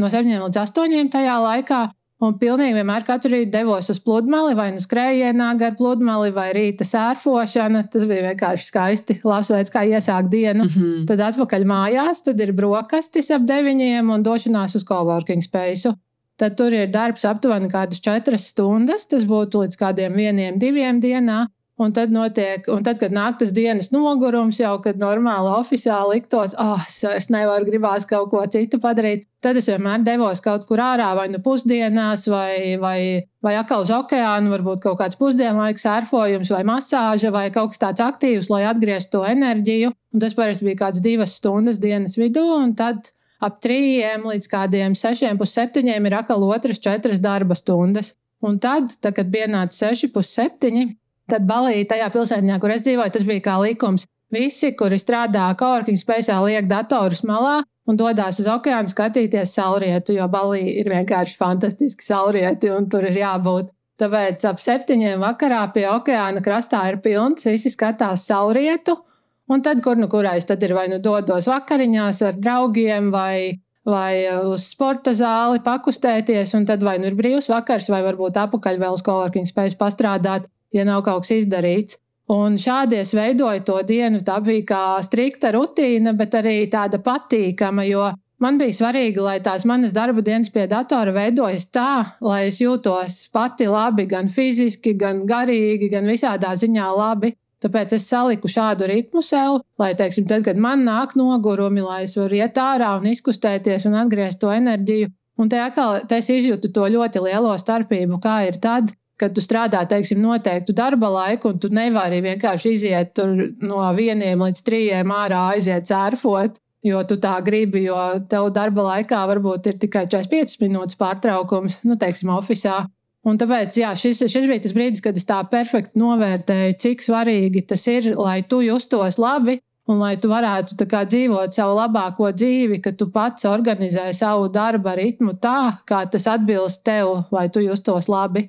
no 0.00 0.08
7 0.12 0.40
līdz 0.46 0.62
8 0.62 1.12
tajā 1.12 1.36
laikā. 1.44 1.82
Un 2.24 2.38
pilnīgi 2.40 2.72
vienmēr 2.78 3.04
katru 3.04 3.28
rītu 3.34 3.50
devos 3.52 3.90
uz 3.92 3.98
pludmali, 4.00 4.54
vai 4.56 4.70
nu 4.72 4.80
skrējienā 4.80 5.50
gar 5.60 5.74
pludmali, 5.76 6.30
vai 6.32 6.46
rīta 6.56 6.86
sērfošana. 6.88 7.82
Tas 7.92 8.06
bija 8.08 8.30
vienkārši 8.30 8.70
skaisti. 8.70 9.18
Labs 9.20 9.52
veids, 9.52 9.74
kā 9.74 9.84
iesākt 9.84 10.32
dienu. 10.32 10.64
Mm 10.64 10.72
-hmm. 10.72 11.04
Tad 11.12 11.20
atpakaļ 11.28 11.68
mājās, 11.68 12.24
tad 12.24 12.40
ir 12.40 12.56
brokastis 12.56 13.30
ap 13.36 13.44
deviņiem 13.44 14.08
un 14.08 14.24
došanās 14.24 14.80
uz 14.80 14.88
coworking 14.88 15.44
space 15.44 15.92
tad 16.40 16.56
tur 16.58 16.74
ir 16.76 16.88
darbs 16.92 17.26
aptuveni 17.28 17.70
kādas 17.72 18.02
četras 18.04 18.48
stundas. 18.52 19.08
Tas 19.10 19.26
būtu 19.28 19.64
līdz 19.64 19.80
kādiem 19.80 20.16
vieniem, 20.18 20.58
diviem 20.62 21.02
dienā. 21.02 21.46
Un 21.76 21.92
tad, 21.92 22.08
notiek, 22.08 22.64
un 22.72 22.80
tad, 22.80 22.96
kad 22.96 23.12
nāk 23.12 23.34
tas 23.36 23.50
dienas 23.52 23.90
nogurums, 23.92 24.56
jau 24.62 24.78
kad 24.80 24.96
normāli 24.96 25.50
oficiāli 25.58 26.14
liktos, 26.16 26.54
ah, 26.56 26.78
oh, 26.80 27.10
es 27.12 27.26
nevaru 27.28 27.68
gribās 27.68 28.08
kaut 28.08 28.30
ko 28.32 28.40
citu 28.48 28.80
padarīt, 28.80 29.26
tad 29.44 29.58
es 29.60 29.68
vienmēr 29.68 30.00
devos 30.06 30.40
kaut 30.40 30.64
kur 30.64 30.80
ārā, 30.80 31.10
vai 31.18 31.26
nu 31.28 31.42
pusdienās, 31.44 32.24
vai, 32.32 32.78
vai, 32.80 32.96
vai 33.44 33.52
atkal 33.60 33.84
uz 33.84 33.92
okeānu, 33.92 34.54
varbūt 34.54 34.80
kaut 34.86 34.96
kāds 35.02 35.20
pusdienlaiks, 35.20 35.84
sērfojums, 35.84 36.54
vai 36.56 36.62
masāža, 36.64 37.34
vai 37.36 37.50
kaut 37.52 37.74
kas 37.74 37.84
tāds 37.84 38.06
aktīvs, 38.06 38.48
lai 38.54 38.64
atgrieztu 38.70 39.18
to 39.18 39.26
enerģiju. 39.28 39.92
Un 40.16 40.24
tas 40.24 40.38
parasti 40.38 40.70
bija 40.70 40.86
kāds 40.86 41.04
divas 41.04 41.36
stundas 41.36 41.76
dienas 41.82 42.16
vidū, 42.16 42.46
un 42.56 42.72
tad 42.80 43.12
ap 43.42 43.58
trījiem 43.64 44.26
līdz 44.30 44.48
kādiem 44.52 44.96
sešiem, 44.98 45.38
pusseptiņiem 45.40 46.08
ir 46.08 46.18
atkal 46.20 46.44
otras 46.46 46.80
četras 46.82 47.20
darba 47.22 47.56
stundas. 47.58 48.14
Un 48.44 48.58
tad, 48.60 48.92
tad 49.00 49.16
kad 49.16 49.30
pienāca 49.32 49.74
seši 49.74 50.10
pusseptiņi, 50.14 50.86
tad 51.30 51.46
balīja 51.48 51.92
tajā 51.94 52.10
pilsētā, 52.14 52.58
kur 52.60 52.74
es 52.74 52.84
dzīvoju, 52.86 53.14
tas 53.14 53.24
bija 53.28 53.44
kā 53.48 53.56
likums. 53.62 54.06
Visi, 54.32 54.72
kuri 54.74 54.98
strādā 54.98 55.46
Coworking 55.58 55.98
Space, 55.98 56.34
liek 56.44 56.66
datorus 56.66 57.22
malā 57.26 57.60
un 57.86 57.98
dodas 57.98 58.40
uz 58.42 58.48
okeānu 58.50 58.90
skatīties 58.90 59.54
saulrietu, 59.54 60.16
jo 60.18 60.26
balī 60.30 60.64
ir 60.80 60.90
vienkārši 60.90 61.38
fantastiski 61.38 62.04
saulrieti 62.04 62.72
un 62.74 62.88
tur 62.90 63.06
ir 63.06 63.20
jābūt. 63.20 63.70
Tāpēc 63.96 64.42
ap 64.50 64.58
septiņiem 64.60 65.22
vakarā 65.22 65.62
pie 65.72 65.86
okeāna 65.88 66.42
krastā 66.44 66.82
ir 66.90 66.98
pilns, 67.04 67.46
visi 67.48 67.72
skatās 67.72 68.26
saulrietu. 68.28 68.98
Un 69.46 69.62
tad, 69.62 69.82
kur 69.82 69.94
nu 69.96 70.08
kurais, 70.10 70.44
tad 70.44 70.62
ir 70.66 70.74
vai 70.74 70.88
nu 70.90 70.98
dodos 71.02 71.46
vakariņās 71.46 72.22
ar 72.26 72.38
draugiem, 72.38 73.12
vai, 73.14 73.60
vai 73.86 74.26
uz 74.50 74.64
sporta 74.72 75.14
zāli 75.14 75.62
pakustēties, 75.62 76.54
un 76.58 76.66
tad 76.66 76.82
vai 76.82 76.96
nu 76.98 77.06
ir 77.12 77.18
brīvs 77.18 77.46
vakars, 77.52 77.86
vai 77.92 78.02
varbūt 78.08 78.40
apakaļ 78.42 78.80
vēl 78.82 78.98
uz 78.98 79.06
coworking 79.06 79.46
spējas 79.46 79.78
pastrādāt, 79.78 80.50
ja 80.74 80.82
nav 80.88 81.04
kaut 81.06 81.22
kas 81.22 81.36
izdarīts. 81.38 82.00
Un 82.34 82.58
šādi 82.58 82.98
es 82.98 83.12
veidoju 83.14 83.62
to 83.62 83.78
dienu. 83.86 84.18
Tā 84.26 84.40
bija 84.42 84.64
kā 84.66 84.84
strikta 85.06 85.52
rutīna, 85.54 86.10
bet 86.18 86.34
arī 86.34 86.58
tāda 86.66 86.98
patīkama, 86.98 87.84
jo 87.86 88.08
man 88.42 88.58
bija 88.58 88.74
svarīgi, 88.80 89.22
lai 89.22 89.38
tās 89.44 89.62
manas 89.68 89.94
darba 89.94 90.24
dienas 90.26 90.50
pie 90.50 90.66
datora 90.66 91.14
veidojas 91.14 91.68
tā, 91.70 92.02
lai 92.20 92.48
es 92.48 92.58
jūtos 92.58 93.28
pati 93.30 93.70
labi, 93.70 94.08
gan 94.10 94.26
fiziski, 94.26 94.96
gan 94.98 95.22
garīgi, 95.28 95.92
gan 95.94 96.10
visādā 96.10 96.50
ziņā 96.58 96.90
labi. 96.98 97.36
Tāpēc 97.66 97.96
es 97.96 98.06
saliku 98.06 98.46
šādu 98.50 98.86
ritmu 98.86 99.22
sev, 99.26 99.60
lai, 99.80 99.90
teiksim, 99.98 100.26
tad, 100.30 100.44
kad 100.46 100.58
man 100.60 100.84
nāk 100.86 101.16
nogurumi, 101.18 101.82
lai 101.82 102.04
es 102.04 102.14
varu 102.14 102.38
iet 102.38 102.58
ārā 102.62 102.92
un 103.00 103.08
izkustēties 103.10 103.88
un 103.90 103.96
atgriezt 103.98 104.38
to 104.42 104.52
enerģiju. 104.54 105.10
Un 105.42 105.50
te 105.52 105.58
atkal 105.60 105.98
es 106.16 106.30
izjūtu 106.32 106.70
to 106.72 106.86
ļoti 106.94 107.24
lielo 107.26 107.50
starpību, 107.60 108.20
kā 108.22 108.38
ir 108.46 108.60
tad, 108.62 108.94
kad 109.20 109.34
tu 109.36 109.42
strādā, 109.44 109.82
teiksim, 109.88 110.20
noteiktu 110.22 110.74
darba 110.76 111.10
laiku, 111.12 111.52
un 111.52 111.60
tu 111.60 111.70
nevari 111.72 112.22
vienkārši 112.24 112.72
iziet 112.76 113.20
no 113.64 113.82
vieniem 113.96 114.44
līdz 114.46 114.64
trījiem 114.64 115.12
ārā, 115.12 115.42
aiziet 115.56 115.88
sērfot. 115.90 116.60
Jo 116.86 117.00
tu 117.08 117.16
tā 117.18 117.32
gribi, 117.42 117.80
jo 117.88 117.96
tev 118.30 118.52
darba 118.54 118.84
laikā 118.92 119.24
varbūt 119.26 119.72
ir 119.72 119.78
tikai 119.82 120.04
45 120.12 120.60
minūtes 120.62 120.98
pārtraukums, 121.00 121.80
nu, 121.88 121.96
teiksim, 121.98 122.30
oficiālā. 122.36 122.84
Un 123.26 123.38
tāpēc 123.40 123.80
jā, 123.80 123.90
šis, 123.98 124.22
šis 124.30 124.44
bija 124.46 124.62
tas 124.62 124.74
brīdis, 124.76 125.02
kad 125.02 125.16
es 125.18 125.26
tā 125.26 125.40
perfekti 125.50 125.98
novērtēju, 125.98 126.76
cik 126.82 127.02
svarīgi 127.02 127.64
tas 127.66 127.82
ir, 127.90 128.12
lai 128.14 128.42
tu 128.46 128.60
justos 128.62 129.18
labi 129.18 129.58
un 129.90 130.00
lai 130.02 130.14
tu 130.18 130.30
varētu 130.30 130.86
kā, 130.90 131.04
dzīvot 131.06 131.54
savu 131.54 131.76
labāko 131.78 132.30
dzīvi, 132.34 132.80
ka 132.82 132.92
tu 132.98 133.08
pats 133.14 133.46
organizē 133.50 134.08
savu 134.14 134.48
darba 134.52 134.96
ritmu 134.98 135.36
tā, 135.42 135.76
kā 135.86 136.04
tas 136.10 136.26
atbilst 136.30 136.82
tev, 136.86 137.26
lai 137.34 137.46
tu 137.50 137.62
justos 137.62 138.10
labi. 138.10 138.48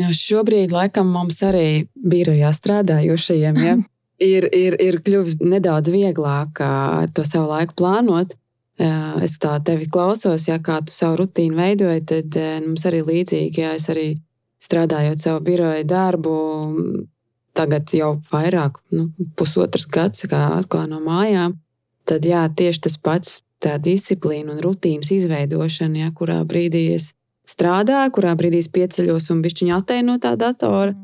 Jā, 0.00 0.10
šobrīd, 0.16 0.72
laikam, 0.72 1.10
mums 1.12 1.42
arī 1.44 1.84
birojā 1.94 2.50
strādājošajiem 2.56 3.62
ja, 3.62 3.78
ir, 4.34 4.46
ir, 4.54 4.78
ir 4.80 5.00
kļuvis 5.04 5.38
nedaudz 5.42 5.92
vieglāk 5.92 6.62
to 7.14 7.26
savu 7.26 7.50
laiku 7.52 7.76
plānot 7.82 8.34
es 8.80 9.36
tā 9.42 9.58
tevi 9.64 9.88
klausos, 9.92 10.46
ja 10.48 10.56
kā 10.62 10.78
tu 10.84 10.94
savu 10.94 11.20
rutīnu 11.22 11.58
veidoji, 11.58 12.04
tad 12.08 12.36
mums 12.66 12.86
arī 12.88 13.02
līdzīgi, 13.04 13.60
ja 13.60 13.74
es 13.76 13.88
arī 13.92 14.14
strādājot 14.60 15.20
savu 15.20 15.42
biroju 15.44 15.84
darbu, 15.88 16.36
tagad 17.56 17.92
jau 17.92 18.14
vairāk, 18.30 18.78
nu, 18.94 19.10
pusotrs 19.36 19.88
gads 19.90 20.26
kā, 20.30 20.44
kā 20.70 20.86
no 20.88 21.00
mājām, 21.04 21.58
tad 22.08 22.26
jā, 22.26 22.46
tieši 22.56 22.84
tas 22.86 22.96
pats 23.00 23.40
tā 23.60 23.76
disciplīna 23.82 24.54
un 24.54 24.62
rutīnas 24.64 25.12
izveidošana, 25.14 26.06
ja, 26.06 26.12
kurā 26.16 26.40
brīdī 26.48 26.86
es 26.94 27.12
strādāju, 27.50 28.14
kurā 28.16 28.34
brīdī 28.38 28.62
es 28.64 28.70
pieceļos 28.72 29.30
un 29.34 29.42
bišķiņu 29.44 29.76
attēlu 29.76 30.08
no 30.12 30.16
tā 30.22 30.34
datora. 30.40 30.94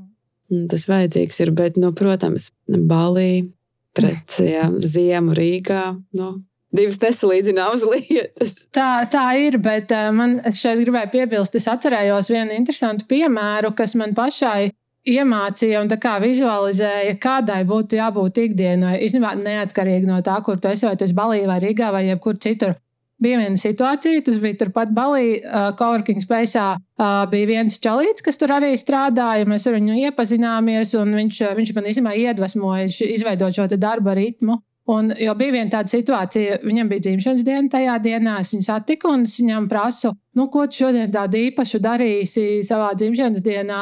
Tas 0.70 0.86
vajadzīgs 0.86 1.40
ir, 1.42 1.50
bet, 1.58 1.78
nu, 1.80 1.90
protams, 1.96 2.52
balī 2.70 3.48
pret 3.96 4.38
jā, 4.38 4.68
ziemu 4.78 5.34
Rīgā. 5.34 5.82
Nu, 6.16 6.36
divas 6.76 7.00
nesalīdzināmas 7.02 7.84
lietas. 7.92 8.56
Tā, 8.74 9.06
tā 9.12 9.26
ir, 9.42 9.58
bet 9.62 9.92
uh, 9.94 10.08
man 10.16 10.38
šeit 10.52 10.82
gribēja 10.84 11.12
piebilst, 11.12 11.58
es 11.58 11.68
atcerējos 11.72 12.32
vienu 12.32 12.56
interesantu 12.56 13.08
piemēru, 13.10 13.74
kas 13.76 13.96
man 13.98 14.14
pašai 14.16 14.70
iemācīja 15.06 15.82
un 15.82 15.90
vizualizēja, 16.22 17.18
kādai 17.22 17.60
būtu 17.68 18.00
jābūt 18.00 18.40
ikdienai. 18.42 18.96
Īstenībā 19.06 19.36
neatkarīgi 19.38 20.08
no 20.08 20.18
tā, 20.22 20.40
kur 20.42 20.58
tu 20.58 20.68
esi, 20.68 20.86
vai 20.86 20.96
tu 20.96 21.06
esi 21.06 21.14
Balī 21.14 21.46
vai 21.46 21.60
Rīgā 21.62 21.92
vai 21.94 22.08
jebkur 22.08 22.38
citur. 22.42 22.74
Bija 23.22 23.38
viena 23.40 23.56
situācija, 23.56 24.20
tas 24.26 24.36
bija 24.42 24.58
turpat 24.60 24.90
Balī, 24.92 25.38
uh, 25.38 25.70
Coworking 25.78 26.20
Space. 26.20 26.60
Uh, 26.98 27.22
bija 27.32 27.48
viens 27.48 27.78
čalīts, 27.80 28.24
kas 28.24 28.36
tur 28.36 28.52
arī 28.52 28.74
strādāja. 28.76 29.46
Mēs 29.48 29.64
ar 29.70 29.78
viņu 29.78 29.96
iepazināmies, 30.02 30.92
un 31.00 31.14
viņš, 31.16 31.40
viņš 31.56 31.72
man 31.76 31.88
īstenībā 31.88 32.16
iedvesmoja 32.26 32.90
izveidot 33.06 33.56
šo 33.56 33.70
darba 33.80 34.18
ritmu. 34.18 34.58
Un, 34.86 35.10
jo 35.18 35.32
bija 35.34 35.54
viena 35.56 35.70
tāda 35.70 35.90
situācija, 35.90 36.60
viņam 36.62 36.90
bija 36.92 37.02
dzimšanas 37.08 37.42
diena 37.46 37.70
tajā 37.72 37.96
dienā, 38.04 38.36
es 38.42 38.52
viņu 38.54 38.66
satiku 38.68 39.10
un 39.16 39.24
es 39.26 39.34
viņam 39.40 39.66
prasu, 39.70 40.12
nu, 40.38 40.46
ko 40.52 40.68
tu 40.70 40.84
šodien 40.84 41.10
tādu 41.14 41.40
īpašu 41.48 41.80
darīsi 41.82 42.44
savā 42.66 42.92
dzimšanas 42.94 43.42
dienā, 43.42 43.80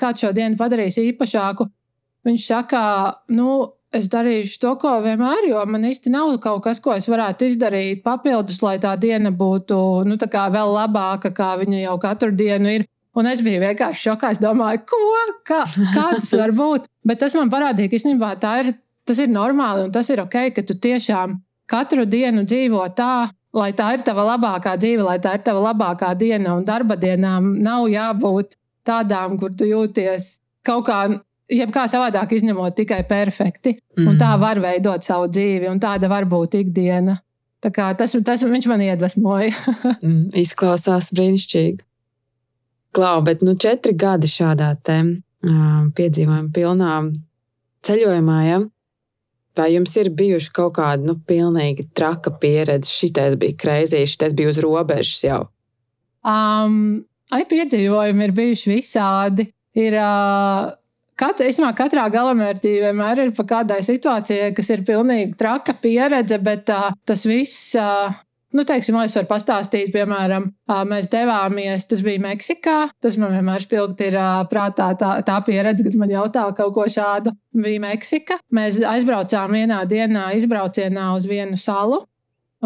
kādu 0.00 0.24
šo 0.24 0.32
dienu 0.36 0.56
padarīsi 0.56 1.10
īpašāku. 1.10 1.68
Viņš 2.24 2.46
saka, 2.54 2.80
nu, 3.36 3.50
es 3.92 4.08
darīšu 4.08 4.58
to, 4.62 4.74
ko 4.80 4.94
vienmēr, 5.04 5.50
jo 5.50 5.60
man 5.68 5.84
īsti 5.90 6.12
nav 6.14 6.32
kaut 6.42 6.64
kas, 6.64 6.80
ko 6.80 6.94
es 6.96 7.08
varētu 7.10 7.50
izdarīt 7.50 8.04
papildus, 8.06 8.62
lai 8.64 8.78
tā 8.80 8.94
diena 9.00 9.32
būtu 9.34 9.76
nu, 10.08 10.16
tā 10.20 10.46
vēl 10.52 10.76
labāka, 10.76 11.34
kā 11.36 11.52
viņa 11.60 11.84
jau 11.84 11.96
katru 12.00 12.32
dienu 12.32 12.78
ir. 12.78 12.88
Un 13.18 13.26
es 13.26 13.40
biju 13.42 13.58
vienkārši 13.58 14.06
šokā. 14.06 14.28
Es 14.30 14.38
domāju, 14.38 14.84
ko? 14.86 14.98
Kā, 15.44 15.64
kā 15.66 16.04
tas 16.14 16.30
var 16.38 16.52
būt? 16.54 16.86
Bet 17.04 17.18
tas 17.18 17.34
man 17.34 17.50
parādīja, 17.50 17.90
ka 17.90 17.98
īstenībā 17.98 18.36
tā 18.38 18.52
ir 18.62 18.70
tas 19.10 19.20
ir 19.22 19.30
normāli 19.32 19.88
un 19.88 19.92
tas 19.94 20.08
ir 20.12 20.22
ok, 20.22 20.38
ka 20.54 20.64
tu 20.66 20.78
tiešām 20.78 21.36
katru 21.70 22.06
dienu 22.08 22.44
dzīvo 22.46 22.82
tā, 22.96 23.30
lai 23.56 23.70
tā 23.76 23.90
ir 23.96 24.04
tava 24.06 24.26
labākā 24.32 24.76
dzīve, 24.78 25.04
lai 25.06 25.18
tā 25.22 25.34
ir 25.38 25.44
tava 25.46 25.62
labākā 25.70 26.12
diena. 26.18 26.56
Un 26.58 26.66
darba 26.66 26.96
dienām 27.00 27.52
nav 27.62 27.88
jābūt 27.90 28.56
tādām, 28.86 29.36
kur 29.40 29.54
tu 29.54 29.68
jūties 29.68 30.36
kaut 30.66 30.86
kā. 30.90 31.02
Jebkā 31.50 31.88
savādāk 31.90 32.30
izņemot 32.36 32.76
tikai 32.78 33.00
perfekti. 33.08 33.72
Mm. 33.98 34.04
Un 34.06 34.18
tā 34.20 34.28
mhm. 34.36 34.42
var 34.44 34.60
veidot 34.62 35.02
savu 35.02 35.26
dzīvi, 35.34 35.66
un 35.66 35.80
tāda 35.82 36.06
var 36.06 36.28
būt 36.30 36.54
ikdiena. 36.60 37.16
Tā 37.60 37.72
kā 37.74 37.88
tas, 37.98 38.14
tas 38.24 38.44
viņš 38.46 38.68
man 38.70 38.84
iedvesmoja. 38.86 39.50
mm, 40.06 40.30
izklausās 40.38 41.10
brīnišķīgi. 41.16 41.82
Klau, 42.94 43.16
bet 43.26 43.42
nu, 43.42 43.56
četri 43.58 43.96
gadi 43.98 44.30
šādā 44.30 44.70
te, 44.86 45.00
uh, 45.02 45.82
piedzīvojuma 45.98 46.54
pilnā 46.54 46.94
ceļojumā, 47.86 48.38
ja? 48.46 48.62
Vai 49.58 49.72
jums 49.74 49.96
ir 49.98 50.12
bijuši 50.14 50.52
kaut 50.54 50.76
kāda 50.78 51.04
nu, 51.08 51.16
pilnīgi 51.26 51.88
traka 51.96 52.32
pieredze? 52.40 52.90
Šitais 52.90 53.34
bija 53.40 53.56
kreizīs, 53.58 54.14
šitais 54.14 54.36
bija 54.38 54.52
uz 54.52 54.60
robežas 54.62 55.24
jau. 55.26 55.40
Um, 56.22 57.00
ai, 57.34 57.42
piedzīvojumi 57.50 58.28
ir 58.28 58.36
bijuši 58.36 58.70
visādi. 58.70 59.48
Ir, 59.78 59.96
uh, 59.98 60.70
kat, 61.18 61.42
esmā, 61.46 61.72
katrā 61.78 62.06
galamērķī 62.12 62.76
vienmēr 62.86 63.24
ir 63.26 63.34
pa 63.36 63.46
kādai 63.56 63.80
situācijai, 63.86 64.52
kas 64.56 64.70
ir 64.74 64.86
pilnīgi 64.86 65.36
traka 65.40 65.74
pieredze, 65.82 66.38
bet 66.42 66.70
uh, 66.74 66.90
tas 67.06 67.26
viss. 67.28 67.72
Uh, 67.78 68.14
Nu, 68.50 68.64
teiksim, 68.66 68.96
es 68.98 69.14
varu 69.14 69.28
pastāstīt, 69.30 69.92
piemēram, 69.94 70.48
mēs 70.90 71.06
devāmies, 71.12 71.84
tas 71.86 72.00
bija 72.02 72.18
Meksikā. 72.24 72.78
Tas 72.98 73.14
man 73.20 73.36
vienmēr 73.36 73.62
spilgti 73.62 74.08
ir 74.10 74.16
prātā 74.50 74.88
tā, 74.98 75.10
tā 75.26 75.36
pieredze, 75.46 75.84
kad 75.86 75.94
man 76.00 76.10
jautā 76.10 76.48
kaut 76.58 76.74
ko 76.74 76.86
šādu. 76.90 77.30
Bija 77.54 77.82
Meksika. 77.84 78.40
Mēs 78.54 78.80
aizbraucām 78.86 79.54
vienā 79.54 79.84
dienā 79.90 80.32
izbraucienā 80.38 81.12
uz 81.14 81.28
vienu 81.30 81.58
salu. 81.60 82.02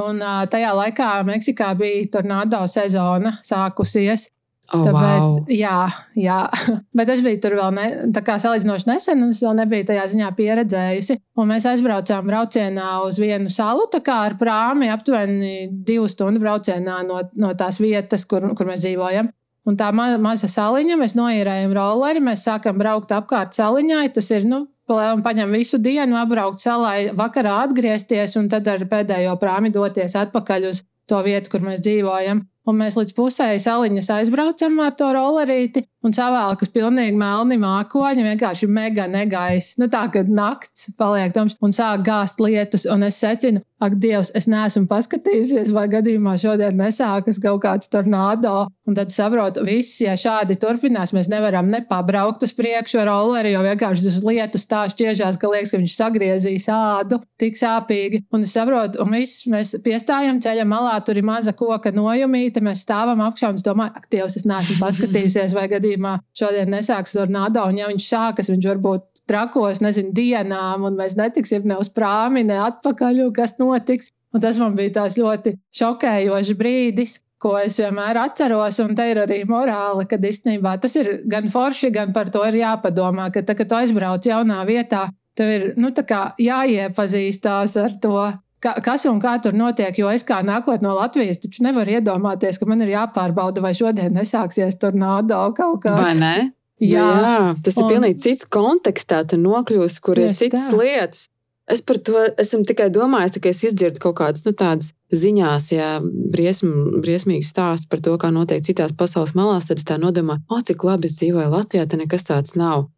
Un 0.01 0.25
tajā 0.51 0.73
laikā 0.75 1.11
Meksikā 1.29 1.75
bija 1.79 2.09
tornado 2.17 2.65
sezona 2.71 3.37
sākusies. 3.45 4.31
Oh, 4.73 4.81
Tāpēc, 4.81 4.95
wow. 4.97 5.51
jā, 5.53 5.79
jā, 6.17 6.39
bet 6.97 7.11
es 7.13 7.21
biju 7.25 7.41
tur 7.45 7.57
vēl 7.59 7.75
ne, 7.77 7.87
salīdzinoši 8.17 8.89
nesen, 8.89 9.21
un 9.27 9.35
es 9.35 9.43
vēl 9.45 9.59
nebiju 9.59 9.87
tajā 9.91 10.07
ziņā 10.15 10.31
pieredzējusi. 10.39 11.19
Un 11.37 11.51
mēs 11.51 11.67
aizbraucām 11.69 12.31
braucienā 12.31 12.89
uz 13.05 13.21
vienu 13.21 13.53
salu, 13.53 13.85
tā 13.93 14.01
kā 14.05 14.23
ar 14.31 14.39
prāmi 14.41 14.89
aptuveni 14.93 15.69
divu 15.69 16.09
stundu 16.09 16.41
braucienā 16.41 17.03
no, 17.05 17.21
no 17.37 17.53
tās 17.59 17.81
vietas, 17.83 18.25
kur, 18.31 18.47
kur 18.57 18.71
mēs 18.71 18.87
dzīvojam. 18.87 19.29
Un 19.69 19.77
tā 19.81 19.91
ma 19.97 20.11
maza 20.21 20.49
saliņa, 20.49 20.97
mēs 21.01 21.17
noīrējam 21.17 21.73
rolleri, 21.77 22.25
mēs 22.25 22.45
sākam 22.49 22.81
braukt 22.81 23.13
apkārt 23.17 23.57
saliņai. 23.57 24.07
Tas 24.17 24.29
ir, 24.33 24.49
nu, 24.49 24.65
paņem 24.89 25.53
visu 25.57 25.81
dienu, 25.81 26.17
apbraukt 26.21 26.65
salai, 26.65 27.11
vakarā 27.17 27.63
atgriezties 27.65 28.37
un 28.41 28.51
tad 28.53 28.69
ar 28.69 28.85
pēdējo 28.89 29.37
prāmi 29.41 29.73
doties 29.73 30.17
atpakaļ 30.21 30.69
uz 30.73 30.83
to 31.09 31.21
vietu, 31.25 31.53
kur 31.53 31.65
mēs 31.65 31.85
dzīvojam. 31.85 32.45
Un 32.65 32.79
mēs 32.81 32.97
līdz 32.97 33.13
pusē 33.17 33.51
saliņas 33.61 34.09
aizbraucam 34.15 34.79
ar 34.81 34.95
to 34.97 35.11
rollerīti 35.13 35.85
un 36.05 36.13
savēlkas 36.13 36.73
pilnīgi 36.73 37.17
melni 37.17 37.57
mākoņi, 37.61 38.25
vienkārši 38.27 38.69
mega 38.69 39.07
negaiss. 39.09 39.79
Nu, 39.81 39.89
tā, 39.93 40.05
kad 40.13 40.29
nakts 40.29 40.91
paliek 41.01 41.33
tums 41.37 41.57
un 41.65 41.73
sāk 41.77 42.05
gāzt 42.05 42.43
lietus, 42.45 42.85
un 42.91 43.07
es 43.07 43.21
secinu, 43.21 43.63
ak, 43.85 43.97
Dievs, 44.01 44.31
es 44.37 44.47
neesmu 44.49 44.87
paskatījusies, 44.89 45.73
vai 45.75 45.87
gadījumā 45.93 46.37
šodien 46.41 46.77
nesākas 46.79 47.41
kaut 47.43 47.63
kāds 47.65 47.91
tornado. 47.93 48.67
Un 48.85 48.97
tad 48.97 49.13
saprotu, 49.13 49.65
viss, 49.65 49.97
ja 50.05 50.15
šādi 50.21 50.59
turpinās, 50.61 51.15
mēs 51.17 51.31
nevaram 51.33 51.71
nepabraukt 51.73 52.45
uz 52.45 52.53
priekšu 52.57 53.01
ar 53.01 53.09
rolleri, 53.09 53.55
jo 53.55 53.63
vienkārši 53.65 54.05
tas 54.05 54.19
lietus 54.27 54.67
tā 54.69 54.83
šķiežās, 54.93 55.39
ka 55.41 55.51
liekas, 55.53 55.73
ka 55.73 55.81
viņš 55.81 55.97
sagriezīs 55.97 56.69
ādu 56.73 57.21
tik 57.41 57.57
sāpīgi. 57.57 58.25
Un 58.35 58.45
es 58.45 58.53
saprotu, 58.57 59.01
un 59.05 59.17
viss 59.17 59.47
mēs 59.51 59.75
piestājam 59.85 60.41
ceļa 60.45 60.69
malā, 60.69 60.99
tur 61.05 61.21
ir 61.21 61.25
maza 61.25 61.57
koka 61.57 61.93
nojumīta, 61.97 62.54
mēs 62.63 62.85
stāvam 62.85 63.23
apšā 63.25 63.51
un 63.51 63.59
es 63.59 63.65
domāju, 63.67 63.95
ak, 63.99 64.07
Dievs, 64.13 64.37
es 64.39 64.47
neesmu 64.47 64.79
paskatījusies, 64.83 65.57
vai 65.57 65.67
gadījumā 65.73 66.19
šodien 66.37 66.71
nesāks 66.75 67.17
tornado, 67.17 67.65
un 67.67 67.81
ja 67.81 67.89
viņš 67.91 68.07
sākas, 68.07 68.53
viņš 68.53 68.69
varbūt 68.71 69.25
trakos, 69.31 69.81
nezinu, 69.85 70.13
dienām, 70.15 70.85
un 70.87 70.99
mēs 70.99 71.17
netiksim 71.19 71.67
ne 71.69 71.79
uz 71.81 71.91
prāmi, 71.93 72.45
ne 72.47 72.61
atpakaļ, 72.69 73.25
kas 73.35 73.59
notiks. 73.63 74.13
Un 74.35 74.43
tas 74.43 74.57
man 74.59 74.75
bija 74.75 74.91
tāds 74.97 75.15
ļoti 75.15 75.53
šokējošs 75.79 76.57
brīdis, 76.59 77.19
ko 77.45 77.53
es 77.61 77.77
vienmēr 77.79 78.19
atceros, 78.23 78.81
un 78.83 78.97
te 78.99 79.07
ir 79.11 79.21
arī 79.23 79.43
morāla, 79.47 80.07
ka 80.09 80.19
īstenībā 80.19 80.79
tas 80.83 80.97
ir 80.99 81.11
gan 81.31 81.51
forši, 81.53 81.93
gan 81.95 82.15
par 82.17 82.33
to 82.35 82.43
ir 82.49 82.59
jāpadomā, 82.63 83.29
ka, 83.35 83.45
tā, 83.47 83.57
kad 83.59 83.71
tu 83.71 83.79
aizbrauc 83.79 84.27
jaunā 84.27 84.63
vietā, 84.67 85.05
tev 85.39 85.53
ir 85.53 85.67
nu, 85.79 85.93
jāiepazīstās 86.41 87.77
ar 87.83 87.95
to, 88.03 88.17
ka, 88.65 88.75
kas 88.85 89.05
un 89.11 89.21
kā 89.23 89.37
tur 89.45 89.57
notiek. 89.57 89.95
Jo 90.01 90.11
es 90.15 90.25
kā 90.27 90.41
nākot 90.47 90.85
no 90.85 90.95
Latvijas, 90.97 91.43
taču 91.43 91.65
nevaru 91.67 91.99
iedomāties, 91.99 92.59
ka 92.61 92.69
man 92.71 92.85
ir 92.85 92.95
jāpārbauda, 92.95 93.63
vai 93.65 93.75
šodien 93.77 94.17
nesāksies 94.17 94.81
tornado 94.81 95.45
kaut 95.57 95.85
kāds. 95.85 96.01
Vai 96.01 96.15
ne? 96.19 96.35
Jā, 96.83 97.05
jā 97.05 97.37
tas 97.65 97.79
un... 97.79 97.85
ir 97.85 97.95
pilnīgi 97.95 98.25
cits 98.25 98.49
kontekstā. 98.51 99.23
Tu 99.31 99.39
nokļūsi, 99.41 100.03
kur 100.05 100.21
ir 100.21 100.35
citas 100.37 100.71
tā. 100.73 100.81
lietas. 100.81 101.29
Es 101.71 101.81
par 101.81 101.97
to 102.05 102.21
esmu 102.37 102.67
tikai 102.69 102.91
domājis, 102.93 103.39
ka 103.41 103.49
es 103.49 103.63
izdzirdu 103.65 104.03
kaut 104.03 104.19
kādas 104.19 104.43
nu, 104.45 104.53
tādas 104.53 104.91
ziņās, 105.17 105.71
ja 105.73 105.87
briesm, 106.05 107.01
briesmīgas 107.01 107.55
stāstus 107.55 107.89
par 107.89 108.03
to, 108.05 108.19
kā 108.21 108.29
notiek 108.35 108.61
citās 108.67 108.93
pasaules 108.93 109.33
malās, 109.39 109.71
tad 109.71 109.81
es 109.81 109.89
tā 109.89 109.97
nodomāju, 110.01 110.43
o, 110.53 110.59
cik 110.61 110.85
labi 110.85 111.09
es 111.09 111.17
dzīvoju 111.23 111.55
Latvijā, 111.55 111.87
tad 111.89 112.03
nekas 112.03 112.29
tāds 112.29 112.59
nav. 112.61 112.91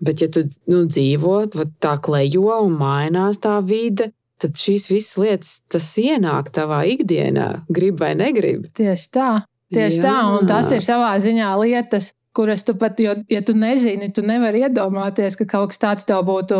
Bet, 0.00 0.22
ja 0.24 0.30
tu 0.32 0.46
nu, 0.72 0.86
dzīvo 0.88 1.34
tā 1.84 1.98
klejo 2.00 2.56
un 2.64 2.78
mainās 2.80 3.42
tā 3.44 3.58
vide, 3.60 4.14
tad 4.40 4.56
šīs 4.58 4.88
visas 4.90 5.18
lietas, 5.20 5.52
tas 5.70 5.86
ienāk 6.00 6.50
tavā 6.54 6.82
ikdienā, 6.90 7.66
grib 7.72 8.00
vai 8.00 8.14
negrib. 8.18 8.68
Tieši 8.76 9.10
tā. 9.14 9.30
Tieši 9.70 10.00
Jā. 10.00 10.06
tā, 10.08 10.16
un 10.34 10.48
tas 10.50 10.70
ir 10.74 10.82
savā 10.82 11.12
ziņā 11.22 11.52
lietas, 11.60 12.10
kuras 12.34 12.64
tu 12.66 12.74
pat, 12.78 12.98
jo, 12.98 13.14
ja 13.30 13.42
tu 13.46 13.54
nezini, 13.54 14.10
tu 14.14 14.24
nevari 14.26 14.64
iedomāties, 14.66 15.36
ka 15.38 15.46
kaut 15.50 15.70
kas 15.70 15.82
tāds 15.82 16.08
tev 16.08 16.24
būtu 16.26 16.58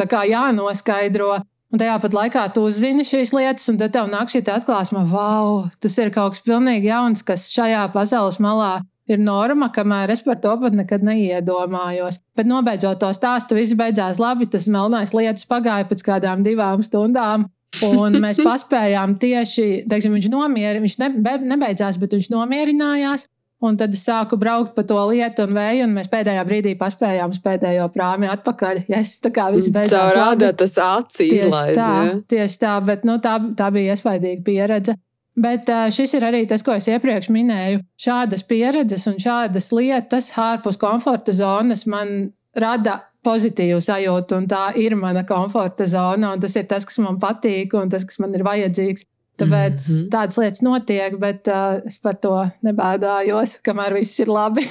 tā 0.00 0.24
jānoskaidro. 0.30 1.36
Un 1.74 1.82
tajā 1.82 1.96
pat 2.00 2.14
laikā 2.14 2.42
tu 2.54 2.62
uzzini 2.68 3.04
šīs 3.04 3.32
lietas, 3.34 3.66
un 3.68 3.76
tad 3.80 3.92
tev 3.92 4.06
nāk 4.08 4.30
šī 4.30 4.44
atklāsme, 4.54 5.02
wow, 5.10 5.66
tas 5.82 5.96
ir 5.98 6.12
kaut 6.14 6.36
kas 6.36 6.44
pilnīgi 6.46 6.88
jauns, 6.88 7.24
kas 7.26 7.48
šajā 7.52 7.88
pasaules 7.92 8.38
malā 8.40 8.78
ir 9.10 9.20
norma, 9.22 9.70
kamēr 9.74 10.12
es 10.14 10.22
par 10.26 10.40
to 10.42 10.54
pat 10.60 10.76
nekad 10.76 11.04
neiedomājos. 11.06 12.20
Bet 12.36 12.48
nobeidzot 12.50 13.00
to 13.02 13.12
stāstu, 13.16 13.58
viss 13.58 13.76
beidzās 13.78 14.20
labi. 14.22 14.48
Tas 14.50 14.68
melnais 14.70 15.14
lietus 15.16 15.46
pagāja 15.48 15.86
pēc 15.88 16.04
kādām 16.06 16.44
divām 16.46 16.82
stundām. 16.84 17.48
Un 17.86 18.18
mēs 18.24 18.40
paspējām 18.44 19.16
tieši, 19.22 19.86
teiksim, 19.90 20.16
viņš 20.16 20.28
nomierinājās, 20.32 20.84
viņš 20.84 21.00
ne, 21.02 21.38
nebeidzās, 21.54 22.00
bet 22.02 22.16
viņš 22.16 22.30
nomierinājās. 22.34 23.26
Un 23.64 23.78
tad 23.80 23.94
es 23.96 24.02
sāku 24.04 24.36
braukt 24.36 24.74
pa 24.76 24.82
to 24.84 24.98
lietu 25.08 25.46
un 25.46 25.54
vēju, 25.56 25.86
un 25.86 25.94
mēs 25.96 26.10
pēdējā 26.12 26.42
brīdī 26.44 26.74
paspējām 26.76 27.32
uz 27.32 27.38
pēdējo 27.40 27.86
prāmi 27.94 28.28
atpakaļ. 28.28 28.82
Yes, 28.92 29.16
tā 29.24 29.32
kā 29.34 29.48
viss 29.54 29.72
beidzās. 29.72 30.12
Tā 30.12 30.18
rāda 30.18 30.52
tas 30.52 30.76
acīs. 30.82 31.32
Tieši 31.32 31.72
tā, 31.72 31.88
ja? 32.04 32.12
tieši 32.28 32.60
tā, 32.62 32.74
bet 32.84 33.08
nu, 33.08 33.16
tā, 33.24 33.38
tā 33.56 33.70
bija 33.72 33.96
iespaidīga 33.96 34.44
pieredze. 34.44 34.96
Bet 35.36 35.68
šis 35.92 36.14
ir 36.16 36.24
arī 36.24 36.46
tas, 36.48 36.62
ko 36.64 36.72
es 36.72 36.86
iepriekš 36.88 37.28
minēju. 37.34 37.82
Šādas 38.00 38.44
pieredzes 38.48 39.04
un 39.10 39.18
šādas 39.20 39.68
lietas 39.76 40.30
ārpus 40.40 40.80
komforta 40.80 41.34
zonas 41.36 41.84
man 41.86 42.30
rada 42.56 43.02
pozitīvu 43.26 43.82
sajūtu, 43.82 44.38
un 44.40 44.46
tā 44.50 44.70
ir 44.80 44.96
mana 44.98 45.26
komforta 45.28 45.86
zona, 45.90 46.32
un 46.34 46.42
tas 46.42 46.54
ir 46.56 46.66
tas, 46.70 46.86
kas 46.88 46.98
man 47.02 47.18
patīk, 47.22 47.74
un 47.76 47.90
tas, 47.92 48.06
kas 48.08 48.20
man 48.22 48.34
ir 48.36 48.46
vajadzīgs. 48.46 49.06
Tāpēc 49.36 49.76
mm 49.76 49.92
-hmm. 49.92 50.08
tādas 50.14 50.38
lietas 50.40 50.62
notiek, 50.64 51.18
bet 51.20 51.48
uh, 51.52 51.80
es 51.84 51.98
par 52.00 52.16
to 52.16 52.32
nebēdājos, 52.64 53.58
kamēr 53.66 53.98
viss 53.98 54.20
ir 54.24 54.32
labi. 54.32 54.64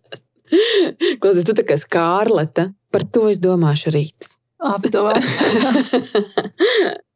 Klausies, 1.20 1.44
tu 1.44 1.52
tā 1.52 1.66
kā 1.68 1.76
skārleta, 1.76 2.70
par 2.90 3.04
to 3.04 3.28
es 3.28 3.38
domāšu 3.38 3.92
rīt. 3.92 4.30
Aptuveni. 4.58 5.20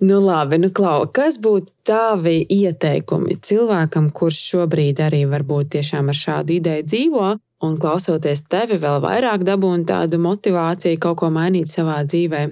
nu, 0.00 0.20
labi, 0.24 0.58
nu, 0.62 0.70
Klau, 0.74 1.04
kas 1.12 1.38
būtu 1.42 1.72
tavi 1.86 2.40
ieteikumi 2.48 3.36
cilvēkam, 3.44 4.10
kurš 4.16 4.40
šobrīd 4.54 5.02
arī 5.04 5.22
varbūt 5.30 5.74
tiešām 5.76 6.10
ar 6.12 6.18
šādu 6.18 6.56
ideju 6.56 6.86
dzīvo, 6.88 7.28
un 7.66 7.76
klausoties 7.80 8.44
tevi, 8.48 8.80
vēl 8.80 9.00
vairāk 9.04 9.44
dabūna 9.46 9.86
tādu 9.92 10.20
motivāciju 10.24 11.00
kaut 11.02 11.20
ko 11.22 11.30
mainīt 11.34 11.70
savā 11.72 12.00
dzīvē? 12.08 12.48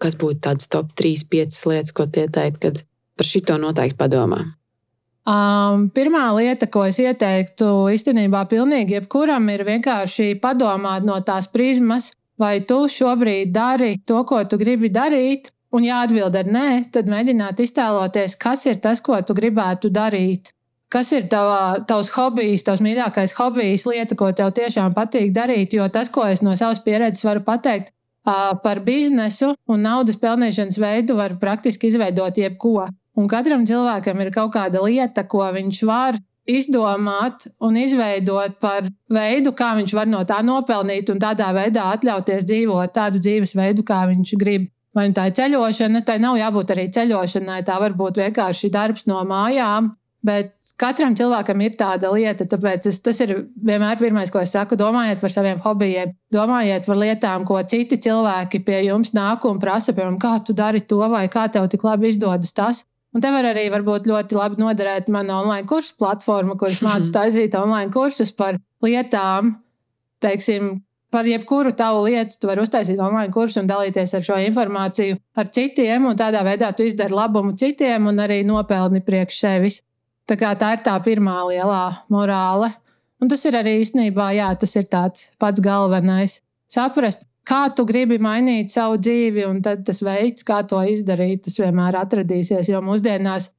Kas 0.00 0.16
būtu 0.16 0.40
tādas 0.46 0.70
top 0.72 0.94
3, 0.96 1.26
5 1.32 1.60
lietas, 1.68 1.92
ko 1.96 2.06
tie 2.08 2.24
teikt, 2.32 2.62
kad 2.62 2.80
par 3.16 3.28
šito 3.28 3.58
noteikti 3.60 3.98
padomā? 4.00 4.44
Um, 5.28 5.90
pirmā 5.92 6.30
lieta, 6.38 6.66
ko 6.72 6.86
es 6.88 6.96
ieteiktu 6.98 7.68
īstenībā 7.92 8.46
pilnīgi 8.48 8.96
jebkuram, 8.96 9.50
ir 9.52 9.66
vienkārši 9.68 10.32
padomāt 10.40 11.04
no 11.04 11.18
tās 11.20 11.50
prizmas, 11.52 12.08
vai 12.40 12.62
tu 12.64 12.86
šobrīd 12.88 13.52
dari 13.52 13.98
to, 14.08 14.22
ko 14.24 14.40
tu 14.48 14.56
gribi 14.60 14.88
darīt. 14.88 15.52
Un, 15.70 15.84
ja 15.86 16.00
atbild 16.02 16.34
ar 16.34 16.48
nē, 16.50 16.68
tad 16.90 17.06
mēģināt 17.10 17.60
iztēloties, 17.62 18.34
kas 18.40 18.66
ir 18.66 18.80
tas, 18.82 19.02
ko 19.04 19.18
tu 19.22 19.36
gribētu 19.38 19.90
darīt. 19.94 20.50
Kas 20.90 21.12
ir 21.14 21.28
tava, 21.30 21.78
tavs 21.86 22.10
hobijs, 22.16 22.64
tavs 22.66 22.80
mīļākais 22.82 23.36
hobijs, 23.38 23.84
lieta, 23.86 24.16
ko 24.18 24.32
tev 24.34 24.50
tiešām 24.56 24.96
patīk 24.96 25.30
darīt? 25.36 25.76
Jo 25.78 25.86
tas, 25.86 26.10
ko 26.10 26.24
es 26.26 26.42
no 26.42 26.56
savas 26.58 26.82
pieredzes 26.82 27.22
varu 27.22 27.44
pateikt 27.46 27.92
par 28.24 28.80
biznesu 28.82 29.52
un 29.70 29.86
naudas 29.86 30.18
pelnīšanas 30.18 30.80
veidu, 30.82 31.14
var 31.20 31.36
praktiski 31.38 31.92
izveidot 31.92 32.42
jebko. 32.42 32.88
Un 33.14 33.30
katram 33.30 33.62
cilvēkam 33.66 34.24
ir 34.24 34.32
kaut 34.34 34.50
kāda 34.56 34.82
lieta, 34.82 35.22
ko 35.30 35.46
viņš 35.54 35.80
var 35.86 36.18
izdomāt 36.50 37.46
un 37.62 37.78
izveidot 37.78 38.58
par 38.58 38.90
veidu, 39.12 39.54
kā 39.54 39.72
viņš 39.78 39.94
var 39.94 40.10
no 40.10 40.24
tā 40.26 40.40
nopelnīt 40.42 41.14
un 41.14 41.22
tādā 41.22 41.52
veidā 41.54 41.86
atļauties 41.94 42.46
dzīvot 42.50 42.94
tādu 42.98 43.22
dzīvesveidu, 43.22 43.86
kā 43.86 44.02
viņš 44.10 44.34
grib. 44.40 44.66
Vai 44.96 45.06
nu 45.06 45.14
tā 45.14 45.28
ir 45.30 45.36
ceļošana, 45.38 46.02
tai 46.02 46.18
nav 46.18 46.38
jābūt 46.40 46.72
arī 46.74 46.88
ceļošanai, 46.90 47.60
tā 47.66 47.76
var 47.78 47.94
būt 47.94 48.18
vienkārši 48.24 48.72
darbs 48.74 49.06
no 49.06 49.20
mājām, 49.28 49.92
Bet 50.20 50.74
katram 50.76 51.14
cilvēkam 51.16 51.62
ir 51.64 51.76
tāda 51.80 52.10
lieta, 52.12 52.44
tāpēc 52.44 52.90
es, 52.90 52.98
tas 53.00 53.16
ir 53.24 53.30
vienmēr 53.64 53.96
pirmais, 53.96 54.28
ko 54.32 54.42
es 54.42 54.52
saku. 54.52 54.76
Domājiet 54.76 55.22
par 55.22 55.32
saviem 55.32 55.60
hobijiem, 55.64 56.12
domājiet 56.32 56.84
par 56.84 57.00
lietām, 57.00 57.46
ko 57.48 57.56
citi 57.64 57.96
cilvēki 58.04 58.60
pie 58.66 58.82
jums 58.84 59.14
nāk 59.16 59.46
un 59.48 59.60
prasa, 59.62 59.94
piemēram, 59.96 60.18
kā 60.20 60.34
tu 60.44 60.52
dari 60.56 60.84
to, 60.84 61.00
vai 61.08 61.24
kā 61.32 61.46
tev 61.52 61.70
tik 61.72 61.86
labi 61.88 62.12
izdodas 62.12 62.52
tas. 62.52 62.84
Un 63.16 63.24
te 63.24 63.32
var 63.32 63.48
arī 63.48 63.64
ļoti 63.72 64.36
labi 64.36 64.60
noderēt 64.60 65.08
mana 65.08 65.40
online 65.40 65.66
kursu 65.66 65.96
platforma, 65.98 66.58
kuras 66.60 66.82
mācīja 66.86 67.16
taisīt 67.16 67.56
online 67.56 67.88
kursus 67.94 68.36
par 68.36 68.60
lietām, 68.84 69.56
teiksim, 70.20 70.82
par 71.10 71.26
jebkuru 71.26 71.72
tavu 71.76 72.04
lietu. 72.06 72.38
Tu 72.40 72.50
vari 72.50 72.62
uztaisīt 72.64 73.00
online 73.02 73.32
kursu 73.34 73.60
un 73.62 73.70
dalīties 73.70 74.14
ar 74.16 74.26
šo 74.26 74.38
informāciju 74.46 75.18
ar 75.36 75.50
citiem, 75.54 76.06
un 76.10 76.18
tādā 76.18 76.42
veidā 76.46 76.72
tu 76.76 76.86
izdari 76.86 77.16
labumu 77.16 77.56
citiem 77.58 78.06
un 78.10 78.22
arī 78.22 78.42
nopelni 78.46 79.02
priekš 79.04 79.40
sevis. 79.42 79.80
Tā, 80.30 80.36
tā 80.54 80.74
ir 80.76 80.84
tā 80.86 80.94
pirmā 81.02 81.40
lielā 81.48 81.84
morāle. 82.12 82.70
Un 83.20 83.28
tas 83.28 83.42
ir 83.44 83.56
arī 83.58 83.80
īstenībā, 83.82 84.30
jā, 84.38 84.48
tas 84.56 84.76
ir 84.78 84.86
pats 84.88 85.60
galvenais. 85.60 86.38
Saprast, 86.70 87.26
kā 87.44 87.66
tu 87.74 87.84
gribi 87.84 88.16
mainīt 88.22 88.72
savu 88.72 88.96
dzīvi, 89.02 89.44
un 89.48 89.60
tas 89.62 90.00
veids, 90.06 90.46
kā 90.46 90.62
to 90.68 90.80
izdarīt, 90.88 91.42
tas 91.44 91.58
vienmēr 91.60 91.98
atradīsies. 92.00 92.70
Jo 92.70 92.80
mūsdienās, 92.84 93.50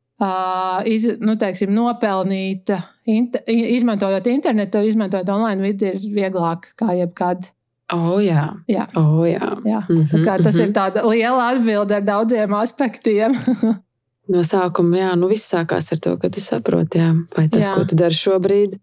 iz, 0.85 1.07
nu, 1.19 1.35
teiksim, 1.39 1.71
nopelnīt, 1.73 2.73
inter, 3.09 3.41
izmantojot 3.47 4.27
internetu, 4.31 4.83
izmantojot 4.85 5.29
online 5.33 5.61
vidi, 5.65 5.95
ir 5.95 6.13
vieglāk 6.15 6.71
kā 6.79 6.93
jebkad. 6.99 7.49
Oh, 7.91 8.21
jā. 8.23 8.45
Jā. 8.71 8.85
Oh, 8.95 9.23
jā. 9.27 9.41
jā. 9.67 9.81
Mm 9.89 10.03
-hmm, 10.03 10.23
tas 10.23 10.55
mm 10.55 10.61
-hmm. 10.61 10.67
ir 10.67 10.71
tāds 10.71 11.09
liela 11.09 11.49
atbilde 11.49 11.95
ar 11.95 12.03
daudziem 12.03 12.53
aspektiem. 12.53 13.33
no 14.33 14.43
sākuma, 14.43 14.97
jā, 14.97 15.15
nu 15.15 15.27
viss 15.27 15.53
sākās 15.53 15.91
ar 15.91 15.99
to, 15.99 16.17
ka 16.17 16.29
tu 16.29 16.39
saproti, 16.39 16.99
jā, 16.99 17.15
vai 17.37 17.49
tas, 17.49 17.65
jā. 17.65 17.75
ko 17.75 17.85
tu 17.85 17.95
dari 17.95 18.13
šobrīd, 18.13 18.79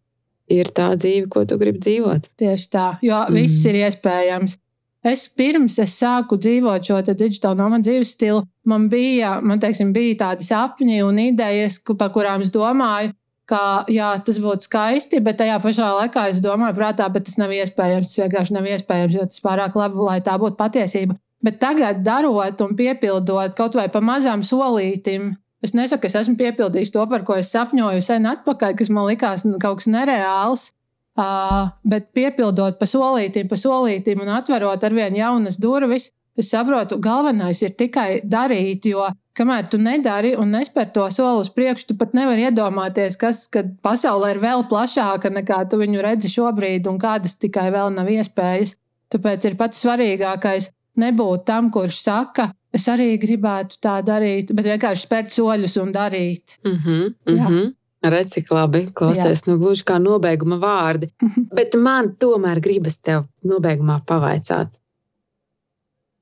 ir 0.49 0.67
tā 0.67 0.93
dzīve, 0.97 1.29
ko 1.29 1.45
tu 1.45 1.59
gribi 1.59 1.79
dzīvot. 1.79 2.31
Tieši 2.37 2.71
tā, 2.73 2.89
jo 3.03 3.17
mm. 3.29 3.35
viss 3.35 3.67
ir 3.67 3.75
iespējams. 3.75 4.59
Es 5.07 5.29
pirms 5.31 5.77
es 5.79 5.95
sāku 5.95 6.37
dzīvot 6.43 6.83
šo 6.83 6.99
digitālo 7.07 7.55
nomadu 7.61 7.87
dzīves 7.87 8.17
stilu, 8.17 8.43
man 8.67 8.89
bija, 8.91 9.37
man 9.47 9.61
teiksim, 9.63 9.93
bija 9.95 10.17
tādi 10.25 10.47
sapņi 10.49 11.05
un 11.07 11.21
idejas, 11.23 11.79
par 11.99 12.11
kurām 12.15 12.43
es 12.43 12.51
domāju, 12.51 13.13
ka 13.49 13.85
jā, 13.89 14.11
tas 14.25 14.41
būtu 14.43 14.67
skaisti, 14.67 15.23
bet 15.25 15.39
tajā 15.41 15.57
pašā 15.63 15.89
laikā 16.03 16.27
es 16.33 16.43
domāju, 16.45 16.77
prātā, 16.77 17.07
bet 17.13 17.29
tas 17.29 17.39
nav 17.41 17.55
iespējams. 17.55 18.11
Tas 18.11 18.23
vienkārši 18.25 18.57
nav 18.57 18.69
iespējams, 18.69 19.17
jo 19.17 19.27
tas 19.31 19.45
pārāk 19.45 19.79
labi, 19.79 20.03
lai 20.05 20.19
tā 20.25 20.35
būtu 20.41 20.59
patiesība. 20.59 21.17
Bet 21.45 21.61
tagad, 21.63 22.03
darot 22.03 22.65
un 22.65 22.75
piepildot 22.77 23.55
kaut 23.57 23.79
vai 23.79 23.87
pa 23.95 24.03
mazām 24.05 24.43
solītim, 24.43 25.31
es 25.63 25.75
nesaku, 25.79 26.03
ka 26.03 26.11
es 26.11 26.19
esmu 26.25 26.35
piepildījis 26.41 26.93
to, 26.95 27.07
par 27.11 27.25
ko 27.27 27.39
es 27.39 27.53
sapņoju 27.55 28.03
sen 28.05 28.27
atpakaļ, 28.29 28.75
kas 28.79 28.91
man 28.91 29.07
likās 29.09 29.47
kaut 29.63 29.81
kas 29.81 29.89
nereāls. 29.95 30.73
Uh, 31.19 31.71
bet 31.83 32.13
piepildot 32.15 32.79
pa 32.79 32.87
solītim, 32.87 33.49
pa 33.51 33.57
solītim 33.59 34.21
un 34.23 34.29
atverot 34.37 34.85
ar 34.85 34.95
vien 34.95 35.17
jaunas 35.19 35.57
durvis, 35.59 36.13
es 36.39 36.51
saprotu, 36.53 37.01
galvenais 37.03 37.59
ir 37.67 37.73
tikai 37.75 38.21
darīt, 38.23 38.87
jo 38.87 39.09
kamēr 39.39 39.67
tu 39.71 39.81
nedari 39.83 40.37
un 40.39 40.53
nespēr 40.55 40.93
to 40.95 41.07
soli 41.15 41.43
uz 41.43 41.51
priekšu, 41.55 41.89
tu 41.91 41.97
pat 41.99 42.15
nevari 42.15 42.47
iedomāties, 42.47 43.19
kas 43.19 43.47
pasaulē 43.83 44.35
ir 44.35 44.43
vēl 44.43 44.67
plašāka 44.71 45.33
nekā 45.35 45.65
tu 45.71 45.81
viņu 45.83 46.05
redzi 46.07 46.31
šobrīd, 46.33 46.87
un 46.91 47.01
kādas 47.03 47.35
tikai 47.43 47.69
vēl 47.75 47.91
nav 47.97 48.11
iespējas. 48.15 48.77
Tāpēc 49.11 49.49
ir 49.49 49.57
pats 49.59 49.83
svarīgākais 49.83 50.71
nebūt 51.01 51.47
tam, 51.49 51.73
kurš 51.75 51.99
saka, 52.03 52.51
es 52.75 52.87
arī 52.93 53.15
gribētu 53.21 53.81
tā 53.83 53.99
darīt, 54.05 54.53
bet 54.55 54.69
vienkārši 54.69 55.07
spērt 55.07 55.35
soļus 55.35 55.79
un 55.83 55.93
darīt. 55.95 56.59
Mm 56.65 56.79
-hmm, 56.79 57.15
mm 57.27 57.39
-hmm. 57.39 57.75
Redz, 57.99 58.37
cik 58.37 58.53
labi 58.55 58.85
klausies, 58.95 59.41
nu, 59.49 59.57
gluži 59.59 59.83
kā 59.87 59.97
nobeiguma 59.99 60.59
vārdi. 60.63 61.09
Bet 61.57 61.75
man 61.75 62.15
tomēr 62.21 62.61
gribas 62.63 62.99
tev 63.03 63.25
nobeigumā 63.43 63.99
pavaicāt. 64.07 64.79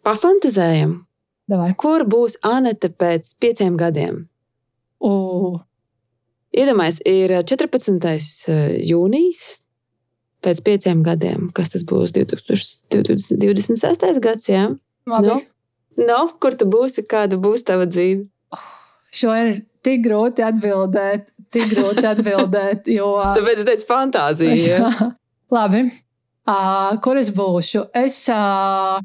Pafantazējam, 0.07 1.05
Davai. 1.51 1.75
kur 1.77 2.05
būs 2.09 2.39
Anete 2.47 2.89
pēc 2.89 3.35
pieciem 3.43 3.77
gadiem? 3.77 4.29
Uh. 5.05 5.61
Iedomājieties, 6.57 7.03
ir 7.05 7.45
14. 7.45 8.49
Eh, 8.49 8.81
jūnijas, 8.89 9.61
pēc 10.47 10.63
pieciem 10.65 11.03
gadiem, 11.05 11.51
kas 11.53 11.69
tas 11.75 11.85
būs 11.85 12.15
2026. 12.17 14.21
gads. 14.25 14.49
Jā? 14.49 14.71
Labi. 15.11 15.27
Nu, 15.27 15.35
nu, 16.01 16.21
kur 16.41 16.53
tu 16.57 16.65
būsi, 16.71 17.05
kāda 17.05 17.37
būs 17.43 17.67
tava 17.69 17.85
dzīve? 17.91 18.25
Oh, 18.57 18.69
šo 19.13 19.31
ir 19.37 19.67
tik 19.87 20.03
grūti 20.07 20.45
atbildēt, 20.47 21.31
tik 21.55 21.71
grūti 21.73 22.07
atbildēt. 22.13 22.91
Jo... 22.93 23.13
Tāpēc 23.39 23.63
es 23.63 23.69
teicu, 23.69 23.87
fantāzija. 23.91 24.91
Labi. 25.55 25.87
Uh, 26.47 26.95
kur 27.03 27.19
es 27.19 27.33
būšu? 27.35 27.89
Es, 27.97 28.21
uh, 28.31 29.01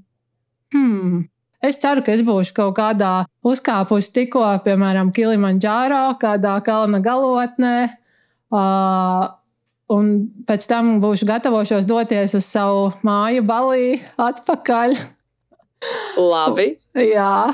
hmm, 0.76 1.24
es 1.66 1.80
ceru, 1.82 2.04
ka 2.06 2.14
es 2.14 2.22
būšu 2.26 2.54
kaut 2.58 2.76
kādā 2.78 3.14
uzkāpusi 3.46 4.14
tikko, 4.14 4.44
piemēram, 4.66 5.10
Kilimanģāro, 5.16 6.04
kādā 6.22 6.60
kalna 6.66 7.02
galotnē. 7.02 7.76
Uh, 8.52 9.26
un 9.92 10.12
pēc 10.48 10.68
tam 10.70 11.00
būšu 11.04 11.28
gatavošos 11.30 11.88
doties 11.90 12.36
uz 12.38 12.46
savu 12.46 12.92
māju, 13.06 13.46
balī, 13.48 13.98
atpakaļ. 14.22 14.98
Labi. 16.22 16.76
Jā. 16.94 17.50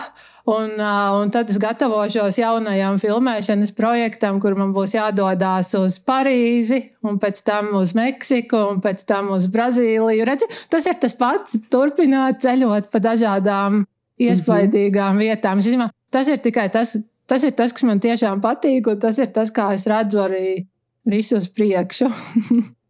Un, 0.47 0.77
un 0.79 1.31
tad 1.33 1.49
es 1.51 1.57
gatavošos 1.59 2.37
jaunajam 2.39 2.95
filmēšanas 3.01 3.73
projektam, 3.75 4.37
kur 4.39 4.55
man 4.55 4.69
būs 4.71 4.93
jādodas 4.95 5.73
uz 5.75 5.97
Parīzi, 5.99 6.79
un 7.03 7.17
pēc 7.19 7.41
tam 7.43 7.73
uz 7.75 7.91
Meksiku, 7.97 8.61
un 8.71 8.79
pēc 8.83 9.03
tam 9.09 9.33
uz 9.35 9.49
Brazīliju. 9.51 10.23
Redzi, 10.29 10.47
tas 10.71 10.87
ir 10.87 10.95
tas 11.01 11.17
pats, 11.19 11.59
turpināt 11.67 12.39
ceļot 12.45 12.87
pa 12.93 13.03
dažādām 13.03 13.83
iespaidīgām 14.23 15.17
mm 15.17 15.19
-hmm. 15.19 15.25
vietām. 15.27 15.61
Zinu, 15.61 15.89
tas 16.15 16.31
ir 16.31 16.39
tikai 16.39 16.69
tas, 16.71 16.95
tas, 17.27 17.43
ir 17.43 17.51
tas, 17.51 17.75
kas 17.75 17.83
man 17.83 17.99
tiešām 17.99 18.39
patīk, 18.39 18.87
un 18.87 18.99
tas 18.99 19.19
ir 19.19 19.27
tas, 19.35 19.51
kā 19.51 19.73
es 19.75 19.83
redzu 19.85 20.23
arī 20.29 20.65
visu 21.05 21.35
uz 21.35 21.51
priekšu. 21.51 22.07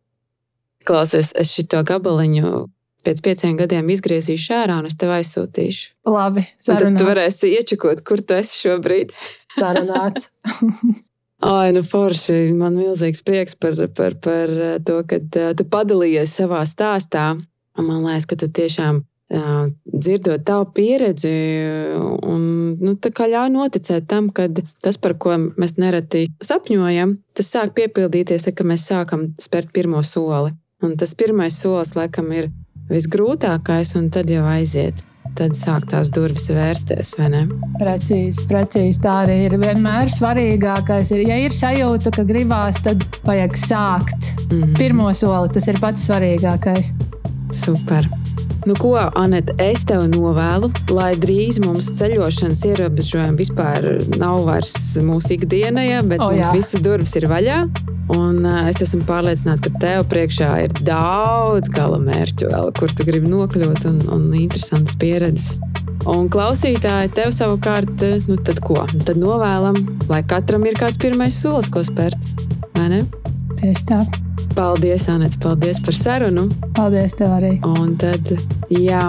Klausies, 0.88 1.34
es 1.36 1.58
šito 1.58 1.82
gabaliņu 1.84 2.68
pēc 3.08 3.24
pieciem 3.24 3.58
gadiem 3.60 3.90
izgriezīšu 3.96 4.56
ārā 4.60 4.78
un 4.82 4.92
es 4.92 5.00
tev 5.00 5.16
aizsūtīšu. 5.16 5.92
Labi, 6.12 6.44
tad 6.68 6.86
tu 7.00 7.08
varēsi 7.08 7.56
iečakot, 7.58 8.04
kur 8.08 8.22
tu 8.24 8.38
esi 8.38 8.68
šobrīd. 8.68 9.16
Sarunāts. 9.58 10.32
Ai, 11.48 11.70
nu 11.74 11.84
forši. 11.86 12.54
Man 12.58 12.78
milzīgs 12.80 13.22
prieks 13.26 13.58
par, 13.60 13.78
par, 13.96 14.18
par 14.22 14.54
to, 14.86 15.02
ka 15.08 15.22
tu 15.58 15.68
padalījies 15.70 16.34
savā 16.42 16.64
stāstā. 16.68 17.36
Man 17.78 18.02
liekas, 18.08 18.26
ka 18.26 18.40
tu 18.42 18.50
tiešām 18.50 19.04
uh, 19.04 19.68
dzirdot 19.86 20.46
tavu 20.48 20.72
pieredzi, 20.74 21.34
un 22.26 22.42
nu, 22.82 22.96
ļauj 22.98 23.52
noticēt 23.54 24.08
tam, 24.10 24.32
ka 24.34 24.48
tas, 24.82 24.98
par 24.98 25.18
ko 25.22 25.36
mēs 25.38 25.78
nereti 25.78 26.26
sapņojam, 26.42 27.18
tas 27.38 27.52
sāk 27.54 27.76
piepildīties, 27.78 28.48
tad, 28.48 28.58
kad 28.58 28.70
mēs 28.74 28.88
sākam 28.90 29.30
spērt 29.42 29.74
pirmo 29.76 30.02
soli. 30.04 30.56
Un 30.82 30.98
tas 30.98 31.14
pirmais 31.18 31.56
solis, 31.58 31.96
laikam, 31.98 32.32
ir 32.34 32.52
visgrūtākais, 32.92 33.96
un 34.00 34.10
tad 34.14 34.32
jau 34.32 34.46
aiziet. 34.48 35.04
Tad 35.38 35.54
sāk 35.54 35.84
tās 35.92 36.10
durvis 36.10 36.48
vērtēs, 36.50 37.12
vai 37.20 37.28
ne? 37.30 37.42
Precīzi, 37.78 38.48
precīzi. 38.50 39.02
Tā 39.04 39.20
arī 39.26 39.36
ir. 39.46 39.58
Vienmēr 39.62 40.10
svarīgākais 40.10 41.12
ir, 41.14 41.26
ja 41.30 41.38
ir 41.44 41.54
sajūta, 41.54 42.14
ka 42.16 42.26
gribās, 42.26 42.80
tad 42.86 43.04
vajag 43.28 43.60
sākt. 43.62 44.32
Mm 44.48 44.64
-hmm. 44.64 44.78
Pirmo 44.80 45.14
soli 45.14 45.54
tas 45.54 45.68
ir 45.68 45.78
pats 45.80 46.10
svarīgākais. 46.10 46.94
Super. 47.54 48.08
Nu, 48.66 48.74
ko, 48.76 48.98
Anita, 49.16 49.54
es 49.64 49.86
tev 49.86 50.08
novēlu, 50.12 50.72
lai 50.92 51.14
drīz 51.16 51.62
mums 51.64 51.92
ceļošanas 52.00 52.66
ierobežojumi 52.66 53.38
vispār 53.38 53.86
nav 54.18 54.42
vairs 54.44 54.98
mūsu 54.98 55.38
ikdienai, 55.38 56.02
bet 56.04 56.20
mums 56.20 56.48
jā. 56.48 56.54
visas 56.54 56.82
durvis 56.82 57.16
ir 57.16 57.30
vaļā. 57.32 57.62
Un 58.16 58.46
uh, 58.46 58.68
es 58.70 58.80
esmu 58.86 59.02
pārliecināta, 59.08 59.68
ka 59.68 59.82
tev 59.82 60.06
priekšā 60.12 60.52
ir 60.64 60.76
daudz 60.88 61.68
gala 61.74 62.00
mērķu, 62.00 62.52
vēl, 62.54 62.72
kur 62.78 62.94
tu 62.96 63.08
gribi 63.08 63.32
nokļūt, 63.32 63.84
un, 63.90 64.00
un 64.16 64.30
interesants 64.38 64.96
pieredzes. 65.02 65.58
Un 66.08 66.30
klausītāji, 66.32 67.12
tev 67.18 67.34
savukārt, 67.36 68.06
nu 68.30 68.38
tad 68.48 68.62
ko? 68.64 68.80
Tad 69.04 69.20
novēlam, 69.20 69.76
lai 70.08 70.22
katram 70.24 70.64
ir 70.70 70.78
kāds 70.80 71.00
pirmais 71.02 71.36
solis, 71.36 71.68
ko 71.74 71.84
spērt. 71.84 72.32
Vai 72.78 72.88
ne? 72.94 73.02
Tieši 73.60 73.90
tā. 73.90 74.00
Paldies, 74.58 75.10
Anita, 75.12 75.38
paldies 75.44 75.82
par 75.84 75.98
sarunu. 75.98 76.48
Paldies, 76.78 77.14
tev 77.20 77.36
arī. 77.36 77.58
Un 77.76 77.98
tad, 78.00 78.32
jā, 78.74 79.04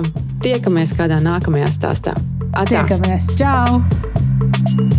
tiekamies 0.44 0.96
kādā 0.99 1.22
nākamajā 1.24 1.70
stāstā. 1.78 2.16
Atā. 2.53 2.82
Tiekamies! 2.82 3.32
Čau! 3.38 4.97